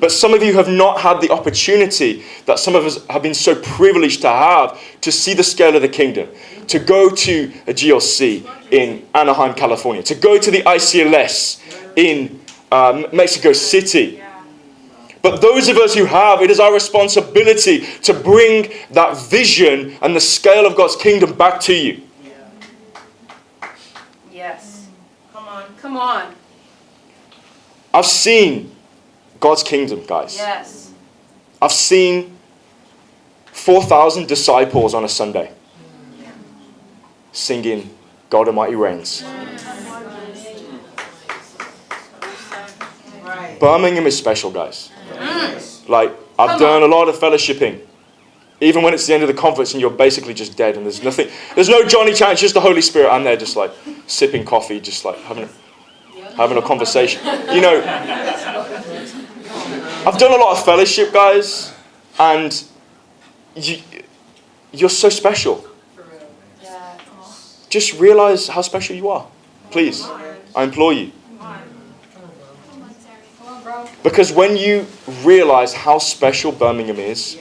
But 0.00 0.12
some 0.12 0.32
of 0.32 0.42
you 0.42 0.54
have 0.54 0.68
not 0.68 1.00
had 1.00 1.20
the 1.20 1.30
opportunity 1.30 2.22
that 2.46 2.58
some 2.58 2.74
of 2.74 2.84
us 2.84 3.04
have 3.06 3.22
been 3.22 3.34
so 3.34 3.54
privileged 3.54 4.20
to 4.22 4.28
have 4.28 4.80
to 5.00 5.10
see 5.10 5.34
the 5.34 5.42
scale 5.42 5.74
of 5.74 5.82
the 5.82 5.88
kingdom, 5.88 6.28
to 6.68 6.78
go 6.78 7.10
to 7.10 7.52
a 7.66 7.74
GLC 7.74 8.48
in 8.70 9.06
Anaheim, 9.14 9.54
California, 9.54 10.02
to 10.04 10.14
go 10.14 10.38
to 10.38 10.50
the 10.50 10.62
ICLS 10.62 11.60
in 11.96 12.40
um, 12.70 13.06
Mexico 13.12 13.52
City. 13.52 14.22
But 15.20 15.40
those 15.40 15.68
of 15.68 15.76
us 15.78 15.94
who 15.94 16.04
have, 16.04 16.42
it 16.42 16.50
is 16.50 16.60
our 16.60 16.72
responsibility 16.72 17.80
to 18.02 18.14
bring 18.14 18.72
that 18.92 19.16
vision 19.28 19.96
and 20.00 20.14
the 20.14 20.20
scale 20.20 20.64
of 20.64 20.76
God's 20.76 20.94
kingdom 20.94 21.32
back 21.32 21.60
to 21.62 21.74
you. 21.74 22.02
Yes. 24.32 24.86
Come 25.32 25.48
on. 25.48 25.64
Come 25.80 25.96
on. 25.96 26.34
I've 27.92 28.06
seen 28.06 28.70
God's 29.40 29.62
kingdom, 29.62 30.04
guys. 30.06 30.36
Yes. 30.36 30.92
I've 31.60 31.72
seen 31.72 32.36
4,000 33.52 34.26
disciples 34.26 34.94
on 34.94 35.04
a 35.04 35.08
Sunday 35.08 35.52
singing 37.32 37.90
God 38.30 38.48
Almighty 38.48 38.74
Reigns. 38.74 39.22
Right. 43.22 43.58
Birmingham 43.60 44.06
is 44.06 44.16
special, 44.16 44.50
guys. 44.50 44.90
Mm. 45.12 45.88
Like, 45.88 46.12
I've 46.38 46.58
done 46.58 46.82
a 46.82 46.86
lot 46.86 47.08
of 47.08 47.16
fellowshipping. 47.16 47.80
Even 48.60 48.82
when 48.82 48.92
it's 48.92 49.06
the 49.06 49.14
end 49.14 49.22
of 49.22 49.28
the 49.28 49.34
conference 49.34 49.72
and 49.72 49.80
you're 49.80 49.90
basically 49.90 50.34
just 50.34 50.56
dead 50.56 50.76
and 50.76 50.84
there's 50.84 51.02
nothing, 51.02 51.28
there's 51.54 51.68
no 51.68 51.84
Johnny 51.84 52.12
Chant, 52.12 52.32
it's 52.32 52.40
just 52.40 52.54
the 52.54 52.60
Holy 52.60 52.82
Spirit. 52.82 53.10
I'm 53.10 53.22
there 53.22 53.36
just 53.36 53.56
like 53.56 53.70
sipping 54.06 54.44
coffee, 54.44 54.80
just 54.80 55.04
like 55.04 55.16
having 55.18 55.44
a, 55.44 55.48
having 56.34 56.58
a 56.58 56.62
conversation. 56.62 57.24
You 57.54 57.60
know, 57.60 57.80
I've 60.08 60.16
done 60.16 60.32
a 60.32 60.42
lot 60.42 60.56
of 60.56 60.64
fellowship, 60.64 61.12
guys, 61.12 61.70
and 62.18 62.64
you, 63.54 63.76
you're 64.72 64.88
so 64.88 65.10
special. 65.10 65.62
Just 67.68 68.00
realize 68.00 68.48
how 68.48 68.62
special 68.62 68.96
you 68.96 69.10
are. 69.10 69.26
Please. 69.70 70.02
I 70.56 70.62
implore 70.62 70.94
you. 70.94 71.12
Because 74.02 74.32
when 74.32 74.56
you 74.56 74.86
realize 75.24 75.74
how 75.74 75.98
special 75.98 76.52
Birmingham 76.52 76.98
is, 76.98 77.36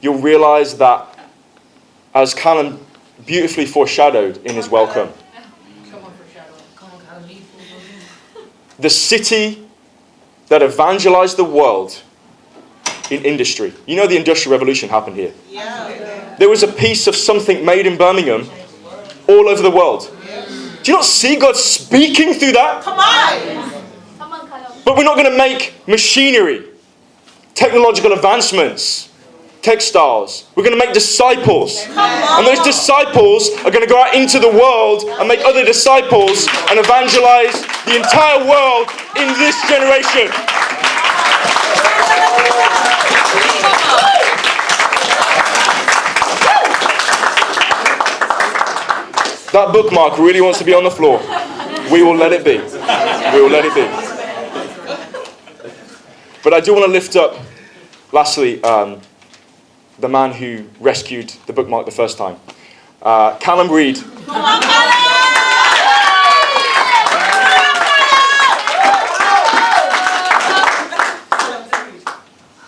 you'll 0.00 0.20
realize 0.20 0.78
that, 0.78 1.18
as 2.14 2.32
Callum 2.32 2.78
beautifully 3.26 3.66
foreshadowed 3.66 4.36
in 4.46 4.54
his 4.54 4.68
welcome, 4.68 5.12
the 8.78 8.88
city 8.88 9.65
that 10.48 10.62
evangelized 10.62 11.36
the 11.36 11.44
world 11.44 12.02
in 13.10 13.24
industry. 13.24 13.72
You 13.86 13.96
know, 13.96 14.06
the 14.06 14.16
Industrial 14.16 14.52
Revolution 14.52 14.88
happened 14.88 15.16
here. 15.16 15.32
Yeah. 15.48 16.36
There 16.38 16.48
was 16.48 16.62
a 16.62 16.68
piece 16.68 17.06
of 17.06 17.16
something 17.16 17.64
made 17.64 17.86
in 17.86 17.96
Birmingham 17.96 18.48
all 19.28 19.48
over 19.48 19.62
the 19.62 19.70
world. 19.70 20.10
Do 20.82 20.92
you 20.92 20.98
not 20.98 21.04
see 21.04 21.36
God 21.36 21.56
speaking 21.56 22.34
through 22.34 22.52
that? 22.52 22.82
Come 22.84 22.98
on. 22.98 23.72
Come 24.18 24.32
on, 24.32 24.48
Callum. 24.48 24.72
But 24.84 24.96
we're 24.96 25.04
not 25.04 25.16
going 25.16 25.30
to 25.30 25.36
make 25.36 25.74
machinery, 25.88 26.64
technological 27.54 28.12
advancements, 28.12 29.05
textiles. 29.66 30.46
We're 30.54 30.62
going 30.62 30.78
to 30.78 30.86
make 30.86 30.94
disciples. 30.94 31.82
And 31.88 32.46
those 32.46 32.60
disciples 32.60 33.50
are 33.64 33.70
going 33.72 33.82
to 33.82 33.90
go 33.90 34.00
out 34.00 34.14
into 34.14 34.38
the 34.38 34.48
world 34.48 35.02
and 35.18 35.26
make 35.26 35.40
other 35.44 35.64
disciples 35.64 36.46
and 36.70 36.78
evangelize 36.78 37.60
the 37.84 37.96
entire 37.96 38.46
world 38.46 38.86
in 39.18 39.26
this 39.42 39.58
generation. 39.66 40.30
That 49.50 49.70
bookmark 49.72 50.18
really 50.18 50.40
wants 50.40 50.60
to 50.60 50.64
be 50.64 50.74
on 50.74 50.84
the 50.84 50.92
floor. 50.92 51.18
We 51.90 52.04
will 52.04 52.14
let 52.14 52.32
it 52.32 52.44
be. 52.44 52.58
We 53.34 53.42
will 53.42 53.50
let 53.50 53.64
it 53.64 53.74
be. 53.74 53.86
But 56.44 56.54
I 56.54 56.60
do 56.60 56.72
want 56.72 56.84
to 56.84 56.92
lift 56.92 57.16
up, 57.16 57.34
lastly, 58.12 58.62
um, 58.62 59.00
the 59.98 60.08
man 60.08 60.32
who 60.32 60.64
rescued 60.80 61.30
the 61.46 61.52
bookmark 61.52 61.86
the 61.86 61.92
first 61.92 62.18
time. 62.18 62.36
Uh, 63.02 63.36
Callum 63.38 63.70
Reed. 63.70 63.98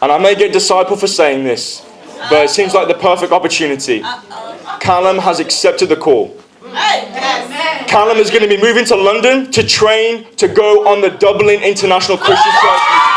And 0.00 0.12
I 0.12 0.18
may 0.18 0.36
get 0.36 0.52
disciple 0.52 0.96
for 0.96 1.08
saying 1.08 1.42
this, 1.44 1.84
but 2.30 2.44
it 2.44 2.50
seems 2.50 2.72
like 2.72 2.86
the 2.86 2.94
perfect 2.94 3.32
opportunity. 3.32 4.02
Callum 4.80 5.18
has 5.18 5.40
accepted 5.40 5.88
the 5.88 5.96
call. 5.96 6.36
Callum 7.88 8.18
is 8.18 8.30
going 8.30 8.42
to 8.42 8.48
be 8.48 8.60
moving 8.60 8.84
to 8.84 8.94
London 8.94 9.50
to 9.50 9.66
train 9.66 10.32
to 10.36 10.46
go 10.46 10.86
on 10.86 11.00
the 11.00 11.10
Dublin 11.10 11.62
International 11.62 12.16
Christian 12.16 12.52
Church. 12.52 13.07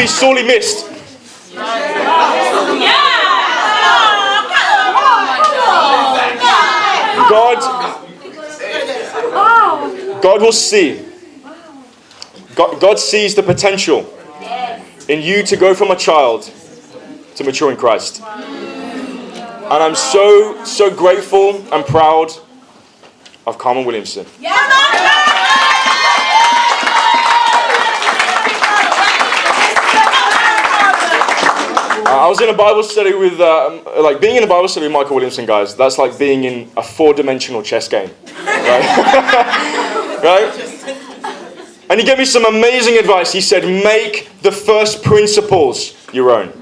Be 0.00 0.06
sorely 0.06 0.42
missed. 0.42 0.86
God, 7.28 7.60
God 10.22 10.40
will 10.40 10.52
see. 10.52 11.04
God, 12.54 12.80
God 12.80 12.98
sees 12.98 13.34
the 13.34 13.42
potential 13.42 14.10
in 15.08 15.20
you 15.20 15.42
to 15.42 15.56
go 15.56 15.74
from 15.74 15.90
a 15.90 15.96
child 15.96 16.50
to 17.34 17.44
mature 17.44 17.70
in 17.70 17.76
Christ. 17.76 18.22
And 18.22 19.82
I'm 19.82 19.94
so, 19.94 20.64
so 20.64 20.90
grateful 20.90 21.56
and 21.74 21.84
proud 21.84 22.32
of 23.46 23.58
Carmen 23.58 23.84
Williamson. 23.84 24.24
Was 32.30 32.40
in 32.40 32.48
a 32.48 32.54
Bible 32.54 32.84
study 32.84 33.12
with, 33.12 33.40
uh, 33.40 33.80
like, 34.00 34.20
being 34.20 34.36
in 34.36 34.44
a 34.44 34.46
Bible 34.46 34.68
study 34.68 34.86
with 34.86 34.92
Michael 34.92 35.16
Williamson, 35.16 35.46
guys, 35.46 35.74
that's 35.74 35.98
like 35.98 36.16
being 36.16 36.44
in 36.44 36.70
a 36.76 36.82
four 36.82 37.12
dimensional 37.12 37.60
chess 37.60 37.88
game. 37.88 38.08
Right? 38.46 40.20
right? 40.22 41.84
And 41.90 41.98
he 41.98 42.06
gave 42.06 42.18
me 42.18 42.24
some 42.24 42.46
amazing 42.46 42.98
advice. 42.98 43.32
He 43.32 43.40
said, 43.40 43.64
make 43.64 44.30
the 44.42 44.52
first 44.52 45.02
principles 45.02 45.96
your 46.12 46.30
own. 46.30 46.52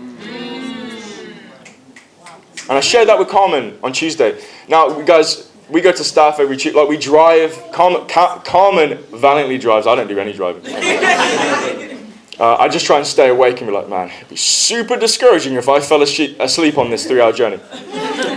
And 2.70 2.76
I 2.76 2.80
shared 2.80 3.08
that 3.08 3.18
with 3.18 3.28
Carmen 3.28 3.78
on 3.82 3.92
Tuesday. 3.92 4.42
Now, 4.68 5.02
guys, 5.02 5.52
we 5.68 5.82
go 5.82 5.92
to 5.92 6.04
staff 6.04 6.40
every 6.40 6.56
Tuesday. 6.56 6.78
Like, 6.80 6.88
we 6.88 6.96
drive. 6.96 7.62
Carmen, 7.72 8.08
Ca- 8.08 8.38
Carmen 8.38 9.04
valiantly 9.12 9.58
drives. 9.58 9.86
I 9.86 9.94
don't 9.94 10.08
do 10.08 10.18
any 10.18 10.32
driving. 10.32 10.62
Uh, 12.40 12.54
I 12.56 12.68
just 12.68 12.86
try 12.86 12.98
and 12.98 13.06
stay 13.06 13.30
awake 13.30 13.60
and 13.60 13.68
be 13.68 13.74
like, 13.74 13.88
man, 13.88 14.08
it'd 14.10 14.28
be 14.28 14.36
super 14.36 14.96
discouraging 14.96 15.54
if 15.54 15.68
I 15.68 15.80
fell 15.80 16.02
asleep, 16.02 16.36
asleep 16.38 16.78
on 16.78 16.88
this 16.90 17.06
three 17.06 17.20
hour 17.20 17.32
journey. 17.32 17.56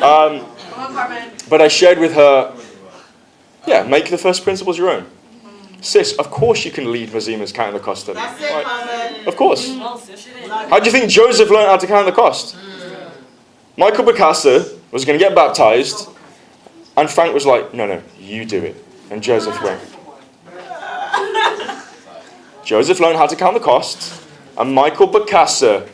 Um, 0.02 0.46
but 1.50 1.62
I 1.62 1.68
shared 1.68 2.00
with 2.00 2.14
her, 2.14 2.56
yeah, 3.68 3.84
make 3.84 4.10
the 4.10 4.18
first 4.18 4.44
principles 4.44 4.78
your 4.78 4.90
own. 4.90 5.06
Sis, 5.82 6.14
of 6.18 6.32
course 6.32 6.66
you 6.66 6.72
can 6.72 6.92
lead 6.92 7.10
Mazima's 7.10 7.52
count 7.52 7.74
the 7.74 7.80
cost 7.80 8.04
study. 8.04 8.20
That's 8.20 8.42
it, 8.42 8.52
Right? 8.52 8.66
Carmen. 8.66 9.28
Of 9.28 9.36
course. 9.36 9.68
How 10.70 10.80
do 10.80 10.86
you 10.86 10.92
think 10.92 11.10
Joseph 11.10 11.50
learned 11.50 11.68
how 11.68 11.78
to 11.78 11.88
count 11.88 12.06
the 12.06 12.12
cost? 12.12 12.56
Michael 13.78 14.04
Bacasa 14.06 14.78
was 14.92 15.06
going 15.06 15.18
to 15.18 15.24
get 15.24 15.34
baptized, 15.34 16.10
and 16.98 17.10
Frank 17.10 17.34
was 17.34 17.46
like, 17.46 17.74
no, 17.74 17.88
no, 17.88 18.02
you 18.20 18.46
do 18.46 18.64
it. 18.64 18.76
And 19.10 19.22
Joseph 19.24 19.62
went. 19.64 19.82
Joseph 22.72 23.02
learned 23.02 23.18
how 23.18 23.28
to 23.28 23.36
count 23.36 23.54
the 23.54 23.60
cost, 23.60 24.24
and 24.58 24.74
Michael 24.74 25.06
Bacassa 25.06 25.90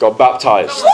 got 0.00 0.18
baptized. 0.18 0.84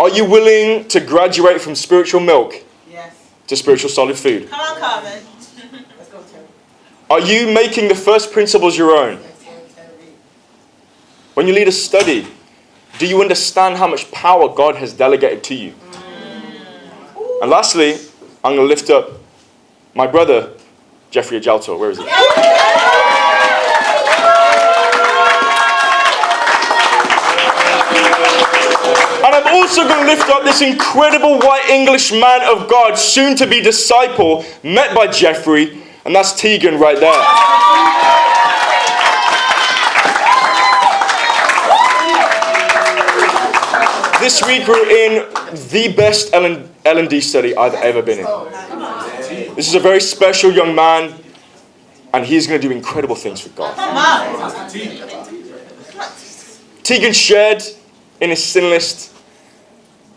Are 0.00 0.08
you 0.08 0.24
willing 0.24 0.88
to 0.88 0.98
graduate 0.98 1.60
from 1.60 1.76
spiritual 1.76 2.18
milk 2.18 2.56
Yes. 2.90 3.12
to 3.46 3.54
spiritual 3.54 3.88
solid 3.88 4.18
food? 4.18 4.50
Come 4.50 4.58
on, 4.58 4.80
Carmen. 4.80 5.12
Let's 5.96 6.10
go, 6.10 6.18
Tim. 6.32 6.42
Are 7.08 7.20
you 7.20 7.52
making 7.52 7.86
the 7.86 7.94
first 7.94 8.32
principles 8.32 8.76
your 8.76 8.90
own? 8.96 9.20
When 11.34 11.46
you 11.46 11.54
lead 11.54 11.68
a 11.68 11.72
study, 11.72 12.26
do 12.98 13.06
you 13.06 13.20
understand 13.22 13.76
how 13.76 13.86
much 13.86 14.10
power 14.10 14.48
God 14.48 14.74
has 14.74 14.92
delegated 14.92 15.44
to 15.44 15.54
you? 15.54 15.74
And 17.42 17.50
lastly, 17.50 17.94
I'm 18.44 18.54
going 18.54 18.58
to 18.58 18.62
lift 18.62 18.88
up 18.88 19.10
my 19.96 20.06
brother, 20.06 20.50
Jeffrey 21.10 21.40
Ajalto. 21.40 21.76
Where 21.76 21.90
is 21.90 21.98
he? 21.98 22.04
And 29.24 29.34
I'm 29.34 29.56
also 29.56 29.88
going 29.88 30.06
to 30.06 30.06
lift 30.06 30.30
up 30.30 30.44
this 30.44 30.62
incredible 30.62 31.40
white 31.40 31.68
English 31.68 32.12
man 32.12 32.42
of 32.42 32.70
God, 32.70 32.94
soon 32.96 33.34
to 33.34 33.46
be 33.48 33.60
disciple, 33.60 34.44
met 34.62 34.94
by 34.94 35.08
Jeffrey, 35.08 35.82
and 36.04 36.14
that's 36.14 36.40
Tegan 36.40 36.78
right 36.78 37.00
there. 37.00 37.10
This 44.20 44.40
week 44.46 44.68
we're 44.68 44.88
in 44.88 45.28
the 45.70 45.92
best 45.96 46.32
L- 46.32 46.68
L&D 46.84 47.20
study 47.20 47.56
I've 47.56 47.74
ever 47.74 48.02
been 48.02 48.20
in. 48.20 49.54
This 49.54 49.68
is 49.68 49.74
a 49.74 49.80
very 49.80 50.00
special 50.00 50.50
young 50.52 50.74
man, 50.74 51.14
and 52.12 52.26
he's 52.26 52.46
going 52.46 52.60
to 52.60 52.68
do 52.68 52.74
incredible 52.74 53.14
things 53.14 53.40
for 53.40 53.50
God. 53.50 53.74
Tegan 56.82 57.12
shared 57.12 57.62
in 58.20 58.30
his 58.30 58.42
sin 58.42 58.64
list. 58.64 59.14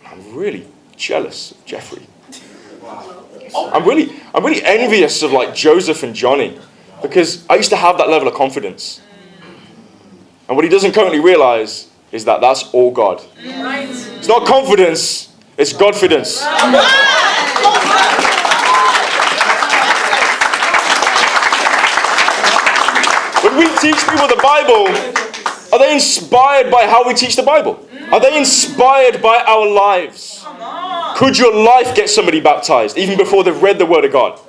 I'm 0.05 0.35
really 0.35 0.67
jealous 0.97 1.51
of 1.51 1.65
Jeffrey. 1.65 2.05
I'm 3.55 3.85
really, 3.87 4.11
I'm 4.33 4.43
really 4.45 4.63
envious 4.63 5.21
of 5.23 5.31
like 5.31 5.53
Joseph 5.55 6.03
and 6.03 6.15
Johnny 6.15 6.59
because 7.01 7.45
I 7.49 7.55
used 7.55 7.69
to 7.69 7.75
have 7.75 7.97
that 7.99 8.09
level 8.09 8.27
of 8.27 8.33
confidence. 8.33 9.01
And 10.47 10.55
what 10.55 10.63
he 10.63 10.69
doesn't 10.69 10.93
currently 10.93 11.19
realize 11.19 11.87
is 12.11 12.25
that 12.25 12.41
that's 12.41 12.63
all 12.73 12.91
God. 12.91 13.21
It's 13.37 14.27
not 14.27 14.45
confidence, 14.47 15.34
it's 15.57 15.73
Godfidence. 15.73 16.41
When 23.43 23.57
we 23.57 23.65
teach 23.77 24.07
people 24.07 24.27
the 24.27 24.39
Bible, 24.41 24.87
are 25.71 25.79
they 25.79 25.93
inspired 25.93 26.71
by 26.71 26.87
how 26.87 27.07
we 27.07 27.13
teach 27.13 27.35
the 27.35 27.43
Bible? 27.43 27.87
Are 28.11 28.19
they 28.19 28.37
inspired 28.37 29.21
by 29.21 29.43
our 29.47 29.67
lives? 29.67 30.45
Could 31.17 31.37
your 31.37 31.55
life 31.55 31.95
get 31.95 32.09
somebody 32.09 32.41
baptized 32.41 32.97
even 32.97 33.17
before 33.17 33.43
they've 33.43 33.61
read 33.61 33.77
the 33.77 33.85
Word 33.85 34.05
of 34.05 34.11
God? 34.11 34.39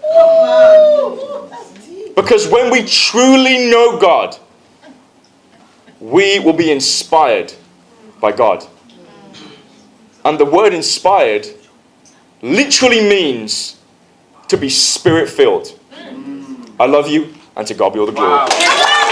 Because 2.17 2.49
when 2.49 2.71
we 2.71 2.85
truly 2.85 3.71
know 3.71 3.99
God, 4.01 4.37
we 6.01 6.39
will 6.41 6.53
be 6.53 6.71
inspired 6.73 7.53
by 8.21 8.33
God. 8.33 8.67
And 10.27 10.41
the 10.41 10.45
word 10.45 10.75
inspired 10.75 11.47
literally 12.43 13.01
means 13.01 13.77
to 14.49 14.57
be 14.57 14.69
spirit 14.69 15.29
filled. 15.29 15.79
Mm. 15.93 16.69
I 16.81 16.87
love 16.87 17.09
you, 17.09 17.33
and 17.55 17.65
to 17.69 17.75
God 17.75 17.93
be 17.93 18.01
all 18.01 18.07
the 18.07 18.13
glory. 18.13 19.06